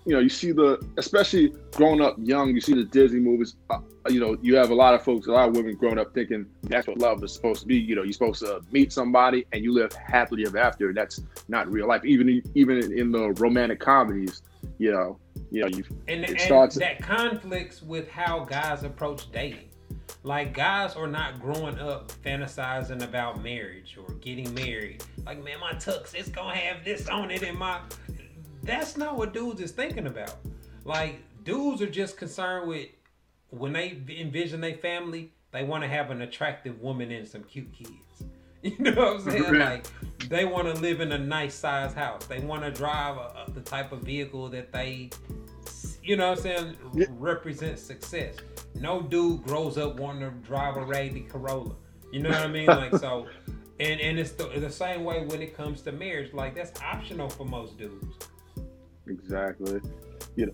you 0.04 0.14
know, 0.14 0.18
you 0.20 0.28
see 0.28 0.52
the, 0.52 0.84
especially 0.96 1.52
growing 1.72 2.00
up 2.00 2.16
young, 2.18 2.54
you 2.54 2.60
see 2.60 2.74
the 2.74 2.84
Disney 2.84 3.20
movies. 3.20 3.56
Uh, 3.70 3.78
you 4.08 4.20
know, 4.20 4.36
you 4.42 4.56
have 4.56 4.70
a 4.70 4.74
lot 4.74 4.94
of 4.94 5.02
folks, 5.02 5.26
a 5.28 5.30
lot 5.30 5.48
of 5.48 5.56
women 5.56 5.76
growing 5.76 5.98
up 5.98 6.12
thinking 6.12 6.46
that's 6.64 6.86
what 6.86 6.98
love 6.98 7.22
is 7.22 7.32
supposed 7.32 7.60
to 7.60 7.66
be. 7.66 7.76
You 7.76 7.94
know, 7.94 8.02
you're 8.02 8.12
supposed 8.12 8.40
to 8.40 8.60
meet 8.72 8.92
somebody 8.92 9.46
and 9.52 9.62
you 9.62 9.72
live 9.72 9.92
happily 9.92 10.44
ever 10.46 10.58
after. 10.58 10.92
That's 10.92 11.20
not 11.48 11.70
real 11.70 11.86
life. 11.86 12.04
Even 12.04 12.42
even 12.54 12.92
in 12.92 13.12
the 13.12 13.30
romantic 13.32 13.78
comedies, 13.78 14.42
you 14.78 14.90
know, 14.90 15.18
you 15.50 15.62
know, 15.62 15.68
you 15.68 15.84
and, 16.08 16.24
It 16.24 16.30
and 16.30 16.40
starts- 16.40 16.76
that 16.76 17.00
conflicts 17.00 17.82
with 17.82 18.08
how 18.08 18.44
guys 18.44 18.82
approach 18.82 19.30
dating 19.30 19.68
like 20.24 20.54
guys 20.54 20.94
are 20.94 21.06
not 21.06 21.40
growing 21.40 21.78
up 21.78 22.12
fantasizing 22.24 23.02
about 23.02 23.42
marriage 23.42 23.98
or 23.98 24.14
getting 24.14 24.52
married 24.54 25.02
like 25.26 25.42
man 25.42 25.58
my 25.58 25.72
tux 25.72 26.14
it's 26.14 26.28
gonna 26.28 26.54
have 26.54 26.84
this 26.84 27.08
on 27.08 27.30
it 27.30 27.42
and 27.42 27.58
my 27.58 27.80
that's 28.62 28.96
not 28.96 29.16
what 29.16 29.32
dudes 29.32 29.60
is 29.60 29.70
thinking 29.72 30.06
about 30.06 30.34
like 30.84 31.20
dudes 31.44 31.82
are 31.82 31.90
just 31.90 32.16
concerned 32.16 32.68
with 32.68 32.88
when 33.50 33.72
they 33.72 33.98
envision 34.18 34.60
their 34.60 34.74
family 34.76 35.32
they 35.50 35.64
want 35.64 35.82
to 35.82 35.88
have 35.88 36.10
an 36.10 36.22
attractive 36.22 36.80
woman 36.80 37.10
and 37.10 37.26
some 37.26 37.42
cute 37.44 37.72
kids 37.72 37.90
you 38.62 38.76
know 38.78 38.92
what 38.92 39.08
i'm 39.16 39.20
saying 39.20 39.58
like 39.58 39.84
they 40.28 40.44
want 40.44 40.72
to 40.72 40.80
live 40.80 41.00
in 41.00 41.12
a 41.12 41.18
nice 41.18 41.54
size 41.54 41.92
house 41.92 42.24
they 42.26 42.38
want 42.40 42.62
to 42.62 42.70
drive 42.70 43.16
a, 43.16 43.44
a- 43.46 43.50
the 43.52 43.60
type 43.60 43.90
of 43.92 44.00
vehicle 44.02 44.48
that 44.48 44.72
they 44.72 45.10
you 46.04 46.16
know 46.16 46.30
what 46.30 46.38
I'm 46.38 46.42
saying, 46.42 46.76
Yeah. 46.94 47.06
represents 47.10 47.80
success. 47.80 48.34
No 48.74 49.02
dude 49.02 49.44
grows 49.44 49.78
up 49.78 50.00
wanting 50.00 50.22
to 50.22 50.30
drive 50.44 50.76
a 50.76 50.84
raggedy 50.84 51.20
Corolla. 51.20 51.76
You 52.12 52.24
know 52.24 52.30
what 52.30 52.40
I 52.40 52.48
mean? 52.48 52.66
Like 52.66 52.96
so, 52.96 53.28
and 53.78 54.00
and 54.00 54.18
it's 54.18 54.32
the, 54.32 54.48
the 54.48 54.68
same 54.68 55.04
way 55.04 55.24
when 55.24 55.40
it 55.40 55.56
comes 55.56 55.80
to 55.82 55.92
marriage. 55.92 56.34
Like 56.34 56.56
that's 56.56 56.72
optional 56.82 57.28
for 57.28 57.44
most 57.44 57.78
dudes. 57.78 58.16
Exactly. 59.06 59.80
You 60.36 60.46
know, 60.46 60.52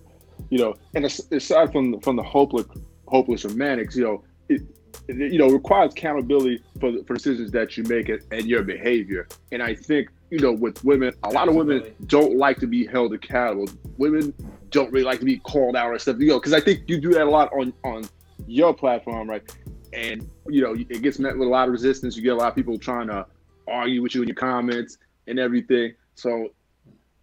you 0.50 0.58
know, 0.58 0.74
and 0.94 1.04
aside 1.04 1.72
from 1.72 1.92
the, 1.92 2.00
from 2.00 2.16
the 2.16 2.22
hopeless 2.22 2.66
hopeless 3.06 3.44
romantics, 3.44 3.96
you 3.96 4.04
know, 4.04 4.24
it, 4.48 4.62
you 5.08 5.38
know 5.38 5.48
requires 5.48 5.92
accountability 5.92 6.62
for 6.80 6.92
the, 6.92 7.04
for 7.04 7.14
decisions 7.14 7.50
that 7.52 7.76
you 7.76 7.84
make 7.84 8.08
and, 8.08 8.22
and 8.30 8.46
your 8.46 8.62
behavior. 8.62 9.28
And 9.52 9.62
I 9.62 9.74
think 9.74 10.08
you 10.30 10.38
know 10.38 10.52
with 10.52 10.82
women, 10.84 11.14
a 11.24 11.30
lot 11.30 11.48
of 11.48 11.54
women 11.54 11.94
don't 12.06 12.36
like 12.36 12.58
to 12.58 12.66
be 12.66 12.86
held 12.86 13.12
accountable. 13.12 13.68
Women 13.96 14.34
don't 14.70 14.92
really 14.92 15.04
like 15.04 15.18
to 15.20 15.24
be 15.24 15.38
called 15.38 15.76
out 15.76 15.88
or 15.88 15.98
stuff. 15.98 16.16
You 16.18 16.28
know, 16.28 16.38
because 16.38 16.52
I 16.52 16.60
think 16.60 16.88
you 16.88 17.00
do 17.00 17.12
that 17.14 17.26
a 17.26 17.30
lot 17.30 17.52
on 17.52 17.72
on 17.84 18.08
your 18.46 18.74
platform, 18.74 19.28
right? 19.28 19.42
And 19.92 20.28
you 20.48 20.62
know, 20.62 20.74
it 20.74 21.02
gets 21.02 21.18
met 21.18 21.36
with 21.36 21.48
a 21.48 21.50
lot 21.50 21.68
of 21.68 21.72
resistance. 21.72 22.16
You 22.16 22.22
get 22.22 22.32
a 22.32 22.36
lot 22.36 22.48
of 22.48 22.54
people 22.54 22.78
trying 22.78 23.08
to 23.08 23.26
argue 23.66 24.02
with 24.02 24.14
you 24.14 24.22
in 24.22 24.28
your 24.28 24.34
comments 24.34 24.98
and 25.26 25.38
everything. 25.38 25.94
So, 26.14 26.48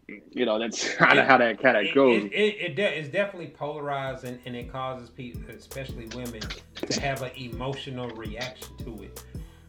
you 0.08 0.46
know, 0.46 0.60
that's 0.60 0.94
kind 0.96 1.20
of 1.20 1.26
how 1.26 1.38
that 1.38 1.60
kind 1.60 1.78
of 1.78 1.94
goes. 1.94 2.24
it, 2.24 2.34
it, 2.34 2.56
it 2.60 2.76
de- 2.76 3.00
it's 3.00 3.10
definitely 3.10 3.48
polarized 3.48 4.24
and, 4.24 4.39
it 4.56 4.72
causes 4.72 5.10
people, 5.10 5.41
especially 5.50 6.08
women, 6.15 6.41
to 6.76 7.02
have 7.02 7.22
an 7.22 7.32
emotional 7.36 8.10
reaction 8.12 8.76
to 8.78 9.04
it. 9.04 9.24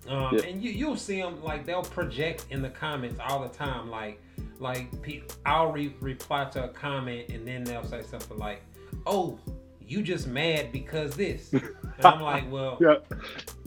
Um, 0.09 0.37
Yeah. 0.37 0.43
And 0.45 0.63
you 0.63 0.71
you'll 0.71 0.97
see 0.97 1.21
them 1.21 1.43
like 1.43 1.67
they'll 1.67 1.83
project 1.83 2.47
in 2.51 2.63
the 2.63 2.71
comments 2.71 3.19
all 3.27 3.43
the 3.43 3.49
time. 3.49 3.91
Like 3.91 4.21
like 4.59 5.03
pe- 5.03 5.23
I'll 5.45 5.73
re- 5.73 5.95
reply 6.01 6.45
to 6.51 6.65
a 6.65 6.69
comment 6.69 7.31
and 7.31 7.47
then 7.47 7.65
they'll 7.65 7.85
say 7.85 8.03
something 8.03 8.39
like, 8.39 8.63
"Oh, 9.07 9.39
you 9.87 10.03
just 10.03 10.27
mad 10.27 10.73
because 10.73 11.15
this." 11.15 11.53
And 11.99 12.05
I'm 12.05 12.21
like, 12.21 12.53
"Well, 12.53 12.77
yeah, 12.79 12.97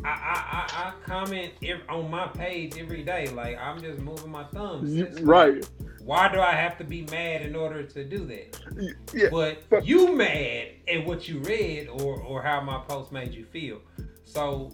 I, 0.06 0.08
I, 0.10 0.12
I, 0.12 0.90
I 0.90 0.94
comment 1.04 1.52
on 1.90 2.12
my 2.12 2.28
page 2.28 2.78
every 2.78 3.02
day. 3.02 3.28
Like 3.30 3.58
I'm 3.60 3.82
just 3.82 3.98
moving 4.02 4.30
my 4.30 4.44
thumbs. 4.44 4.94
Like, 4.96 5.26
right. 5.26 5.70
why 6.04 6.32
do 6.32 6.40
I 6.40 6.52
have 6.52 6.78
to 6.78 6.84
be 6.84 7.02
mad 7.10 7.42
in 7.42 7.56
order 7.56 7.82
to 7.82 8.04
do 8.04 8.26
that? 8.28 8.94
Yeah, 9.16 9.30
But 9.32 9.68
but- 9.72 9.84
you 9.88 10.16
mad 10.16 10.68
at 10.88 11.08
what 11.08 11.28
you 11.28 11.40
read 11.40 11.88
or 11.88 12.22
or 12.22 12.44
how 12.44 12.62
my 12.62 12.78
post 12.88 13.12
made 13.12 13.34
you 13.34 13.46
feel. 13.46 13.82
So 14.26 14.72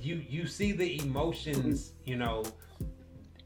you 0.00 0.24
you 0.28 0.46
see 0.48 0.72
the 0.72 1.00
emotions, 1.02 1.92
you 2.04 2.16
know, 2.16 2.42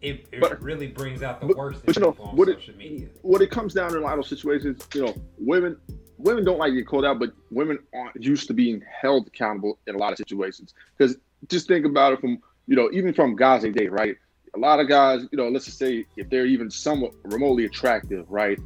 it, 0.00 0.26
it 0.32 0.40
But- 0.40 0.62
really 0.62 0.86
brings 0.86 1.22
out 1.22 1.42
the 1.42 1.48
but- 1.48 1.56
worst 1.58 1.80
in 1.80 1.86
but 1.86 1.96
you 1.96 2.02
know, 2.02 2.16
on 2.20 2.36
what 2.36 2.48
it- 2.48 2.76
media. 2.78 3.08
when 3.20 3.42
it 3.42 3.50
comes 3.50 3.74
down 3.74 3.90
to 3.92 3.98
a 3.98 4.00
lot 4.00 4.18
of 4.18 4.26
situations, 4.26 4.88
you 4.94 5.04
know, 5.04 5.14
women 5.38 5.76
women 6.18 6.44
don't 6.44 6.58
like 6.58 6.70
to 6.70 6.76
get 6.76 6.86
called 6.86 7.04
out, 7.04 7.18
but 7.18 7.32
women 7.50 7.78
aren't 7.94 8.22
used 8.22 8.46
to 8.48 8.54
being 8.54 8.82
held 9.00 9.26
accountable 9.26 9.78
in 9.86 9.94
a 9.94 9.98
lot 9.98 10.12
of 10.12 10.18
situations. 10.18 10.74
Because 10.96 11.16
just 11.48 11.68
think 11.68 11.84
about 11.84 12.12
it 12.12 12.20
from 12.20 12.40
you 12.66 12.76
know, 12.76 12.90
even 12.92 13.12
from 13.12 13.36
guys 13.36 13.62
they 13.62 13.70
date, 13.70 13.92
right? 13.92 14.16
A 14.54 14.58
lot 14.58 14.80
of 14.80 14.88
guys, 14.88 15.26
you 15.30 15.38
know, 15.38 15.48
let's 15.48 15.66
just 15.66 15.78
say 15.78 16.06
if 16.16 16.28
they're 16.30 16.46
even 16.46 16.70
somewhat 16.70 17.12
remotely 17.24 17.64
attractive, 17.64 18.26
right? 18.28 18.58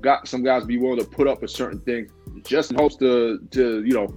Got 0.00 0.28
some 0.28 0.42
guys 0.42 0.64
be 0.64 0.78
willing 0.78 0.98
to 0.98 1.04
put 1.04 1.26
up 1.26 1.42
with 1.42 1.50
certain 1.50 1.80
things 1.80 2.10
just 2.44 2.70
in 2.70 2.76
hopes 2.76 2.96
to 2.96 3.38
to 3.52 3.84
you 3.84 3.94
know 3.94 4.14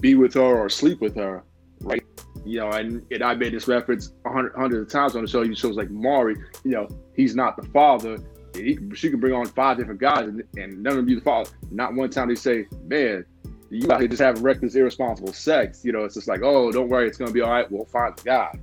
be 0.00 0.14
with 0.14 0.34
her 0.34 0.40
or 0.40 0.68
sleep 0.68 1.00
with 1.00 1.14
her, 1.16 1.44
right? 1.80 2.04
You 2.44 2.60
know, 2.60 2.70
and, 2.70 3.04
and 3.10 3.22
I 3.22 3.34
made 3.34 3.52
this 3.52 3.68
reference 3.68 4.12
a 4.24 4.30
hundred 4.30 4.54
hundreds 4.54 4.82
of 4.82 4.92
times 4.92 5.14
on 5.14 5.22
the 5.22 5.28
show. 5.28 5.42
Even 5.42 5.54
shows 5.54 5.76
like 5.76 5.90
Maury, 5.90 6.36
you 6.64 6.70
know, 6.70 6.88
he's 7.14 7.36
not 7.36 7.56
the 7.56 7.64
father. 7.68 8.18
He, 8.54 8.78
she 8.94 9.10
can 9.10 9.20
bring 9.20 9.32
on 9.32 9.46
five 9.46 9.76
different 9.76 10.00
guys, 10.00 10.28
and, 10.28 10.42
and 10.56 10.82
none 10.82 10.92
of 10.92 10.96
them 10.96 11.06
be 11.06 11.14
the. 11.14 11.50
Not 11.70 11.94
one 11.94 12.10
time 12.10 12.28
they 12.28 12.34
say, 12.34 12.66
"Man, 12.84 13.24
you 13.70 13.90
out 13.92 14.00
here 14.00 14.08
just 14.08 14.22
having 14.22 14.42
reckless, 14.42 14.74
irresponsible 14.74 15.32
sex." 15.32 15.84
You 15.84 15.92
know, 15.92 16.04
it's 16.04 16.14
just 16.14 16.28
like, 16.28 16.42
"Oh, 16.42 16.72
don't 16.72 16.88
worry, 16.88 17.06
it's 17.06 17.18
gonna 17.18 17.32
be 17.32 17.40
all 17.40 17.50
right. 17.50 17.70
We'll 17.70 17.84
find 17.84 18.16
the 18.16 18.22
guy." 18.22 18.58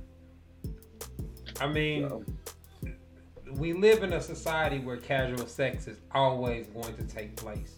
I 1.60 1.66
mean, 1.66 2.08
So, 2.08 2.24
we 3.56 3.72
live 3.72 4.02
in 4.02 4.12
a 4.12 4.20
society 4.20 4.78
where 4.78 4.96
casual 4.96 5.46
sex 5.46 5.86
is 5.88 5.98
always 6.12 6.66
going 6.68 6.94
to 6.96 7.02
take 7.04 7.34
place 7.36 7.76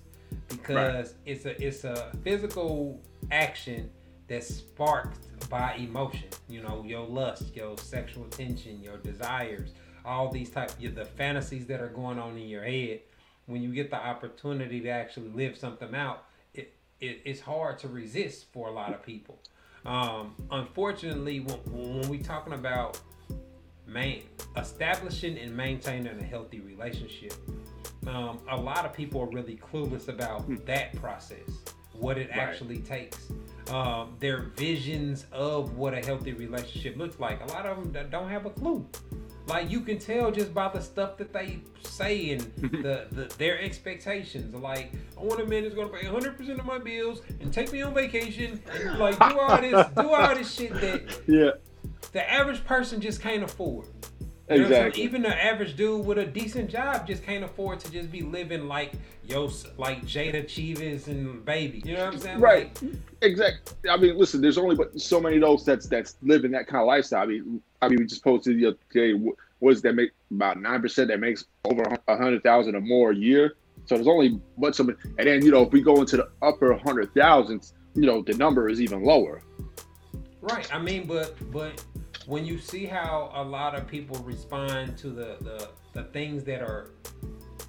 because 0.49 1.15
it's 1.25 1.47
a 1.47 1.65
it's 1.65 1.85
a 1.85 2.13
physical 2.23 3.01
action 3.31 3.91
that's 4.29 4.49
sparked 4.49 5.19
by 5.49 5.75
emotion. 5.75 6.29
You 6.49 6.63
know, 6.63 6.85
your 6.87 7.07
lust, 7.07 7.55
your 7.57 7.77
sexual 7.79 8.25
tension, 8.25 8.83
your 8.83 8.99
desires, 8.99 9.71
all 10.05 10.31
these 10.31 10.51
type 10.51 10.71
of 10.83 10.95
the 10.95 11.05
fantasies 11.05 11.67
that 11.67 11.81
are 11.81 11.89
going 11.89 12.19
on 12.19 12.37
in 12.37 12.49
your 12.49 12.65
head. 12.65 13.01
When 13.47 13.63
you 13.63 13.73
get 13.73 13.91
the 13.91 13.97
opportunity 13.97 14.81
to 14.83 14.89
actually 14.89 15.31
live 15.31 15.57
something 15.57 15.95
out, 15.95 16.25
it, 16.55 16.73
it 17.01 17.21
it's 17.25 17.41
hard 17.41 17.79
to 17.81 17.89
resist 17.89 18.47
for 18.53 18.69
a 18.69 18.73
lot 18.73 18.93
of 18.93 19.03
people. 19.03 19.39
Um, 19.85 20.35
unfortunately, 20.51 21.41
when, 21.41 21.57
when 21.67 22.09
we 22.09 22.19
talking 22.19 22.53
about 22.53 23.01
main 23.87 24.23
establishing 24.57 25.39
and 25.39 25.57
maintaining 25.57 26.19
a 26.21 26.25
healthy 26.25 26.61
relationship. 26.61 27.35
Um, 28.07 28.41
a 28.49 28.57
lot 28.57 28.87
of 28.87 28.93
people 28.93 29.21
are 29.21 29.27
really 29.31 29.57
clueless 29.57 30.09
about 30.09 30.47
that 30.67 30.95
process, 30.97 31.39
what 31.93 32.17
it 32.17 32.31
Right. 32.31 32.39
actually 32.39 32.79
takes. 32.79 33.31
Um, 33.71 34.17
their 34.19 34.43
visions 34.57 35.27
of 35.33 35.77
what 35.77 35.93
a 35.95 36.01
healthy 36.05 36.33
relationship 36.33 36.97
looks 36.97 37.21
like. 37.21 37.43
A 37.43 37.47
lot 37.53 37.67
of 37.67 37.93
them 37.93 38.09
don't 38.11 38.29
have 38.31 38.47
a 38.47 38.51
clue. 38.51 38.87
Like 39.51 39.69
you 39.69 39.81
can 39.81 39.99
tell 39.99 40.31
just 40.31 40.55
by 40.55 40.69
the 40.69 40.81
stuff 40.81 41.17
that 41.19 41.33
they 41.33 41.59
say 41.83 42.31
and 42.31 42.41
the, 42.83 43.07
the 43.11 43.35
their 43.37 43.61
expectations. 43.61 44.55
Like 44.55 44.93
I 45.19 45.23
want 45.23 45.41
a 45.41 45.47
man 45.47 45.65
that's 45.65 45.75
gonna 45.75 45.89
pay 45.89 46.07
100 46.07 46.37
percent 46.37 46.61
of 46.61 46.67
my 46.67 46.79
bills 46.79 47.23
and 47.41 47.53
take 47.53 47.73
me 47.73 47.83
on 47.83 47.93
vacation 47.93 48.63
and 48.73 48.99
like 48.99 49.19
do 49.19 49.39
all 49.39 49.61
this 49.61 49.87
do 49.97 50.09
all 50.09 50.35
this 50.35 50.55
shit 50.55 50.73
that 50.75 51.03
yeah, 51.27 51.51
the 52.13 52.33
average 52.33 52.65
person 52.65 53.01
just 53.01 53.21
can't 53.21 53.43
afford. 53.43 53.87
You 54.51 54.57
know 54.57 54.63
what 54.63 54.73
I'm 54.73 54.73
saying? 54.73 54.87
exactly. 54.87 55.03
Even 55.05 55.23
the 55.23 55.45
average 55.45 55.77
dude 55.77 56.05
with 56.05 56.19
a 56.19 56.27
decent 56.27 56.71
job 56.71 57.07
just 57.07 57.25
can't 57.25 57.45
afford 57.45 57.81
to 57.81 57.91
just 57.91 58.11
be 58.11 58.23
living 58.23 58.67
like 58.69 58.93
yo, 59.25 59.51
like 59.77 60.05
Jada 60.05 60.45
Chivas 60.45 61.07
and 61.07 61.45
Baby. 61.45 61.83
You 61.85 61.95
know 61.95 62.07
what 62.07 62.15
I'm 62.15 62.21
saying? 62.21 62.41
Right. 62.41 62.83
Like, 62.83 62.93
Exactly. 63.23 63.91
I 63.91 63.97
mean, 63.97 64.19
listen, 64.19 64.41
there's 64.41 64.59
only 64.59 64.77
but 64.77 65.01
so 65.01 65.21
many 65.21 65.37
of 65.37 65.43
those 65.43 65.65
that's 65.65 65.87
that's 65.87 66.17
living 66.23 66.51
that 66.53 66.67
kind 66.67 66.81
of 66.81 66.87
lifestyle. 66.87 67.23
I 67.23 67.27
mean, 67.27 67.63
I 67.81 67.89
mean, 67.89 67.99
we 67.99 68.07
just 68.07 68.25
posted 68.25 68.59
the 68.59 68.67
other 68.67 68.79
day. 68.93 69.15
What 69.15 69.37
was 69.61 69.83
that 69.83 69.95
make 69.95 70.11
about 70.31 70.61
nine 70.61 70.81
percent 70.81 71.09
that 71.09 71.21
makes 71.21 71.45
over 71.65 71.83
a 72.09 72.17
hundred 72.17 72.43
thousand 72.43 72.75
or 72.75 72.81
more 72.81 73.13
a 73.13 73.17
year. 73.17 73.55
So 73.87 73.95
there's 73.95 74.09
only 74.09 74.41
but 74.59 74.75
some, 74.75 74.97
and 75.19 75.27
then 75.27 75.45
you 75.45 75.51
know 75.51 75.63
if 75.63 75.73
we 75.73 75.81
go 75.81 76.01
into 76.01 76.17
the 76.17 76.29
upper 76.43 76.77
hundred 76.77 77.15
thousands, 77.15 77.75
you 77.95 78.07
know 78.07 78.23
the 78.23 78.35
number 78.35 78.69
is 78.69 78.81
even 78.81 79.05
lower. 79.05 79.43
Right. 80.41 80.75
I 80.75 80.79
mean, 80.79 81.07
but 81.07 81.37
but 81.51 81.85
when 82.31 82.47
you 82.47 82.59
see 82.59 82.87
how 82.87 83.33
a 83.35 83.43
lot 83.43 83.75
of 83.75 83.89
people 83.89 84.17
respond 84.23 84.97
to 84.97 85.09
the 85.11 85.37
the, 85.41 85.69
the 85.93 86.05
things 86.11 86.45
that 86.45 86.63
are 86.63 86.91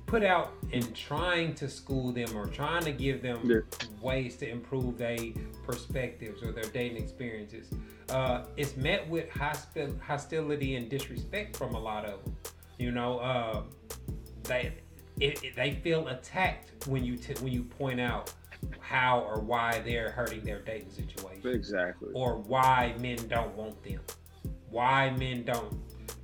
put 0.06 0.24
out 0.24 0.52
in 0.72 0.84
trying 0.94 1.56
to 1.56 1.68
school 1.70 2.12
them 2.12 2.30
or 2.38 2.46
trying 2.46 2.84
to 2.84 2.92
give 2.92 3.22
them 3.22 3.40
Yeah. 3.44 3.62
ways 4.02 4.36
to 4.38 4.48
improve 4.50 4.98
their 4.98 5.18
perspectives 5.66 6.44
or 6.44 6.52
their 6.52 6.66
dating 6.66 7.02
experiences, 7.02 7.70
uh, 8.10 8.44
it's 8.58 8.76
met 8.76 9.08
with 9.10 9.30
hospi- 9.30 9.98
hostility 10.02 10.76
and 10.76 10.90
disrespect 10.90 11.56
from 11.56 11.76
a 11.76 11.80
lot 11.80 12.04
of 12.06 12.24
them. 12.26 12.36
You 12.78 12.92
know, 12.92 13.20
uh, 13.20 13.64
they 14.44 14.74
it, 15.20 15.44
it- 15.44 15.56
they 15.56 15.72
feel 15.84 16.08
attacked 16.10 16.88
when 16.88 17.04
you 17.04 17.16
t- 17.18 17.34
when 17.44 17.52
you 17.54 17.64
point 17.64 18.00
out 18.00 18.32
how 18.80 19.22
or 19.22 19.40
why 19.40 19.80
they're 19.80 20.12
hurting 20.12 20.44
their 20.44 20.60
dating 20.62 20.92
situation 20.92 21.48
Exactly. 21.50 22.10
or 22.14 22.36
why 22.38 22.94
men 23.00 23.18
don't 23.28 23.56
want 23.56 23.82
them, 23.84 24.02
why 24.72 25.12
men 25.12 25.44
don't 25.44 25.74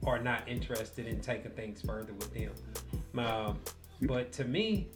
are 0.06 0.20
not 0.20 0.48
interested 0.48 1.06
in 1.06 1.20
taking 1.20 1.52
things 1.52 1.82
further 1.82 2.14
with 2.14 2.34
them. 2.34 2.52
Um, 3.24 3.60
but 4.04 4.32
to 4.34 4.46
me, 4.46 4.88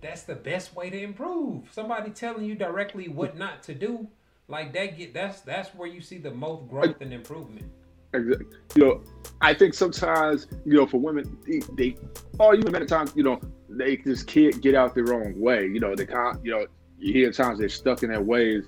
that's 0.00 0.24
the 0.24 0.34
best 0.34 0.74
way 0.74 0.90
to 0.90 1.00
improve. 1.00 1.68
Somebody 1.72 2.10
telling 2.10 2.44
you 2.44 2.54
directly 2.54 3.08
what 3.08 3.36
not 3.36 3.62
to 3.64 3.74
do, 3.74 4.08
like 4.48 4.72
that 4.74 4.98
get 4.98 5.14
that's 5.14 5.40
that's 5.40 5.74
where 5.74 5.88
you 5.88 6.00
see 6.00 6.18
the 6.18 6.30
most 6.30 6.68
growth 6.68 7.00
and 7.00 7.12
improvement. 7.12 7.66
Exactly. 8.12 8.46
You 8.74 8.84
know, 8.84 9.00
I 9.40 9.54
think 9.54 9.72
sometimes, 9.72 10.46
you 10.66 10.74
know, 10.74 10.86
for 10.86 11.00
women, 11.00 11.38
they, 11.46 11.60
they 11.76 11.96
or 12.38 12.54
even 12.54 12.72
many 12.72 12.84
times, 12.84 13.12
you 13.14 13.22
know, 13.22 13.40
they 13.70 13.96
just 13.96 14.26
can't 14.26 14.60
get 14.60 14.74
out 14.74 14.94
their 14.94 15.14
own 15.14 15.40
way. 15.40 15.64
You 15.64 15.80
know, 15.80 15.94
they 15.94 16.04
can't, 16.04 16.44
you 16.44 16.52
know, 16.52 16.66
you 16.98 17.12
hear 17.12 17.32
times 17.32 17.58
they're 17.58 17.70
stuck 17.70 18.02
in 18.02 18.10
their 18.10 18.20
ways 18.20 18.64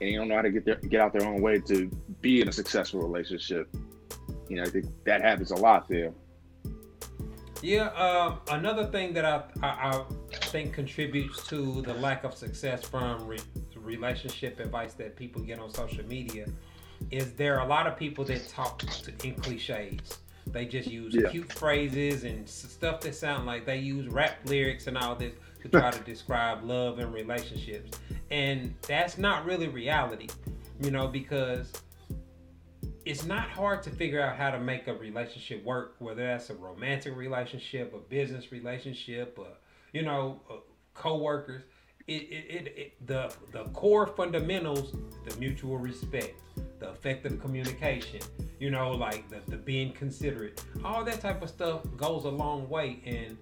and 0.00 0.10
you 0.10 0.18
don't 0.18 0.28
know 0.28 0.36
how 0.36 0.42
to 0.42 0.50
get 0.50 0.64
their 0.64 0.76
get 0.76 1.00
out 1.00 1.12
their 1.12 1.26
own 1.26 1.40
way 1.40 1.60
to 1.60 1.88
be 2.20 2.40
in 2.40 2.48
a 2.48 2.52
successful 2.52 3.00
relationship. 3.00 3.68
You 4.48 4.56
know, 4.56 4.62
I 4.62 4.70
think 4.70 4.86
that 5.04 5.20
happens 5.22 5.50
a 5.50 5.56
lot 5.56 5.88
there. 5.88 6.12
Yeah, 7.60 7.88
um, 7.88 8.38
another 8.50 8.86
thing 8.86 9.12
that 9.14 9.24
I, 9.24 9.42
I, 9.62 9.90
I 9.90 10.04
think 10.46 10.72
contributes 10.72 11.46
to 11.48 11.82
the 11.82 11.94
lack 11.94 12.22
of 12.22 12.34
success 12.34 12.84
from 12.84 13.26
re- 13.26 13.40
relationship 13.74 14.60
advice 14.60 14.94
that 14.94 15.16
people 15.16 15.42
get 15.42 15.58
on 15.58 15.72
social 15.72 16.06
media 16.06 16.46
is 17.10 17.32
there 17.32 17.58
are 17.58 17.64
a 17.64 17.68
lot 17.68 17.86
of 17.86 17.96
people 17.96 18.24
that 18.26 18.48
talk 18.48 18.78
to, 18.78 19.12
in 19.26 19.34
cliches. 19.34 20.18
They 20.46 20.66
just 20.66 20.88
use 20.88 21.14
Yeah. 21.14 21.30
cute 21.30 21.52
phrases 21.52 22.24
and 22.24 22.48
stuff 22.48 23.00
that 23.00 23.14
sound 23.14 23.46
like 23.46 23.66
they 23.66 23.78
use 23.78 24.06
rap 24.08 24.38
lyrics 24.44 24.86
and 24.86 24.96
all 24.96 25.14
this 25.14 25.32
to 25.62 25.68
try 25.68 25.90
to 25.90 26.00
describe 26.04 26.64
love 26.64 26.98
and 26.98 27.12
relationships. 27.12 27.98
And 28.30 28.74
that's 28.86 29.18
not 29.18 29.44
really 29.44 29.68
reality, 29.68 30.28
you 30.80 30.90
know, 30.90 31.08
because 31.08 31.72
it's 33.04 33.24
not 33.24 33.48
hard 33.48 33.82
to 33.84 33.90
figure 33.90 34.20
out 34.20 34.36
how 34.36 34.50
to 34.50 34.60
make 34.60 34.86
a 34.86 34.94
relationship 34.94 35.64
work, 35.64 35.96
whether 35.98 36.26
that's 36.26 36.50
a 36.50 36.54
romantic 36.54 37.16
relationship, 37.16 37.94
a 37.94 37.98
business 37.98 38.52
relationship, 38.52 39.38
uh, 39.40 39.54
you 39.92 40.02
know, 40.02 40.40
co-workers. 40.94 41.62
It, 42.06 42.22
it, 42.22 42.46
it, 42.48 42.74
it, 42.78 43.06
the 43.06 43.34
the 43.52 43.64
core 43.74 44.06
fundamentals, 44.06 44.94
the 45.26 45.36
mutual 45.36 45.76
respect, 45.76 46.40
the 46.78 46.88
effective 46.88 47.38
communication, 47.38 48.20
you 48.58 48.70
know, 48.70 48.92
like 48.92 49.28
the, 49.28 49.40
the 49.50 49.58
being 49.58 49.92
considerate, 49.92 50.64
all 50.82 51.04
that 51.04 51.20
type 51.20 51.42
of 51.42 51.50
stuff 51.50 51.82
goes 51.98 52.24
a 52.24 52.30
long 52.30 52.66
way. 52.68 53.02
And 53.04 53.36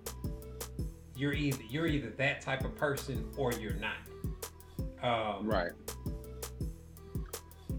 you're 1.16 1.32
either 1.32 1.62
you're 1.68 1.86
either 1.86 2.10
that 2.10 2.40
type 2.40 2.64
of 2.64 2.74
person 2.76 3.28
or 3.36 3.52
you're 3.52 3.74
not. 3.74 3.96
Um, 5.02 5.46
Right. 5.46 5.72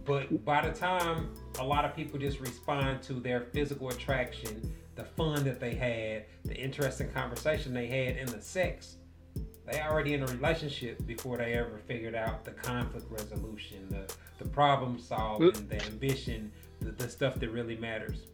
but 0.06 0.46
by 0.46 0.68
the 0.68 0.74
time 0.74 1.34
a 1.60 1.64
lot 1.64 1.84
of 1.86 1.96
people 1.96 2.20
just 2.20 2.40
respond 2.40 3.02
to 3.04 3.14
their 3.14 3.42
physical 3.42 3.90
attraction, 3.90 4.74
the 4.96 5.04
fun 5.04 5.44
that 5.44 5.60
they 5.60 5.74
had, 5.76 6.26
the 6.46 6.56
interesting 6.56 7.10
conversation 7.12 7.74
they 7.74 7.88
had, 7.88 8.16
and 8.18 8.30
the 8.30 8.42
sex, 8.42 8.98
they 9.66 9.82
already 9.82 10.14
in 10.14 10.24
a 10.24 10.28
relationship 10.28 11.06
before 11.06 11.38
they 11.38 11.54
ever 11.54 11.80
figured 11.88 12.16
out 12.16 12.46
the 12.46 12.52
conflict 12.52 13.06
resolution, 13.12 13.88
the 13.90 14.12
the 14.38 14.48
problem 14.50 15.00
solving, 15.00 15.52
the 15.68 15.84
ambition, 15.86 16.52
the, 16.80 16.92
the 16.92 17.10
stuff 17.10 17.36
that 17.40 17.50
really 17.50 17.76
matters. 17.76 18.28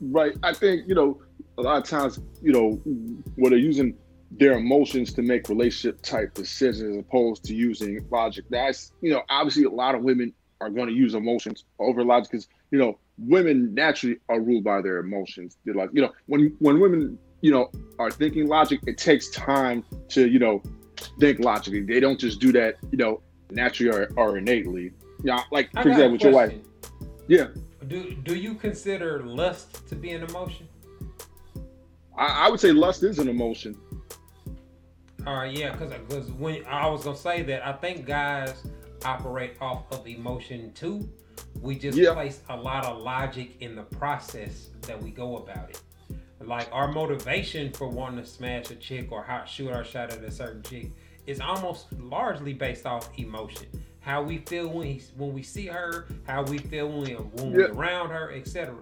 Right. 0.00 0.34
I 0.42 0.52
think, 0.52 0.86
you 0.86 0.94
know, 0.94 1.20
a 1.58 1.62
lot 1.62 1.78
of 1.78 1.84
times, 1.84 2.20
you 2.42 2.52
know, 2.52 2.80
when 3.36 3.50
they're 3.50 3.58
using 3.58 3.96
their 4.30 4.52
emotions 4.52 5.12
to 5.14 5.22
make 5.22 5.48
relationship 5.48 6.00
type 6.02 6.34
decisions 6.34 6.96
as 6.96 7.00
opposed 7.00 7.44
to 7.44 7.54
using 7.54 8.06
logic. 8.10 8.44
That's, 8.48 8.92
you 9.00 9.10
know, 9.10 9.22
obviously 9.28 9.64
a 9.64 9.70
lot 9.70 9.94
of 9.94 10.02
women 10.02 10.32
are 10.60 10.70
going 10.70 10.88
to 10.88 10.94
use 10.94 11.14
emotions 11.14 11.64
over 11.78 12.04
logic 12.04 12.30
because, 12.30 12.48
you 12.70 12.78
know, 12.78 12.98
women 13.18 13.74
naturally 13.74 14.18
are 14.28 14.40
ruled 14.40 14.64
by 14.64 14.80
their 14.82 14.98
emotions. 14.98 15.56
They're 15.64 15.74
like, 15.74 15.90
you 15.92 16.02
know, 16.02 16.12
when 16.26 16.54
when 16.60 16.80
women, 16.80 17.18
you 17.40 17.50
know, 17.50 17.70
are 17.98 18.10
thinking 18.10 18.46
logic, 18.46 18.80
it 18.86 18.98
takes 18.98 19.30
time 19.30 19.84
to, 20.10 20.28
you 20.28 20.38
know, 20.38 20.62
think 21.18 21.40
logically. 21.40 21.82
They 21.82 22.00
don't 22.00 22.18
just 22.18 22.40
do 22.40 22.52
that, 22.52 22.76
you 22.90 22.98
know, 22.98 23.22
naturally 23.50 23.90
or, 23.90 24.10
or 24.16 24.38
innately. 24.38 24.92
Yeah, 25.22 25.42
like 25.50 25.70
I 25.74 25.82
for 25.82 25.88
example, 25.90 26.12
with 26.12 26.22
your 26.22 26.32
wife. 26.32 26.54
Yeah. 27.26 27.48
Do 27.88 28.14
do 28.14 28.36
you 28.36 28.54
consider 28.54 29.22
lust 29.24 29.88
to 29.88 29.96
be 29.96 30.12
an 30.12 30.22
emotion? 30.22 30.68
I, 32.20 32.46
I 32.46 32.50
would 32.50 32.60
say 32.60 32.70
lust 32.70 33.02
is 33.02 33.18
an 33.18 33.28
emotion. 33.28 33.76
All 35.26 35.34
right, 35.36 35.52
yeah, 35.56 35.72
because 35.72 35.92
because 36.08 36.30
when 36.32 36.64
I 36.66 36.86
was 36.88 37.02
gonna 37.04 37.16
say 37.16 37.42
that, 37.42 37.66
I 37.66 37.72
think 37.72 38.06
guys 38.06 38.54
operate 39.04 39.56
off 39.60 39.90
of 39.92 40.06
emotion 40.06 40.72
too. 40.74 41.08
We 41.60 41.74
just 41.76 41.96
Yeah. 41.98 42.12
place 42.12 42.40
a 42.50 42.56
lot 42.56 42.84
of 42.84 43.02
logic 43.02 43.56
in 43.60 43.74
the 43.74 43.82
process 43.82 44.68
that 44.82 45.02
we 45.02 45.10
go 45.10 45.38
about 45.38 45.70
it. 45.70 45.80
Like 46.42 46.68
our 46.72 46.88
motivation 46.92 47.72
for 47.72 47.88
wanting 47.88 48.22
to 48.22 48.28
smash 48.28 48.70
a 48.70 48.74
chick 48.76 49.10
or 49.12 49.22
how 49.22 49.44
shoot 49.44 49.70
our 49.72 49.84
shot 49.84 50.12
at 50.12 50.22
a 50.22 50.30
certain 50.30 50.62
chick 50.62 50.90
is 51.26 51.40
almost 51.40 51.86
largely 51.98 52.52
based 52.54 52.86
off 52.86 53.10
emotion. 53.18 53.66
How 54.00 54.22
we 54.22 54.38
feel 54.38 54.68
when 54.68 54.86
he, 54.86 55.02
when 55.16 55.34
we 55.34 55.42
see 55.42 55.66
her, 55.66 56.06
how 56.26 56.42
we 56.44 56.56
feel 56.58 56.88
when, 56.88 57.00
we, 57.02 57.12
when 57.14 57.52
we're 57.52 57.68
Yeah. 57.68 57.74
around 57.74 58.08
her, 58.10 58.32
etc. 58.32 58.74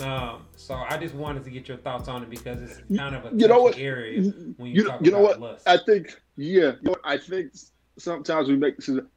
Um, 0.00 0.46
so 0.56 0.74
I 0.74 0.96
just 0.96 1.14
wanted 1.14 1.44
to 1.44 1.50
get 1.50 1.68
your 1.68 1.76
thoughts 1.76 2.08
on 2.08 2.22
it 2.22 2.30
because 2.30 2.62
it's 2.62 2.80
kind 2.96 3.14
of 3.14 3.26
a 3.26 3.36
You 3.36 3.46
know 3.46 3.62
what? 3.62 3.78
area 3.78 4.22
when 4.56 4.70
you, 4.70 4.82
You, 4.82 4.88
talk 4.88 5.04
you 5.04 5.10
know 5.10 5.24
about 5.24 5.40
what? 5.40 5.52
lust. 5.52 5.68
I 5.68 5.76
think, 5.76 6.16
yeah, 6.36 6.72
you 6.80 6.90
know? 6.90 6.96
I 7.04 7.18
think 7.18 7.52
sometimes 7.98 8.48
we 8.48 8.56
make 8.56 8.76
decisions 8.76 9.08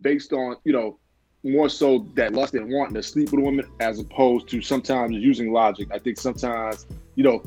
based 0.00 0.32
on, 0.32 0.56
you 0.64 0.72
know, 0.72 0.98
more 1.44 1.68
so 1.68 2.06
that 2.14 2.32
lust 2.34 2.54
and 2.54 2.70
wanting 2.70 2.94
to 2.94 3.02
sleep 3.02 3.30
with 3.30 3.40
a 3.40 3.42
woman 3.42 3.64
as 3.80 3.98
opposed 4.00 4.48
to 4.48 4.60
sometimes 4.60 5.16
using 5.16 5.52
logic. 5.52 5.88
I 5.92 5.98
think 5.98 6.18
sometimes, 6.18 6.86
you 7.14 7.24
know, 7.24 7.42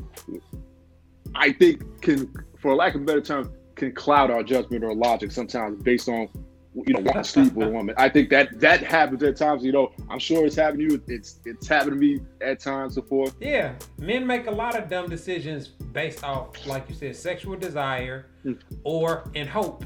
I 1.34 1.52
think 1.52 2.02
can, 2.02 2.32
for 2.58 2.74
lack 2.74 2.94
of 2.94 3.02
a 3.02 3.04
better 3.04 3.20
term, 3.20 3.52
can 3.74 3.92
cloud 3.92 4.30
our 4.30 4.42
judgment 4.42 4.82
or 4.84 4.94
logic 4.94 5.30
sometimes 5.30 5.82
based 5.82 6.08
on, 6.08 6.28
you 6.74 6.94
know, 6.94 7.00
want 7.00 7.16
to 7.16 7.24
sleep 7.30 7.52
with 7.54 7.68
a 7.68 7.70
woman. 7.70 7.94
I 7.98 8.08
think 8.08 8.30
that 8.30 8.58
that 8.60 8.82
happens 8.82 9.22
at 9.22 9.36
times. 9.36 9.62
You 9.64 9.72
know, 9.72 9.92
I'm 10.10 10.18
sure 10.18 10.46
it's 10.46 10.56
happened 10.56 10.78
to 10.88 10.94
you. 10.94 11.02
It's 11.06 11.40
it's 11.44 11.66
happened 11.68 11.92
to 11.92 11.96
me 11.98 12.20
at 12.40 12.60
times 12.60 12.94
before. 12.94 13.26
Yeah, 13.40 13.74
men 13.98 14.26
make 14.26 14.46
a 14.46 14.50
lot 14.50 14.76
of 14.76 14.88
dumb 14.88 15.08
decisions 15.10 15.68
based 15.68 16.24
off, 16.24 16.66
like 16.66 16.88
you 16.88 16.94
said, 16.94 17.14
sexual 17.16 17.56
desire 17.56 18.26
Hmm. 18.42 18.54
or 18.84 19.30
in 19.34 19.46
hope. 19.46 19.84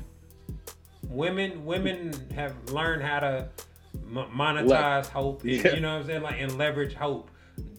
Women, 1.09 1.65
women 1.65 2.13
have 2.35 2.55
learned 2.71 3.03
how 3.03 3.21
to 3.21 3.49
m- 3.95 4.29
monetize 4.37 5.07
hope. 5.07 5.43
and- 5.43 5.53
Yeah. 5.53 5.75
You 5.75 5.81
know 5.81 5.93
what 5.95 6.01
I'm 6.03 6.07
saying? 6.07 6.23
Like 6.23 6.41
and 6.41 6.57
leverage 6.59 6.95
hope. 6.95 7.31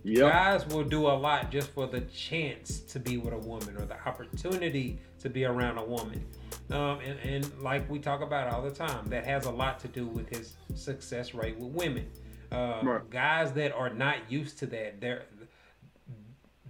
Yep. 0.04 0.32
Guys 0.32 0.66
will 0.68 0.84
do 0.86 1.08
a 1.08 1.12
lot 1.12 1.52
just 1.52 1.72
for 1.72 1.86
the 1.88 2.02
chance 2.02 2.80
to 2.80 3.00
be 3.00 3.18
with 3.18 3.34
a 3.34 3.38
woman 3.38 3.76
or 3.78 3.86
the 3.86 3.98
opportunity 4.08 5.00
to 5.20 5.30
be 5.30 5.44
around 5.44 5.78
a 5.78 5.84
woman. 5.84 6.24
Um, 6.70 7.00
and, 7.00 7.20
and 7.20 7.62
like 7.62 7.90
we 7.90 8.00
talk 8.00 8.22
about 8.22 8.52
all 8.54 8.62
the 8.62 8.72
time, 8.72 9.06
that 9.08 9.26
has 9.26 9.46
a 9.46 9.52
lot 9.52 9.80
to 9.82 9.88
do 9.88 10.06
with 10.06 10.30
his 10.30 10.56
success 10.76 11.34
rate 11.34 11.58
with 11.58 11.72
women. 11.72 12.08
Uh, 12.52 12.80
Right. 12.84 13.10
Guys 13.10 13.52
that 13.54 13.74
are 13.74 13.90
not 13.90 14.18
used 14.30 14.58
to 14.60 14.66
that, 14.68 15.00
they're 15.02 15.24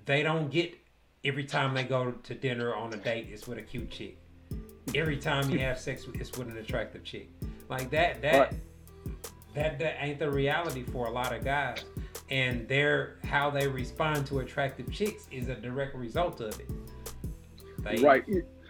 they 0.05 0.23
don't 0.23 0.49
get 0.49 0.73
every 1.25 1.43
time 1.43 1.73
they 1.73 1.83
go 1.83 2.11
to 2.11 2.33
dinner 2.33 2.73
on 2.73 2.93
a 2.93 2.97
date, 2.97 3.27
it's 3.31 3.47
with 3.47 3.57
a 3.57 3.61
cute 3.61 3.89
chick. 3.91 4.17
Every 4.95 5.17
time 5.17 5.49
you 5.49 5.59
have 5.59 5.77
sex, 5.79 6.05
it's 6.13 6.37
with 6.37 6.47
an 6.47 6.57
attractive 6.57 7.03
chick. 7.03 7.29
Like 7.69 7.89
that, 7.89 8.21
that, 8.21 8.39
Right. 8.39 8.53
that, 9.53 9.79
that 9.79 9.97
ain't 9.99 10.19
the 10.19 10.31
reality 10.31 10.83
for 10.83 11.07
a 11.07 11.11
lot 11.11 11.33
of 11.33 11.43
guys. 11.43 11.83
And 12.29 12.67
their 12.67 13.17
how 13.25 13.49
they 13.49 13.67
respond 13.67 14.25
to 14.27 14.39
attractive 14.39 14.91
chicks 14.91 15.27
is 15.31 15.49
a 15.49 15.55
direct 15.55 15.95
result 15.95 16.39
of 16.39 16.57
it. 16.59 16.69
They, 17.79 17.97
right 18.01 18.23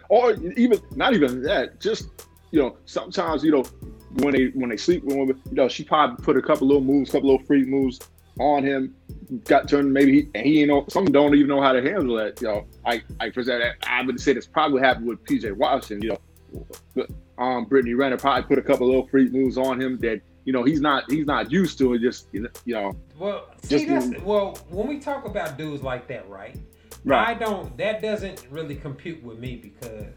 or 0.08 0.32
even 0.56 0.80
not 0.96 1.14
even 1.14 1.42
that 1.42 1.80
just 1.80 2.08
you 2.50 2.60
know 2.60 2.76
sometimes 2.86 3.44
you 3.44 3.50
know 3.50 3.64
when 4.22 4.34
they 4.34 4.46
when 4.48 4.70
they 4.70 4.76
sleep 4.76 5.04
with 5.04 5.14
a 5.14 5.18
woman 5.18 5.40
you 5.50 5.54
know 5.54 5.68
she 5.68 5.84
probably 5.84 6.22
put 6.24 6.36
a 6.36 6.42
couple 6.42 6.66
little 6.66 6.82
moves 6.82 7.10
couple 7.10 7.30
little 7.30 7.46
freak 7.46 7.66
moves 7.68 8.00
on 8.40 8.64
him, 8.64 8.94
got 9.44 9.68
turned. 9.68 9.92
Maybe 9.92 10.12
he, 10.12 10.28
and 10.34 10.46
he 10.46 10.60
ain't 10.60 10.68
know 10.68 10.84
some 10.88 11.06
don't 11.06 11.34
even 11.34 11.48
know 11.48 11.60
how 11.60 11.72
to 11.72 11.82
handle 11.82 12.16
that. 12.16 12.40
You 12.40 12.48
know, 12.48 12.66
I 12.84 13.02
I 13.20 13.30
for 13.30 13.44
that 13.44 13.76
I 13.86 14.02
would 14.02 14.20
say 14.20 14.32
this 14.32 14.46
probably 14.46 14.80
happened 14.80 15.06
with 15.06 15.24
PJ 15.24 15.52
Washington. 15.56 16.02
You 16.02 16.18
know, 16.96 17.06
um, 17.38 17.64
Brittany 17.64 17.94
Renner 17.94 18.16
probably 18.16 18.44
put 18.44 18.58
a 18.58 18.62
couple 18.62 18.86
little 18.86 19.06
freak 19.08 19.32
moves 19.32 19.58
on 19.58 19.80
him 19.80 19.98
that 19.98 20.20
you 20.44 20.52
know 20.52 20.64
he's 20.64 20.80
not 20.80 21.10
he's 21.10 21.26
not 21.26 21.50
used 21.50 21.78
to 21.78 21.94
it. 21.94 22.00
Just 22.00 22.28
you 22.32 22.48
know. 22.66 22.92
Well, 23.18 23.48
see, 23.62 23.84
that's, 23.84 24.10
well, 24.22 24.56
when 24.70 24.86
we 24.86 24.98
talk 24.98 25.26
about 25.26 25.58
dudes 25.58 25.82
like 25.82 26.06
that, 26.08 26.28
right? 26.28 26.56
Right. 27.04 27.28
I 27.28 27.34
don't. 27.34 27.76
That 27.78 28.02
doesn't 28.02 28.46
really 28.50 28.76
compute 28.76 29.22
with 29.22 29.38
me 29.38 29.56
because 29.56 30.12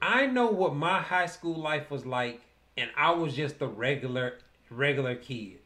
I 0.00 0.26
know 0.26 0.46
what 0.46 0.74
my 0.74 1.00
high 1.00 1.26
school 1.26 1.60
life 1.60 1.90
was 1.90 2.04
like, 2.04 2.40
and 2.76 2.90
I 2.96 3.12
was 3.12 3.34
just 3.34 3.60
a 3.60 3.66
regular 3.66 4.38
regular 4.70 5.14
kid. 5.14 5.58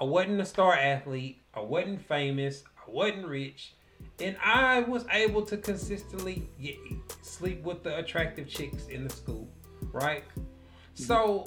I 0.00 0.04
wasn't 0.04 0.40
a 0.40 0.44
star 0.44 0.74
athlete. 0.74 1.40
I 1.54 1.60
wasn't 1.60 2.00
famous. 2.06 2.64
I 2.76 2.90
wasn't 2.90 3.26
rich. 3.26 3.74
And 4.20 4.36
I 4.42 4.80
was 4.80 5.04
able 5.10 5.42
to 5.46 5.56
consistently 5.56 6.48
get, 6.60 6.76
sleep 7.22 7.62
with 7.62 7.82
the 7.82 7.98
attractive 7.98 8.48
chicks 8.48 8.88
in 8.88 9.04
the 9.04 9.10
school, 9.10 9.48
right? 9.92 10.24
Mm-hmm. 10.30 11.02
So, 11.04 11.44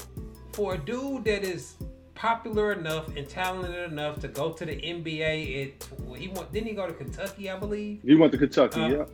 for 0.53 0.75
a 0.75 0.77
dude 0.77 1.25
that 1.25 1.43
is 1.43 1.75
popular 2.15 2.71
enough 2.71 3.15
and 3.15 3.27
talented 3.27 3.91
enough 3.91 4.19
to 4.21 4.27
go 4.27 4.51
to 4.51 4.65
the 4.65 4.75
NBA, 4.75 5.55
it 5.55 5.87
he 6.17 6.29
went 6.29 6.51
didn't 6.51 6.67
he 6.67 6.73
go 6.73 6.87
to 6.87 6.93
Kentucky, 6.93 7.49
I 7.49 7.57
believe? 7.57 8.01
He 8.03 8.15
went 8.15 8.31
to 8.31 8.37
Kentucky, 8.37 8.81
uh, 8.81 8.87
yeah. 8.87 9.05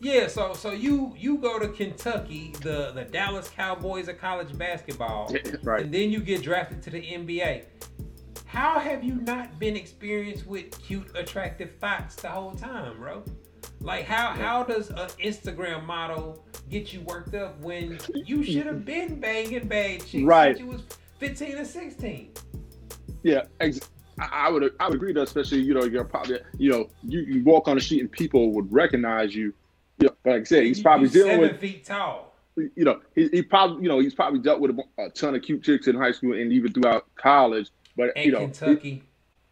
Yeah, 0.00 0.26
so 0.26 0.52
so 0.52 0.70
you 0.70 1.14
you 1.16 1.38
go 1.38 1.58
to 1.58 1.68
Kentucky, 1.68 2.54
the 2.60 2.92
the 2.94 3.04
Dallas 3.04 3.48
Cowboys 3.48 4.08
of 4.08 4.18
college 4.18 4.56
basketball, 4.56 5.34
right? 5.62 5.84
And 5.84 5.92
then 5.92 6.10
you 6.12 6.20
get 6.20 6.42
drafted 6.42 6.82
to 6.82 6.90
the 6.90 7.00
NBA. 7.00 7.64
How 8.46 8.78
have 8.78 9.02
you 9.02 9.14
not 9.14 9.58
been 9.58 9.76
experienced 9.76 10.46
with 10.46 10.78
cute, 10.82 11.08
attractive 11.16 11.70
thoughts 11.80 12.16
the 12.16 12.28
whole 12.28 12.52
time, 12.52 12.98
bro? 12.98 13.22
Like 13.80 14.04
how 14.04 14.28
how 14.28 14.62
does 14.62 14.90
an 14.90 15.08
Instagram 15.24 15.84
model 15.86 16.44
get 16.68 16.92
you 16.92 17.00
worked 17.02 17.34
up 17.34 17.58
when 17.60 17.98
you 18.14 18.42
should 18.44 18.66
have 18.66 18.84
been 18.84 19.20
banging 19.20 19.66
bad 19.68 20.04
chicks 20.06 20.24
right. 20.24 20.58
you 20.58 20.66
was 20.66 20.82
15 21.22 21.58
or 21.58 21.64
16? 21.64 22.32
Yeah, 23.22 23.42
ex- 23.60 23.80
I 24.18 24.50
would 24.50 24.72
I 24.80 24.88
would 24.88 24.96
agree 24.96 25.12
that 25.12 25.22
especially 25.22 25.60
you 25.60 25.72
know 25.72 25.84
you're 25.84 26.04
probably 26.04 26.40
you 26.58 26.70
know 26.70 26.88
you, 27.02 27.20
you 27.20 27.44
walk 27.44 27.68
on 27.68 27.76
the 27.76 27.80
street 27.80 28.00
and 28.00 28.10
people 28.10 28.52
would 28.52 28.72
recognize 28.72 29.34
you. 29.34 29.54
Yeah, 29.98 30.10
like 30.24 30.40
I 30.40 30.44
said, 30.44 30.64
he's 30.64 30.82
probably 30.82 31.08
dealing 31.08 31.32
seven 31.32 31.48
with 31.48 31.60
feet 31.60 31.84
tall. 31.84 32.34
You 32.56 32.84
know, 32.84 33.00
he, 33.14 33.28
he 33.28 33.42
probably 33.42 33.84
you 33.84 33.88
know 33.88 34.00
he's 34.00 34.14
probably 34.14 34.40
dealt 34.40 34.60
with 34.60 34.72
a, 34.72 35.02
a 35.02 35.10
ton 35.10 35.34
of 35.34 35.42
cute 35.42 35.62
chicks 35.62 35.86
in 35.86 35.96
high 35.96 36.12
school 36.12 36.34
and 36.34 36.52
even 36.52 36.72
throughout 36.72 37.06
college 37.14 37.70
but 37.96 38.10
and 38.16 38.26
you 38.26 38.32
know, 38.32 38.38
Kentucky. 38.40 39.02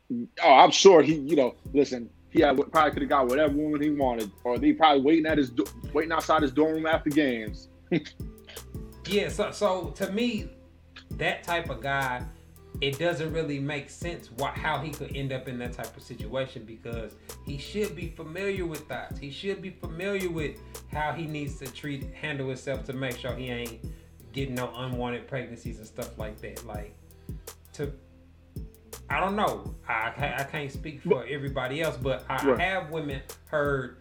He, 0.08 0.26
oh, 0.42 0.54
I'm 0.54 0.70
sure 0.70 1.02
he. 1.02 1.14
You 1.14 1.36
know, 1.36 1.54
listen, 1.72 2.10
he 2.30 2.40
had, 2.40 2.56
probably 2.72 2.90
could 2.90 3.02
have 3.02 3.08
got 3.08 3.28
whatever 3.28 3.54
woman 3.54 3.80
he 3.80 3.90
wanted, 3.90 4.30
or 4.44 4.58
they 4.58 4.72
probably 4.72 5.02
waiting 5.02 5.26
at 5.26 5.38
his 5.38 5.52
waiting 5.92 6.12
outside 6.12 6.42
his 6.42 6.52
dorm 6.52 6.74
room 6.74 6.86
after 6.86 7.10
games. 7.10 7.68
yeah. 9.06 9.28
So, 9.28 9.50
so 9.52 9.90
to 9.96 10.10
me, 10.12 10.48
that 11.12 11.42
type 11.42 11.70
of 11.70 11.80
guy, 11.80 12.22
it 12.80 12.98
doesn't 12.98 13.32
really 13.32 13.58
make 13.58 13.90
sense 13.90 14.30
what 14.36 14.54
how 14.54 14.78
he 14.78 14.90
could 14.90 15.14
end 15.14 15.32
up 15.32 15.48
in 15.48 15.58
that 15.58 15.72
type 15.72 15.94
of 15.96 16.02
situation 16.02 16.64
because 16.64 17.14
he 17.44 17.58
should 17.58 17.94
be 17.94 18.08
familiar 18.08 18.64
with 18.64 18.88
that. 18.88 19.18
He 19.18 19.30
should 19.30 19.60
be 19.60 19.70
familiar 19.70 20.30
with 20.30 20.56
how 20.90 21.12
he 21.12 21.26
needs 21.26 21.58
to 21.58 21.66
treat 21.66 22.14
handle 22.14 22.48
himself 22.48 22.84
to 22.84 22.92
make 22.92 23.18
sure 23.18 23.34
he 23.34 23.48
ain't 23.48 23.84
getting 24.32 24.54
no 24.54 24.72
unwanted 24.76 25.26
pregnancies 25.26 25.78
and 25.78 25.86
stuff 25.86 26.16
like 26.18 26.40
that. 26.40 26.64
Like 26.66 26.94
to 27.74 27.92
I 29.10 29.18
don't 29.18 29.34
know. 29.34 29.74
I, 29.88 30.36
I 30.38 30.44
can't 30.44 30.70
speak 30.70 31.02
for 31.02 31.26
everybody 31.28 31.82
else, 31.82 31.96
but 31.96 32.24
I 32.28 32.46
right. 32.46 32.60
have 32.60 32.90
women 32.90 33.20
heard 33.46 33.96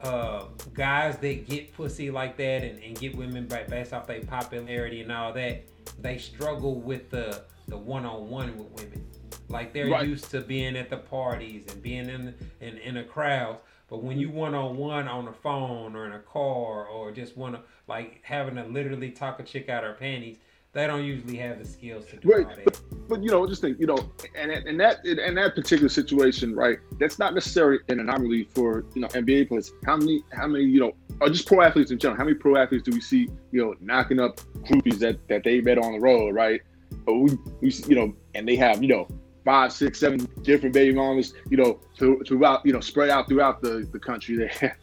uh, 0.00 0.46
guys 0.72 1.18
that 1.18 1.46
get 1.46 1.74
pussy 1.74 2.10
like 2.10 2.38
that 2.38 2.64
and, 2.64 2.82
and 2.82 2.98
get 2.98 3.14
women 3.14 3.46
back 3.46 3.68
based 3.68 3.92
off 3.92 4.06
their 4.06 4.22
popularity 4.22 5.02
and 5.02 5.12
all 5.12 5.34
that. 5.34 5.62
They 6.00 6.18
struggle 6.18 6.80
with 6.80 7.10
the 7.10 7.42
the 7.68 7.76
one 7.76 8.04
on 8.04 8.28
one 8.28 8.56
with 8.56 8.68
women. 8.82 9.06
Like 9.48 9.72
they're 9.72 9.88
right. 9.88 10.06
used 10.06 10.30
to 10.30 10.40
being 10.40 10.76
at 10.76 10.90
the 10.90 10.96
parties 10.96 11.64
and 11.70 11.82
being 11.82 12.08
in 12.08 12.34
in, 12.60 12.78
in 12.78 12.96
a 12.98 13.04
crowd. 13.04 13.58
But 13.88 14.04
when 14.04 14.18
you 14.18 14.30
one 14.30 14.54
on 14.54 14.76
one 14.76 15.08
on 15.08 15.24
the 15.24 15.32
phone 15.32 15.96
or 15.96 16.06
in 16.06 16.12
a 16.12 16.20
car 16.20 16.86
or 16.86 17.10
just 17.10 17.36
want 17.36 17.56
to 17.56 17.62
like 17.88 18.20
having 18.22 18.54
to 18.56 18.64
literally 18.64 19.10
talk 19.10 19.40
a 19.40 19.42
chick 19.42 19.68
out 19.68 19.82
her 19.82 19.94
panties, 19.94 20.38
they 20.72 20.86
don't 20.86 21.04
usually 21.04 21.36
have 21.38 21.58
the 21.58 21.64
skills 21.64 22.06
to 22.06 22.16
do 22.16 22.28
right. 22.28 22.46
all 22.46 22.54
that. 22.56 22.80
But, 23.10 23.24
you 23.24 23.30
know, 23.30 23.44
just 23.44 23.60
think, 23.60 23.80
you 23.80 23.88
know, 23.88 23.98
and 24.36 24.52
and 24.52 24.78
that 24.78 25.04
in 25.04 25.34
that 25.34 25.56
particular 25.56 25.88
situation, 25.88 26.54
right? 26.54 26.78
That's 27.00 27.18
not 27.18 27.34
necessarily 27.34 27.80
an 27.88 27.98
anomaly 27.98 28.48
for 28.54 28.84
you 28.94 29.00
know 29.00 29.08
NBA 29.08 29.48
players. 29.48 29.72
How 29.84 29.96
many, 29.96 30.22
how 30.32 30.46
many, 30.46 30.64
you 30.64 30.78
know, 30.78 30.92
or 31.20 31.28
just 31.28 31.48
pro 31.48 31.60
athletes 31.60 31.90
in 31.90 31.98
general? 31.98 32.16
How 32.16 32.22
many 32.22 32.36
pro 32.36 32.56
athletes 32.56 32.84
do 32.84 32.92
we 32.92 33.00
see, 33.00 33.28
you 33.50 33.64
know, 33.64 33.74
knocking 33.80 34.20
up 34.20 34.36
groupies 34.62 35.00
that 35.00 35.26
that 35.26 35.42
they 35.42 35.60
met 35.60 35.76
on 35.76 35.94
the 35.94 35.98
road, 35.98 36.36
right? 36.36 36.60
But 37.04 37.14
we, 37.14 37.36
we, 37.60 37.72
you 37.88 37.96
know, 37.96 38.14
and 38.36 38.46
they 38.46 38.54
have, 38.54 38.80
you 38.80 38.88
know, 38.88 39.08
five, 39.44 39.72
six, 39.72 39.98
seven 39.98 40.28
different 40.42 40.72
baby 40.72 40.94
mamas, 40.94 41.34
you 41.48 41.56
know, 41.56 41.80
throughout, 41.98 42.64
you 42.64 42.72
know, 42.72 42.80
spread 42.80 43.10
out 43.10 43.28
throughout 43.28 43.60
the 43.60 43.88
the 43.90 43.98
country. 43.98 44.36
There, 44.36 44.78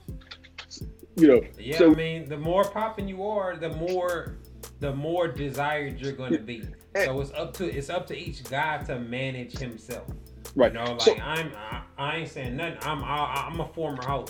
you 1.15 1.28
know. 1.30 1.41
Yeah, 1.57 1.78
so, 1.78 1.91
I 1.93 1.95
mean, 1.95 2.28
the 2.28 2.38
more 2.38 2.65
popping 2.65 3.07
you 3.07 3.23
are, 3.23 3.55
the 3.55 3.69
more 3.69 4.36
the 4.82 4.93
more 4.93 5.30
desired 5.30 6.01
you're 6.01 6.11
going 6.11 6.34
to 6.34 6.39
be. 6.39 6.63
Eh. 6.97 7.05
So 7.05 7.21
it's 7.21 7.31
up 7.33 7.53
to 7.55 7.65
it's 7.65 7.89
up 7.89 8.07
to 8.07 8.17
each 8.17 8.43
guy 8.49 8.83
to 8.83 8.99
manage 8.99 9.57
himself. 9.57 10.07
Right. 10.55 10.73
You 10.73 10.79
know, 10.79 10.91
like 10.93 11.01
so, 11.01 11.15
I'm 11.17 11.51
I, 11.55 11.81
I, 11.97 12.15
ain't 12.17 12.29
saying 12.29 12.55
nothing. 12.55 12.79
I'm 12.81 13.03
I, 13.03 13.47
am 13.51 13.59
a 13.59 13.67
former 13.67 14.03
hoe, 14.03 14.25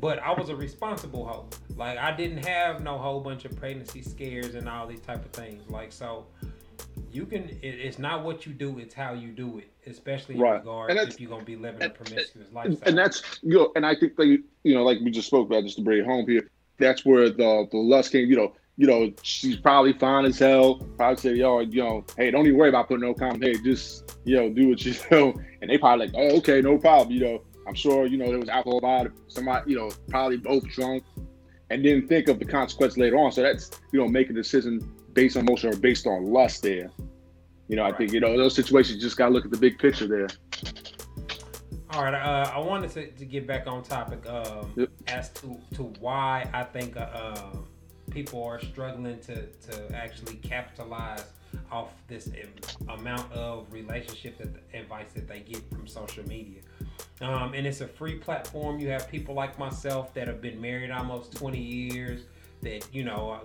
but 0.00 0.18
I 0.20 0.32
was 0.32 0.48
a 0.48 0.56
responsible 0.56 1.26
hoe. 1.26 1.48
Like 1.76 1.98
I 1.98 2.14
didn't 2.14 2.44
have 2.46 2.82
no 2.82 2.98
whole 2.98 3.20
bunch 3.20 3.44
of 3.44 3.56
pregnancy 3.56 4.02
scares 4.02 4.54
and 4.54 4.68
all 4.68 4.86
these 4.86 5.00
type 5.00 5.24
of 5.24 5.32
things. 5.32 5.68
Like 5.68 5.90
so, 5.90 6.26
you 7.10 7.26
can. 7.26 7.48
It, 7.48 7.58
it's 7.62 7.98
not 7.98 8.24
what 8.24 8.46
you 8.46 8.52
do; 8.52 8.78
it's 8.78 8.94
how 8.94 9.12
you 9.14 9.28
do 9.28 9.58
it. 9.58 9.70
Especially 9.86 10.36
in 10.36 10.40
right. 10.40 10.58
regard 10.58 10.92
if 10.92 11.20
you're 11.20 11.30
gonna 11.30 11.42
be 11.42 11.56
living 11.56 11.82
and, 11.82 11.90
a 11.90 11.94
promiscuous 11.94 12.52
lifestyle. 12.52 12.88
And 12.88 12.96
that's 12.96 13.40
you 13.42 13.58
know, 13.58 13.72
and 13.74 13.84
I 13.84 13.96
think 13.96 14.16
that 14.16 14.26
you 14.26 14.74
know, 14.74 14.84
like 14.84 14.98
we 15.00 15.10
just 15.10 15.26
spoke 15.26 15.48
about, 15.48 15.64
just 15.64 15.76
to 15.76 15.82
bring 15.82 16.00
it 16.00 16.06
home 16.06 16.28
here. 16.28 16.48
That's 16.78 17.04
where 17.04 17.28
the 17.28 17.66
the 17.70 17.78
lust 17.78 18.12
came. 18.12 18.28
You 18.28 18.36
know, 18.36 18.52
you 18.76 18.86
know, 18.86 19.12
she's 19.22 19.56
probably 19.56 19.92
fine 19.92 20.24
as 20.24 20.38
hell. 20.38 20.76
Probably 20.96 21.16
say, 21.16 21.34
yo, 21.34 21.60
you 21.60 21.82
know, 21.82 22.04
hey, 22.16 22.30
don't 22.30 22.46
even 22.46 22.58
worry 22.58 22.70
about 22.70 22.88
putting 22.88 23.02
no 23.02 23.14
comment. 23.14 23.44
Hey, 23.44 23.54
just, 23.62 24.18
you 24.24 24.36
know, 24.36 24.48
do 24.48 24.68
what 24.68 24.84
you 24.84 24.94
know. 25.10 25.34
And 25.60 25.70
they 25.70 25.78
probably 25.78 26.06
like, 26.06 26.14
oh, 26.16 26.38
okay, 26.38 26.60
no 26.60 26.78
problem. 26.78 27.14
You 27.14 27.20
know, 27.20 27.44
I'm 27.66 27.74
sure, 27.74 28.06
you 28.06 28.16
know, 28.16 28.28
there 28.28 28.38
was 28.38 28.48
alcohol 28.48 28.80
it. 28.82 29.12
Somebody, 29.28 29.72
you 29.72 29.78
know, 29.78 29.90
probably 30.08 30.38
both 30.38 30.64
drunk 30.68 31.04
and 31.70 31.82
didn't 31.82 32.08
think 32.08 32.28
of 32.28 32.38
the 32.38 32.44
consequence 32.44 32.96
later 32.96 33.16
on. 33.18 33.30
So 33.32 33.42
that's, 33.42 33.70
you 33.92 34.00
know, 34.00 34.08
make 34.08 34.30
a 34.30 34.32
decision 34.32 34.80
based 35.12 35.36
on 35.36 35.46
emotion 35.46 35.72
or 35.72 35.76
based 35.76 36.06
on 36.06 36.32
lust 36.32 36.62
there. 36.62 36.90
You 37.68 37.76
know, 37.76 37.82
I 37.82 37.90
right. 37.90 37.98
think, 37.98 38.12
you 38.12 38.20
know, 38.20 38.36
those 38.36 38.54
situations 38.54 39.02
just 39.02 39.16
got 39.16 39.28
to 39.28 39.32
look 39.32 39.44
at 39.44 39.50
the 39.50 39.56
big 39.58 39.78
picture 39.78 40.06
there. 40.06 40.28
All 41.90 42.02
right, 42.04 42.14
uh, 42.14 42.50
I 42.54 42.58
wanted 42.58 42.90
to, 42.92 43.10
to 43.10 43.24
get 43.26 43.46
back 43.46 43.66
on 43.66 43.82
topic 43.82 44.26
um, 44.26 44.72
yep. 44.76 44.88
as 45.08 45.28
to, 45.34 45.58
to 45.74 45.82
why 46.00 46.48
I 46.54 46.64
think 46.64 46.96
uh, 46.96 47.34
um, 47.52 47.66
people 48.12 48.42
are 48.44 48.60
struggling 48.60 49.18
to, 49.20 49.46
to 49.46 49.94
actually 49.94 50.34
capitalize 50.36 51.24
off 51.70 51.92
this 52.08 52.28
amount 52.88 53.30
of 53.32 53.72
relationship 53.72 54.38
that 54.38 54.48
advice 54.78 55.12
that 55.14 55.26
they 55.26 55.40
get 55.40 55.62
from 55.70 55.86
social 55.86 56.26
media. 56.28 56.60
Um, 57.20 57.54
and 57.54 57.66
it's 57.66 57.80
a 57.80 57.88
free 57.88 58.16
platform. 58.16 58.78
You 58.78 58.88
have 58.88 59.08
people 59.08 59.34
like 59.34 59.58
myself 59.58 60.12
that 60.14 60.28
have 60.28 60.40
been 60.40 60.60
married 60.60 60.90
almost 60.90 61.36
20 61.36 61.58
years 61.58 62.22
that, 62.62 62.86
you 62.92 63.04
know, 63.04 63.40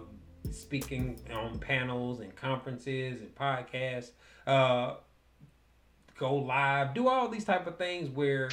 speaking 0.52 1.20
on 1.34 1.60
panels 1.60 2.20
and 2.20 2.36
conferences 2.36 3.22
and 3.22 3.34
podcasts, 3.36 4.12
uh, 4.46 4.96
go 6.18 6.36
live, 6.36 6.94
do 6.94 7.08
all 7.08 7.28
these 7.30 7.46
type 7.46 7.68
of 7.68 7.78
things 7.78 8.10
where 8.10 8.50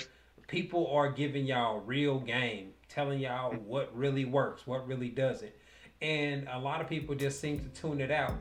people 0.47 0.87
are 0.93 1.11
giving 1.11 1.47
y'all 1.47 1.81
real 1.81 2.21
game, 2.21 2.73
telling 2.89 3.21
y'all 3.21 3.53
what 3.53 3.97
really 3.97 4.25
works, 4.25 4.67
what 4.67 4.87
really 4.87 5.09
doesn't 5.09 5.53
and 6.01 6.49
a 6.53 6.59
lot 6.59 6.81
of 6.81 6.89
people 6.89 7.15
just 7.15 7.41
seem 7.41 7.59
to 7.61 7.81
tune 7.81 8.01
it 8.01 8.11
out. 8.11 8.35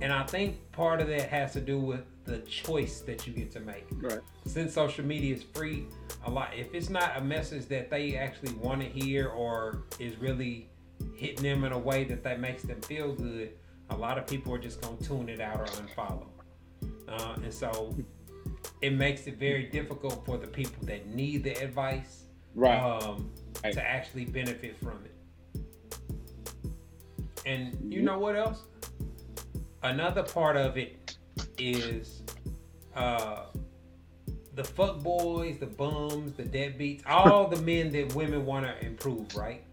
And 0.00 0.12
I 0.12 0.24
think 0.24 0.70
part 0.72 1.00
of 1.00 1.08
that 1.08 1.28
has 1.28 1.52
to 1.52 1.60
do 1.60 1.78
with 1.78 2.04
the 2.24 2.38
choice 2.38 3.00
that 3.00 3.26
you 3.26 3.32
get 3.32 3.50
to 3.52 3.60
make. 3.60 3.86
Right. 3.92 4.20
Since 4.46 4.74
social 4.74 5.04
media 5.04 5.34
is 5.34 5.42
free, 5.42 5.86
a 6.24 6.30
lot 6.30 6.50
if 6.56 6.72
it's 6.74 6.88
not 6.88 7.16
a 7.16 7.20
message 7.20 7.66
that 7.66 7.90
they 7.90 8.16
actually 8.16 8.54
want 8.54 8.80
to 8.80 8.86
hear 8.86 9.28
or 9.28 9.84
is 9.98 10.16
really 10.16 10.68
hitting 11.14 11.42
them 11.42 11.64
in 11.64 11.72
a 11.72 11.78
way 11.78 12.04
that 12.04 12.22
that 12.24 12.40
makes 12.40 12.62
them 12.62 12.80
feel 12.82 13.12
good, 13.12 13.52
a 13.90 13.96
lot 13.96 14.18
of 14.18 14.26
people 14.26 14.54
are 14.54 14.58
just 14.58 14.80
gonna 14.80 14.96
tune 14.98 15.28
it 15.28 15.40
out 15.40 15.60
or 15.60 15.66
unfollow. 15.66 16.26
Uh, 17.08 17.34
and 17.42 17.52
so 17.52 17.94
it 18.80 18.92
makes 18.92 19.26
it 19.26 19.38
very 19.38 19.64
difficult 19.64 20.24
for 20.24 20.38
the 20.38 20.46
people 20.46 20.84
that 20.86 21.06
need 21.06 21.44
the 21.44 21.52
advice 21.62 22.24
right. 22.54 22.78
Um, 22.78 23.30
right. 23.62 23.72
to 23.72 23.82
actually 23.82 24.24
benefit 24.24 24.78
from 24.78 25.04
it. 25.04 25.11
And 27.44 27.76
you 27.92 28.02
know 28.02 28.18
what 28.18 28.36
else? 28.36 28.62
Another 29.82 30.22
part 30.22 30.56
of 30.56 30.76
it 30.76 31.16
is 31.58 32.22
uh, 32.94 33.46
the 34.54 34.64
fuck 34.64 35.00
boys, 35.00 35.58
the 35.58 35.66
bums, 35.66 36.34
the 36.34 36.44
deadbeats, 36.44 37.02
all 37.06 37.48
the 37.48 37.60
men 37.62 37.90
that 37.92 38.14
women 38.14 38.44
want 38.44 38.66
to 38.66 38.86
improve, 38.86 39.34
right? 39.34 39.64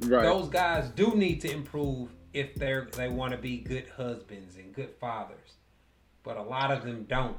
Right. 0.00 0.22
Those 0.22 0.48
guys 0.48 0.88
do 0.90 1.14
need 1.14 1.40
to 1.42 1.50
improve 1.50 2.10
if 2.32 2.54
they're 2.54 2.88
they 2.92 3.08
want 3.08 3.32
to 3.32 3.38
be 3.38 3.58
good 3.58 3.88
husbands 3.96 4.56
and 4.56 4.72
good 4.72 4.90
fathers, 5.00 5.54
but 6.22 6.36
a 6.36 6.42
lot 6.42 6.70
of 6.70 6.84
them 6.84 7.04
don't. 7.08 7.36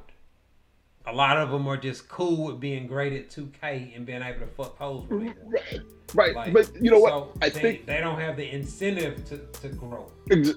A 1.05 1.13
lot 1.13 1.37
of 1.37 1.49
them 1.49 1.67
are 1.67 1.77
just 1.77 2.07
cool 2.07 2.45
with 2.45 2.59
being 2.59 2.85
great 2.85 3.13
at 3.13 3.29
2K 3.29 3.95
and 3.95 4.05
being 4.05 4.21
able 4.21 4.41
to 4.41 4.47
fuck 4.47 4.77
hoes 4.77 5.05
when 5.07 5.25
they 5.25 5.33
right. 5.45 5.81
Right. 6.13 6.35
Like, 6.35 6.53
but 6.53 6.71
you 6.81 6.91
know 6.91 6.99
what? 6.99 7.31
I 7.41 7.49
they, 7.49 7.59
think 7.61 7.85
they 7.85 7.99
don't 7.99 8.19
have 8.19 8.35
the 8.35 8.47
incentive 8.49 9.23
to, 9.25 9.37
to 9.61 9.69
grow. 9.69 10.11
Ex- 10.31 10.53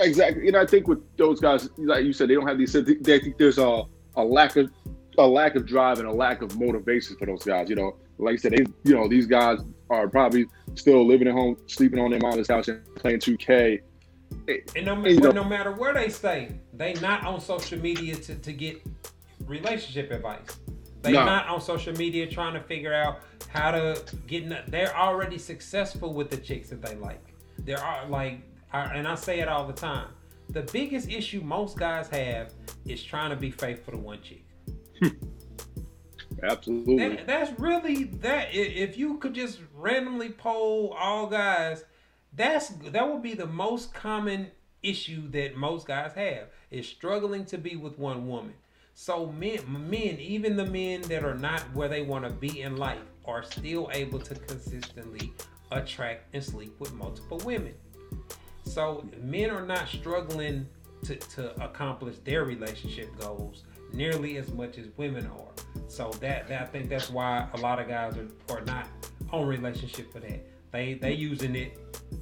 Exactly, 0.00 0.48
and 0.48 0.56
I 0.56 0.66
think 0.66 0.88
with 0.88 1.00
those 1.16 1.40
guys, 1.40 1.68
like 1.78 2.04
you 2.04 2.12
said, 2.12 2.28
they 2.28 2.34
don't 2.34 2.46
have 2.46 2.58
these. 2.58 2.72
They 2.72 3.18
think 3.18 3.38
there's 3.38 3.58
a, 3.58 3.84
a 4.16 4.24
lack 4.24 4.56
of 4.56 4.70
a 5.18 5.26
lack 5.26 5.54
of 5.54 5.66
drive 5.66 5.98
and 5.98 6.08
a 6.08 6.12
lack 6.12 6.42
of 6.42 6.58
motivation 6.58 7.16
for 7.16 7.26
those 7.26 7.44
guys. 7.44 7.68
You 7.68 7.76
know, 7.76 7.96
like 8.18 8.34
I 8.34 8.36
said, 8.36 8.52
they 8.52 8.64
you 8.84 8.96
know 8.96 9.08
these 9.08 9.26
guys 9.26 9.58
are 9.90 10.08
probably 10.08 10.46
still 10.74 11.06
living 11.06 11.28
at 11.28 11.34
home, 11.34 11.56
sleeping 11.66 12.00
on 12.00 12.10
their 12.10 12.20
mama's 12.20 12.48
couch 12.48 12.68
and 12.68 12.82
playing 12.96 13.20
2K. 13.20 13.80
And 14.76 14.86
no, 14.86 14.94
And, 14.94 15.06
you 15.06 15.20
know- 15.20 15.30
no 15.30 15.44
matter 15.44 15.72
where 15.72 15.94
they 15.94 16.08
stay, 16.08 16.50
they 16.72 16.94
not 16.94 17.24
on 17.24 17.40
social 17.40 17.78
media 17.78 18.14
to, 18.16 18.34
to 18.34 18.52
get 18.52 18.82
relationship 19.46 20.10
advice. 20.10 20.58
They 21.02 21.12
No. 21.12 21.24
not 21.24 21.48
on 21.48 21.60
social 21.60 21.92
media 21.94 22.26
trying 22.26 22.54
to 22.54 22.60
figure 22.60 22.94
out 22.94 23.20
how 23.48 23.70
to 23.72 24.00
get. 24.26 24.44
In, 24.44 24.56
they're 24.68 24.96
already 24.96 25.36
successful 25.38 26.12
with 26.14 26.30
the 26.30 26.36
chicks 26.36 26.68
that 26.70 26.80
they 26.80 26.94
like. 26.94 27.34
There 27.58 27.78
are 27.78 28.08
like, 28.08 28.40
and 28.72 29.06
I 29.08 29.14
say 29.16 29.40
it 29.40 29.48
all 29.48 29.66
the 29.66 29.72
time. 29.72 30.08
The 30.50 30.62
biggest 30.72 31.08
issue 31.10 31.40
most 31.40 31.76
guys 31.78 32.08
have 32.08 32.52
is 32.86 33.02
trying 33.02 33.30
to 33.30 33.36
be 33.36 33.50
faithful 33.50 33.92
to 33.94 33.98
one 33.98 34.20
chick. 34.22 34.44
Absolutely, 36.42 36.96
That, 36.96 37.26
that's 37.26 37.58
really 37.60 38.04
that. 38.04 38.48
If 38.52 38.96
you 38.98 39.18
could 39.18 39.34
just 39.34 39.60
randomly 39.74 40.30
poll 40.30 40.94
all 40.98 41.26
guys, 41.26 41.84
that's 42.34 42.68
that 42.68 43.10
would 43.10 43.22
be 43.22 43.34
the 43.34 43.46
most 43.46 43.92
common 43.92 44.50
issue 44.82 45.30
that 45.30 45.56
most 45.56 45.86
guys 45.86 46.12
have 46.14 46.48
is 46.70 46.86
struggling 46.86 47.44
to 47.46 47.58
be 47.58 47.76
with 47.76 47.98
one 47.98 48.26
woman. 48.26 48.54
So 48.94 49.32
men, 49.32 49.60
men, 49.68 50.18
even 50.18 50.56
the 50.56 50.66
men 50.66 51.02
that 51.02 51.24
are 51.24 51.34
not 51.34 51.62
where 51.74 51.88
they 51.88 52.02
want 52.02 52.24
to 52.24 52.30
be 52.30 52.60
in 52.60 52.76
life, 52.76 53.00
are 53.24 53.42
still 53.42 53.88
able 53.92 54.18
to 54.18 54.34
consistently 54.34 55.32
attract 55.70 56.34
and 56.34 56.42
sleep 56.42 56.74
with 56.78 56.92
multiple 56.92 57.40
women. 57.44 57.74
So 58.64 59.06
men 59.20 59.50
are 59.50 59.64
not 59.64 59.88
struggling 59.88 60.66
to, 61.04 61.16
to 61.16 61.64
accomplish 61.64 62.16
their 62.24 62.44
relationship 62.44 63.16
goals 63.18 63.62
nearly 63.92 64.38
as 64.38 64.50
much 64.50 64.78
as 64.78 64.86
women 64.96 65.26
are. 65.26 65.64
So 65.88 66.10
that, 66.20 66.48
that 66.48 66.62
I 66.62 66.64
think 66.66 66.88
that's 66.88 67.10
why 67.10 67.46
a 67.54 67.58
lot 67.58 67.78
of 67.78 67.88
guys 67.88 68.16
are, 68.16 68.56
are 68.56 68.64
not 68.64 68.88
on 69.30 69.46
relationship 69.46 70.12
for 70.12 70.20
that. 70.20 70.46
They 70.72 70.94
they 70.94 71.12
using 71.12 71.54
it 71.54 71.78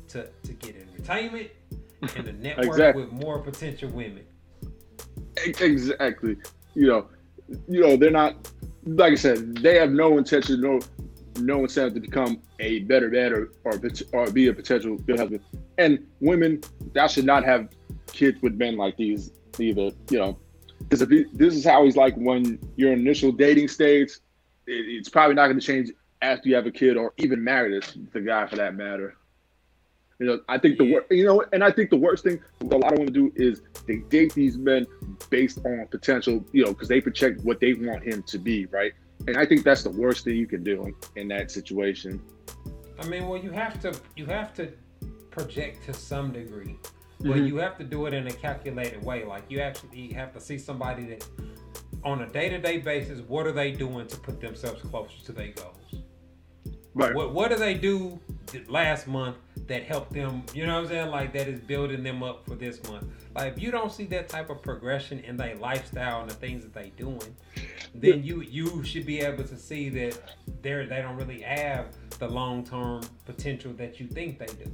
to, 0.09 0.29
to 0.43 0.53
get 0.53 0.77
entertainment 0.77 1.51
and 2.03 2.27
to 2.27 2.33
network 2.41 2.67
Exactly. 2.67 3.05
with 3.05 3.13
more 3.13 3.39
potential 3.39 3.91
women. 3.91 4.25
Exactly. 5.37 6.37
You 6.75 6.87
know, 6.87 7.07
you 7.69 7.81
know 7.81 7.97
they're 7.97 8.11
not 8.11 8.49
like 8.85 9.13
I 9.13 9.17
said. 9.17 9.57
They 9.57 9.79
have 9.79 9.91
no 9.91 10.19
intention, 10.19 10.61
no 10.61 10.81
no 11.39 11.61
incentive 11.61 11.95
to 11.95 12.01
become 12.01 12.43
a 12.59 12.81
better 12.81 13.09
dad 13.09 13.33
or 13.33 13.53
or, 13.65 13.81
or 14.13 14.31
be 14.31 14.49
a 14.49 14.53
potential 14.53 14.97
good 14.97 15.19
husband. 15.19 15.43
And 15.79 16.07
women, 16.21 16.61
that 16.93 17.11
should 17.11 17.25
not 17.25 17.45
have 17.45 17.69
kids 18.09 18.43
with 18.43 18.55
men 18.55 18.77
like 18.77 18.97
these 18.97 19.31
either. 19.59 19.91
You 20.11 20.19
know, 20.19 20.39
because 20.81 21.07
this 21.09 21.55
is 21.55 21.65
how 21.65 21.85
he's 21.85 21.97
like 21.97 22.15
when 22.17 22.59
your 22.77 22.93
initial 22.93 23.31
dating 23.31 23.69
stage, 23.69 24.11
it, 24.67 24.73
it's 24.73 25.09
probably 25.09 25.35
not 25.37 25.47
going 25.47 25.61
to 25.61 25.67
change 25.67 25.91
after 26.23 26.49
you 26.49 26.55
have 26.55 26.67
a 26.67 26.71
kid 26.71 26.97
or 26.97 27.13
even 27.17 27.43
married 27.43 27.83
this 27.83 27.97
the 28.13 28.21
guy 28.21 28.47
for 28.47 28.57
that 28.57 28.75
matter. 28.75 29.17
You 30.19 30.27
know, 30.27 30.41
I 30.49 30.59
think 30.59 30.77
the 30.77 30.85
Yeah. 30.85 30.93
wor- 30.93 31.07
you 31.11 31.25
know, 31.25 31.43
and 31.53 31.65
I 31.65 31.71
think 31.71 31.89
the 31.89 31.97
worst 31.97 32.25
thing 32.25 32.41
a 32.61 32.65
lot 32.77 32.93
of 32.93 32.99
women 32.99 33.13
do 33.13 33.33
is 33.37 33.63
they 33.87 33.99
date 34.11 34.35
these 34.35 34.59
men 34.59 34.87
based 35.31 35.65
on 35.65 35.87
potential, 35.91 36.45
you 36.53 36.63
know, 36.65 36.73
because 36.73 36.89
they 36.89 37.01
project 37.01 37.43
what 37.43 37.59
they 37.59 37.73
want 37.73 38.03
him 38.05 38.23
to 38.25 38.39
be, 38.39 38.67
right? 38.67 38.93
And 39.27 39.39
I 39.39 39.47
think 39.47 39.65
that's 39.65 39.83
the 39.83 39.91
worst 39.91 40.25
thing 40.25 40.37
you 40.37 40.47
can 40.47 40.63
do 40.63 40.85
in, 40.85 40.95
in 41.17 41.29
that 41.29 41.51
situation. 41.51 42.21
I 42.99 43.07
mean, 43.07 43.29
well, 43.29 43.43
you 43.43 43.51
have 43.51 43.81
to 43.81 43.99
you 44.17 44.27
have 44.27 44.53
to 44.55 44.73
project 45.31 45.85
to 45.87 45.95
some 45.95 46.33
degree, 46.33 46.77
but 47.21 47.39
Mhm. 47.39 47.49
you 47.49 47.57
have 47.57 47.79
to 47.79 47.85
do 47.85 48.05
it 48.05 48.13
in 48.13 48.27
a 48.27 48.33
calculated 48.33 49.03
way. 49.03 49.25
Like 49.25 49.45
you 49.49 49.61
actually 49.61 50.13
have 50.13 50.35
to 50.35 50.41
see 50.41 50.59
somebody 50.59 51.05
that, 51.07 51.27
on 52.05 52.21
a 52.23 52.27
day 52.29 52.51
to 52.51 52.59
day 52.59 52.77
basis, 52.77 53.21
what 53.21 53.47
are 53.47 53.53
they 53.53 53.71
doing 53.73 54.07
to 54.09 54.17
put 54.19 54.39
themselves 54.39 54.83
closer 54.83 55.19
to 55.25 55.33
their 55.33 55.49
goals? 55.53 56.03
Right. 56.95 57.15
What 57.15 57.33
what 57.33 57.51
do 57.51 57.57
they 57.57 57.75
do 57.75 58.19
last 58.69 59.07
month 59.07 59.37
that 59.69 59.85
helped 59.85 60.13
them? 60.13 60.43
You 60.55 60.67
know 60.67 60.75
what 60.75 60.83
I'm 60.85 60.89
saying? 60.89 61.11
Like 61.11 61.33
that 61.35 61.47
is 61.49 61.61
building 61.61 62.03
them 62.03 62.23
up 62.23 62.45
for 62.47 62.57
this 62.57 62.83
month. 62.89 63.05
Like 63.35 63.53
if 63.55 63.63
you 63.63 63.71
don't 63.71 63.93
see 63.93 64.05
that 64.07 64.29
type 64.29 64.51
of 64.51 64.61
progression 64.63 65.21
in 65.21 65.37
their 65.37 65.55
lifestyle 65.57 66.21
and 66.23 66.31
the 66.31 66.35
things 66.35 66.63
that 66.65 66.75
they 66.75 66.91
doing, 66.97 67.37
then 67.95 68.25
you 68.25 68.41
you 68.43 68.83
should 68.83 69.07
be 69.07 69.21
able 69.21 69.45
to 69.45 69.57
see 69.57 69.89
that 69.91 70.19
they're 70.63 70.87
they 70.87 71.01
don't 71.01 71.17
really 71.17 71.41
have 71.43 71.87
the 72.19 72.29
long 72.29 72.65
term 72.65 73.03
potential 73.25 73.73
that 73.75 74.01
you 74.01 74.07
think 74.09 74.39
they 74.39 74.47
do. 74.47 74.71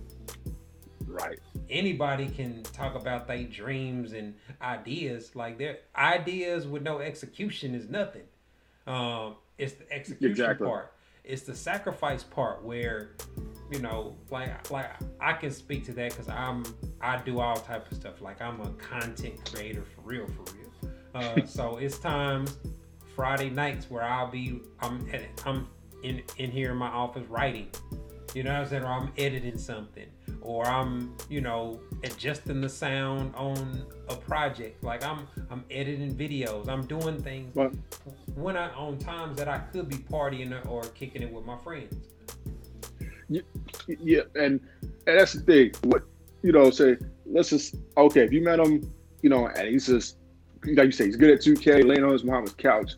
Right. 1.07 1.39
Anybody 1.71 2.29
can 2.29 2.63
talk 2.63 2.95
about 2.95 3.27
their 3.27 3.45
dreams 3.45 4.13
and 4.13 4.35
ideas. 4.63 5.37
Like 5.37 5.59
their 5.59 5.79
ideas 5.97 6.67
with 6.67 6.83
no 6.83 6.99
execution 7.01 7.75
is 7.75 7.89
nothing. 7.89 8.23
Um, 8.87 9.37
it's 9.59 9.75
the 9.75 9.91
execution 9.93 10.31
Exactly. 10.31 10.67
part. 10.67 10.93
It's 11.27 11.43
the 11.43 11.57
sacrifice 11.57 12.23
part 12.23 12.65
where, 12.65 13.17
you 13.71 13.81
know, 13.81 14.17
like 14.31 14.71
like 14.71 14.91
I 15.21 15.33
can 15.33 15.51
speak 15.51 15.85
to 15.87 15.93
that 15.95 16.13
because 16.13 16.29
I'm 16.29 16.65
I 17.01 17.19
do 17.19 17.41
all 17.41 17.57
type 17.57 17.91
of 17.91 17.97
stuff. 17.97 18.23
Like 18.23 18.41
I'm 18.41 18.61
a 18.61 18.71
content 18.75 19.51
creator 19.51 19.83
for 19.83 20.03
real, 20.03 20.27
for 20.27 20.55
real. 20.55 20.93
Uh, 21.15 21.45
so 21.47 21.79
it's 21.79 21.99
times 21.99 22.59
Friday 23.17 23.51
nights 23.51 23.91
where 23.91 24.05
I'll 24.05 24.31
be 24.31 24.61
I'm 24.81 25.09
at, 25.13 25.23
I'm 25.45 25.67
in 26.05 26.23
in 26.39 26.53
here 26.53 26.71
in 26.71 26.77
my 26.77 26.89
office 26.89 27.27
writing. 27.29 27.71
You 28.37 28.43
know 28.43 28.53
what 28.53 28.61
I'm 28.65 28.69
saying? 28.69 28.83
Or 28.83 28.89
I'm 28.89 29.13
editing 29.17 29.57
something. 29.57 30.09
Or 30.43 30.67
I'm, 30.67 31.17
you 31.31 31.41
know, 31.41 31.81
adjusting 32.05 32.61
the 32.61 32.69
sound 32.69 33.35
on 33.35 33.87
a 34.11 34.15
project. 34.15 34.85
Like 34.85 35.03
I'm 35.03 35.27
I'm 35.51 35.65
editing 35.71 36.15
videos. 36.15 36.69
I'm 36.69 36.87
doing 36.87 37.23
things 37.23 37.55
But 37.55 37.73
when 38.35 38.55
I 38.55 38.69
on 38.75 38.99
times 38.99 39.39
that 39.39 39.49
I 39.49 39.57
could 39.57 39.89
be 39.89 39.97
partying 39.97 40.53
or 40.69 40.83
kicking 40.83 41.23
it 41.23 41.33
with 41.33 41.47
my 41.47 41.57
friends. 41.57 41.97
yeah, 43.31 44.21
and 44.35 44.61
and 45.07 45.19
that's 45.19 45.33
the 45.33 45.41
thing. 45.41 45.73
What 45.85 46.03
you 46.43 46.53
know, 46.53 46.69
say 46.69 46.99
let's 47.25 47.49
just 47.49 47.77
okay. 47.97 48.25
If 48.25 48.35
you 48.35 48.45
met 48.45 48.61
him, 48.61 48.93
you 49.23 49.31
know, 49.31 49.47
and 49.47 49.67
he's 49.67 49.87
just 49.87 50.19
like 50.63 50.85
you 50.85 50.93
say, 50.93 51.07
he's 51.07 51.17
good 51.17 51.31
at 51.31 51.41
2K, 51.41 51.87
laying 51.87 52.05
on 52.05 52.13
his 52.13 52.23
mama's 52.23 52.53
couch. 52.53 52.97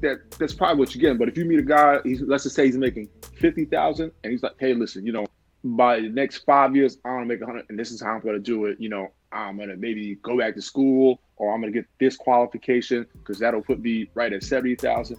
That 0.00 0.30
that's 0.38 0.54
probably 0.54 0.78
what 0.78 0.94
you're 0.94 1.00
getting. 1.00 1.18
But 1.18 1.28
if 1.28 1.36
you 1.36 1.44
meet 1.44 1.58
a 1.58 1.62
guy, 1.62 1.98
he's 2.04 2.20
let's 2.22 2.44
just 2.44 2.56
say 2.56 2.66
he's 2.66 2.76
making 2.76 3.08
fifty 3.34 3.64
thousand, 3.64 4.12
and 4.22 4.30
he's 4.30 4.42
like, 4.42 4.54
hey, 4.58 4.74
listen, 4.74 5.06
you 5.06 5.12
know, 5.12 5.26
by 5.64 6.00
the 6.00 6.08
next 6.08 6.38
five 6.38 6.74
years, 6.76 6.98
I 7.04 7.10
want 7.10 7.22
to 7.22 7.26
make 7.26 7.40
a 7.40 7.46
hundred, 7.46 7.66
and 7.68 7.78
this 7.78 7.90
is 7.90 8.00
how 8.00 8.10
I'm 8.10 8.20
going 8.20 8.34
to 8.34 8.40
do 8.40 8.66
it. 8.66 8.78
You 8.80 8.88
know, 8.88 9.08
I'm 9.32 9.56
going 9.56 9.68
to 9.68 9.76
maybe 9.76 10.16
go 10.22 10.38
back 10.38 10.54
to 10.54 10.62
school, 10.62 11.20
or 11.36 11.54
I'm 11.54 11.60
going 11.60 11.72
to 11.72 11.78
get 11.78 11.88
this 11.98 12.16
qualification 12.16 13.06
because 13.14 13.38
that'll 13.38 13.62
put 13.62 13.80
me 13.80 14.10
right 14.14 14.32
at 14.32 14.42
seventy 14.42 14.74
thousand. 14.74 15.18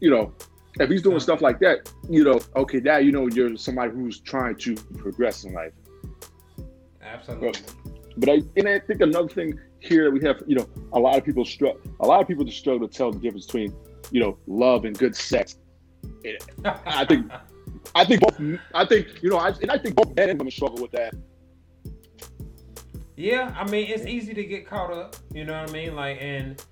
You 0.00 0.10
know, 0.10 0.34
if 0.80 0.90
he's 0.90 1.02
doing 1.02 1.20
stuff 1.20 1.40
like 1.40 1.58
that, 1.60 1.92
you 2.08 2.24
know, 2.24 2.40
okay, 2.56 2.80
now 2.80 2.98
you 2.98 3.12
know 3.12 3.28
you're 3.28 3.56
somebody 3.56 3.92
who's 3.92 4.20
trying 4.20 4.56
to 4.56 4.74
progress 4.74 5.44
in 5.44 5.52
life. 5.52 5.72
Absolutely. 7.02 7.60
But 8.16 8.28
I 8.28 8.42
and 8.56 8.68
I 8.68 8.78
think 8.78 9.00
another 9.00 9.28
thing 9.28 9.58
here 9.80 10.10
we 10.10 10.20
have, 10.22 10.42
you 10.46 10.56
know, 10.56 10.68
a 10.92 10.98
lot 10.98 11.16
of 11.16 11.24
people 11.24 11.44
struggle. 11.44 11.80
A 12.00 12.06
lot 12.06 12.20
of 12.20 12.28
people 12.28 12.44
just 12.44 12.58
struggle 12.58 12.86
to 12.88 12.96
tell 12.96 13.10
the 13.10 13.18
difference 13.18 13.46
between, 13.46 13.74
you 14.10 14.20
know, 14.20 14.38
love 14.46 14.84
and 14.84 14.96
good 14.98 15.14
sex. 15.16 15.56
I 16.64 17.04
think- 17.04 17.30
I 17.94 18.04
think 18.04 18.20
both. 18.22 18.40
I 18.74 18.84
think 18.86 19.22
you 19.22 19.28
know, 19.30 19.36
I, 19.38 19.48
and 19.60 19.70
I 19.70 19.76
think 19.76 19.94
both 19.96 20.14
men 20.14 20.30
and 20.30 20.38
women 20.38 20.50
struggle 20.50 20.80
with 20.80 20.92
that. 20.92 21.14
Yeah, 23.16 23.54
I 23.58 23.68
mean 23.70 23.86
it's 23.88 24.06
easy 24.06 24.32
to 24.34 24.44
get 24.44 24.66
caught 24.66 24.92
up. 24.92 25.16
You 25.32 25.44
know 25.44 25.60
what 25.60 25.70
I 25.70 25.72
mean? 25.72 25.94
Like 25.94 26.18
and 26.20 26.62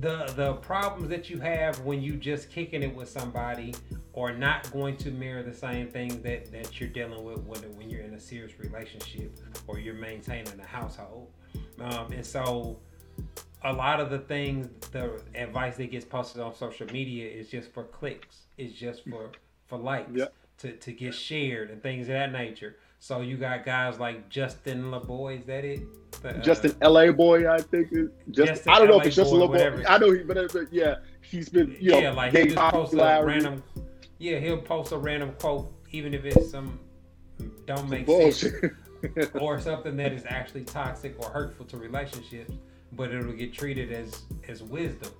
the 0.00 0.32
the 0.36 0.54
problems 0.54 1.08
that 1.10 1.28
you 1.28 1.38
have 1.40 1.80
when 1.80 2.00
you 2.02 2.14
just 2.16 2.50
kicking 2.50 2.82
it 2.82 2.94
with 2.94 3.08
somebody 3.08 3.74
are 4.16 4.32
not 4.32 4.70
going 4.72 4.96
to 4.98 5.10
mirror 5.10 5.42
the 5.42 5.52
same 5.54 5.88
things 5.88 6.16
that 6.22 6.50
that 6.52 6.80
you're 6.80 6.88
dealing 6.88 7.22
with 7.24 7.40
when 7.40 7.60
when 7.76 7.90
you're 7.90 8.02
in 8.02 8.14
a 8.14 8.20
serious 8.20 8.58
relationship 8.58 9.38
or 9.66 9.78
you're 9.78 9.94
maintaining 9.94 10.58
a 10.60 10.66
household. 10.66 11.30
Um, 11.80 12.12
and 12.12 12.24
so 12.24 12.78
a 13.66 13.72
lot 13.72 14.00
of 14.00 14.10
the 14.10 14.18
things, 14.20 14.68
the 14.92 15.20
advice 15.34 15.76
that 15.76 15.90
gets 15.90 16.04
posted 16.04 16.40
on 16.40 16.54
social 16.54 16.86
media 16.86 17.28
is 17.28 17.48
just 17.48 17.72
for 17.72 17.84
clicks. 17.84 18.46
It's 18.56 18.72
just 18.72 19.04
for 19.08 19.30
for 19.66 19.78
likes 19.78 20.10
Yep. 20.14 20.32
to 20.58 20.72
to 20.72 20.92
get 20.92 21.14
shared 21.14 21.70
and 21.70 21.82
things 21.82 22.08
of 22.08 22.14
that 22.14 22.32
nature. 22.32 22.76
So 22.98 23.20
you 23.20 23.36
got 23.36 23.64
guys 23.64 23.98
like 23.98 24.28
Justin 24.28 24.84
Laboy. 24.84 25.40
Is 25.40 25.46
that 25.46 25.64
it? 25.64 25.82
The, 26.22 26.30
uh, 26.30 26.42
Justin 26.42 26.74
LA 26.80 27.12
boy, 27.12 27.50
I 27.50 27.58
think. 27.58 27.90
Just 27.90 28.10
Justin 28.30 28.72
I 28.72 28.78
don't 28.78 28.88
know 28.88 28.94
LA 28.94 29.00
if 29.00 29.06
it's 29.08 29.16
just 29.16 29.30
a 29.30 29.34
little 29.34 29.48
boy. 29.48 29.84
I 29.86 29.98
know 29.98 30.12
he, 30.12 30.22
but, 30.22 30.52
but 30.52 30.72
yeah, 30.72 30.96
he's 31.20 31.48
been 31.48 31.76
you 31.80 31.90
know 31.90 31.98
yeah, 31.98 32.12
like 32.12 32.32
he 32.32 32.44
just 32.44 32.56
post 32.56 32.94
a 32.94 33.22
random. 33.24 33.62
Yeah, 34.18 34.38
he'll 34.38 34.58
post 34.62 34.92
a 34.92 34.98
random 34.98 35.32
quote, 35.38 35.70
even 35.90 36.14
if 36.14 36.24
it's 36.24 36.50
some 36.50 36.78
don't 37.66 37.88
make 37.90 38.06
sense 38.06 38.44
or 39.34 39.60
something 39.60 39.96
that 39.96 40.12
is 40.12 40.24
actually 40.26 40.64
toxic 40.64 41.14
or 41.18 41.28
hurtful 41.28 41.66
to 41.66 41.76
relationships, 41.76 42.54
but 42.92 43.12
it'll 43.12 43.32
get 43.32 43.52
treated 43.52 43.92
as 43.92 44.22
as 44.48 44.62
wisdom 44.62 45.10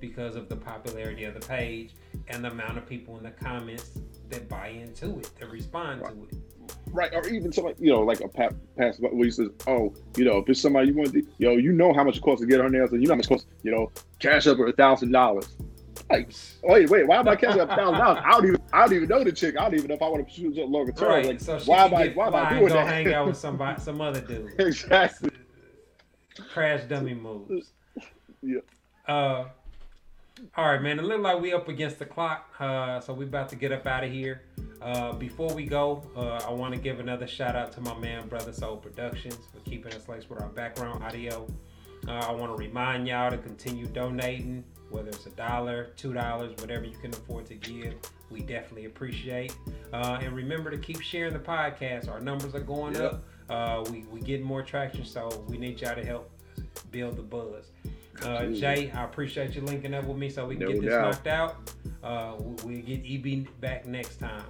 because 0.00 0.36
of 0.36 0.48
the 0.48 0.56
popularity 0.56 1.24
of 1.24 1.34
the 1.34 1.40
page 1.40 1.94
and 2.28 2.44
the 2.44 2.50
amount 2.50 2.76
of 2.78 2.86
people 2.86 3.16
in 3.16 3.24
the 3.24 3.30
comments 3.30 3.98
that 4.28 4.48
buy 4.48 4.68
into 4.68 5.18
it, 5.18 5.30
that 5.40 5.50
respond 5.50 6.02
to 6.02 6.08
it. 6.08 6.38
right, 6.90 7.12
or 7.14 7.26
even 7.28 7.52
somebody, 7.52 7.76
you 7.78 7.90
know, 7.90 8.00
like 8.02 8.20
a 8.20 8.28
pa- 8.28 8.50
pass 8.76 8.98
where 8.98 9.24
he 9.24 9.30
says, 9.30 9.48
"Oh, 9.66 9.94
you 10.16 10.24
know, 10.24 10.38
if 10.38 10.48
it's 10.48 10.60
somebody 10.60 10.88
you 10.88 10.94
want, 10.94 11.12
to, 11.12 11.26
yo, 11.38 11.52
you 11.56 11.72
know 11.72 11.92
how 11.92 12.04
much 12.04 12.18
it 12.18 12.22
costs 12.22 12.42
to 12.42 12.46
get 12.46 12.60
her 12.60 12.68
nails, 12.68 12.92
and 12.92 13.02
you 13.02 13.08
know 13.08 13.14
how 13.14 13.16
much 13.16 13.26
it 13.26 13.30
costs, 13.30 13.46
you 13.62 13.70
know, 13.70 13.90
cash 14.18 14.46
up 14.46 14.56
for 14.56 14.66
a 14.66 14.72
thousand 14.72 15.12
dollars." 15.12 15.48
Like, 16.10 16.30
wait, 16.62 16.90
wait, 16.90 17.06
why 17.06 17.16
am 17.16 17.28
I 17.28 17.34
cashing 17.36 17.60
up 17.62 17.70
a 17.70 17.76
thousand 17.76 17.98
dollars? 17.98 18.22
I 18.24 18.30
don't 18.32 18.46
even, 18.46 18.60
I 18.74 18.80
don't 18.86 18.92
even 18.94 19.08
know 19.08 19.24
the 19.24 19.32
chick. 19.32 19.56
I 19.58 19.64
don't 19.64 19.74
even 19.74 19.88
know 19.88 19.94
if 19.94 20.02
I 20.02 20.08
want 20.08 20.20
to 20.20 20.24
pursue 20.24 20.64
longer 20.66 20.92
term. 20.92 21.08
Right. 21.08 21.26
Like, 21.26 21.40
so 21.40 21.58
why 21.60 21.86
am 21.86 21.94
I, 21.94 22.08
why 22.08 22.26
am 22.26 22.34
I 22.34 22.50
doing 22.50 22.68
go 22.68 22.74
that? 22.74 22.86
hang 22.86 23.12
out 23.14 23.26
with 23.26 23.36
somebody, 23.46 23.80
some 23.80 24.00
other 24.02 24.20
dude. 24.20 24.52
exactly. 24.60 25.30
Crash 26.52 26.82
dummy 26.88 27.14
moves. 27.14 27.70
Yeah. 28.42 28.58
Uh, 29.06 29.46
all 30.56 30.66
right, 30.68 30.82
man. 30.82 30.98
It 30.98 31.04
look 31.04 31.20
like 31.20 31.40
we 31.40 31.52
up 31.52 31.68
against 31.68 31.98
the 31.98 32.04
clock, 32.06 32.50
uh, 32.58 33.00
so 33.00 33.14
we 33.14 33.24
about 33.24 33.48
to 33.50 33.56
get 33.56 33.70
up 33.72 33.86
out 33.86 34.02
of 34.04 34.10
here. 34.10 34.42
Uh, 34.82 35.12
before 35.12 35.54
we 35.54 35.64
go, 35.64 36.02
uh, 36.16 36.40
I 36.46 36.50
want 36.52 36.74
to 36.74 36.80
give 36.80 36.98
another 37.00 37.26
shout 37.26 37.54
out 37.56 37.72
to 37.72 37.80
my 37.80 37.96
man, 37.98 38.28
Brother 38.28 38.52
Soul 38.52 38.76
Productions, 38.76 39.38
for 39.52 39.60
keeping 39.68 39.92
us 39.94 40.08
laced 40.08 40.28
with 40.28 40.40
our 40.42 40.48
background 40.48 41.02
audio. 41.04 41.46
Uh, 42.08 42.12
I 42.12 42.32
want 42.32 42.54
to 42.54 42.56
remind 42.62 43.06
y'all 43.08 43.30
to 43.30 43.38
continue 43.38 43.86
donating, 43.86 44.64
whether 44.90 45.08
it's 45.08 45.24
a 45.26 45.30
dollar, 45.30 45.92
two 45.96 46.12
dollars, 46.12 46.52
whatever 46.60 46.84
you 46.84 46.96
can 46.98 47.12
afford 47.14 47.46
to 47.46 47.54
give. 47.54 47.94
We 48.30 48.40
definitely 48.40 48.86
appreciate. 48.86 49.56
Uh, 49.92 50.18
and 50.20 50.34
remember 50.34 50.70
to 50.70 50.76
keep 50.78 51.00
sharing 51.00 51.32
the 51.32 51.38
podcast. 51.38 52.10
Our 52.10 52.20
numbers 52.20 52.54
are 52.54 52.60
going 52.60 52.94
Yep. 52.94 53.02
up. 53.12 53.24
Uh, 53.48 53.84
we 53.90 54.04
we 54.10 54.20
getting 54.20 54.46
more 54.46 54.62
traction, 54.62 55.04
so 55.04 55.44
we 55.48 55.58
need 55.58 55.80
y'all 55.80 55.94
to 55.94 56.04
help 56.04 56.30
build 56.90 57.16
the 57.16 57.22
buzz. 57.22 57.70
Uh, 58.22 58.46
Jay, 58.46 58.90
I 58.92 59.04
appreciate 59.04 59.54
you 59.54 59.60
linking 59.62 59.92
up 59.92 60.04
with 60.04 60.16
me 60.16 60.30
so 60.30 60.46
we 60.46 60.56
can 60.56 60.66
No 60.66 60.72
get 60.72 60.82
this 60.82 60.90
doubt. 60.90 61.10
knocked 61.12 61.26
out. 61.26 61.56
Uh, 62.02 62.36
we- 62.64 62.74
we'll 62.76 62.82
get 62.84 63.02
EB 63.04 63.46
back 63.60 63.86
next 63.86 64.18
time. 64.18 64.44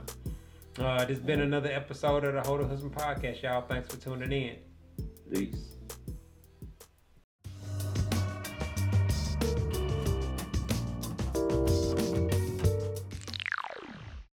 Uh, 0.78 0.99
this 1.05 1.16
has 1.18 1.26
been 1.26 1.40
another 1.40 1.70
episode 1.70 2.24
of 2.24 2.34
the 2.34 2.42
Hold 2.42 2.61
a 2.61 2.66
Husband 2.68 2.92
podcast, 2.95 3.42
y'all. 3.42 3.62
Thanks 3.62 3.88
for 3.95 4.01
tuning 4.01 4.30
in. 4.32 4.57
Peace. 5.32 5.74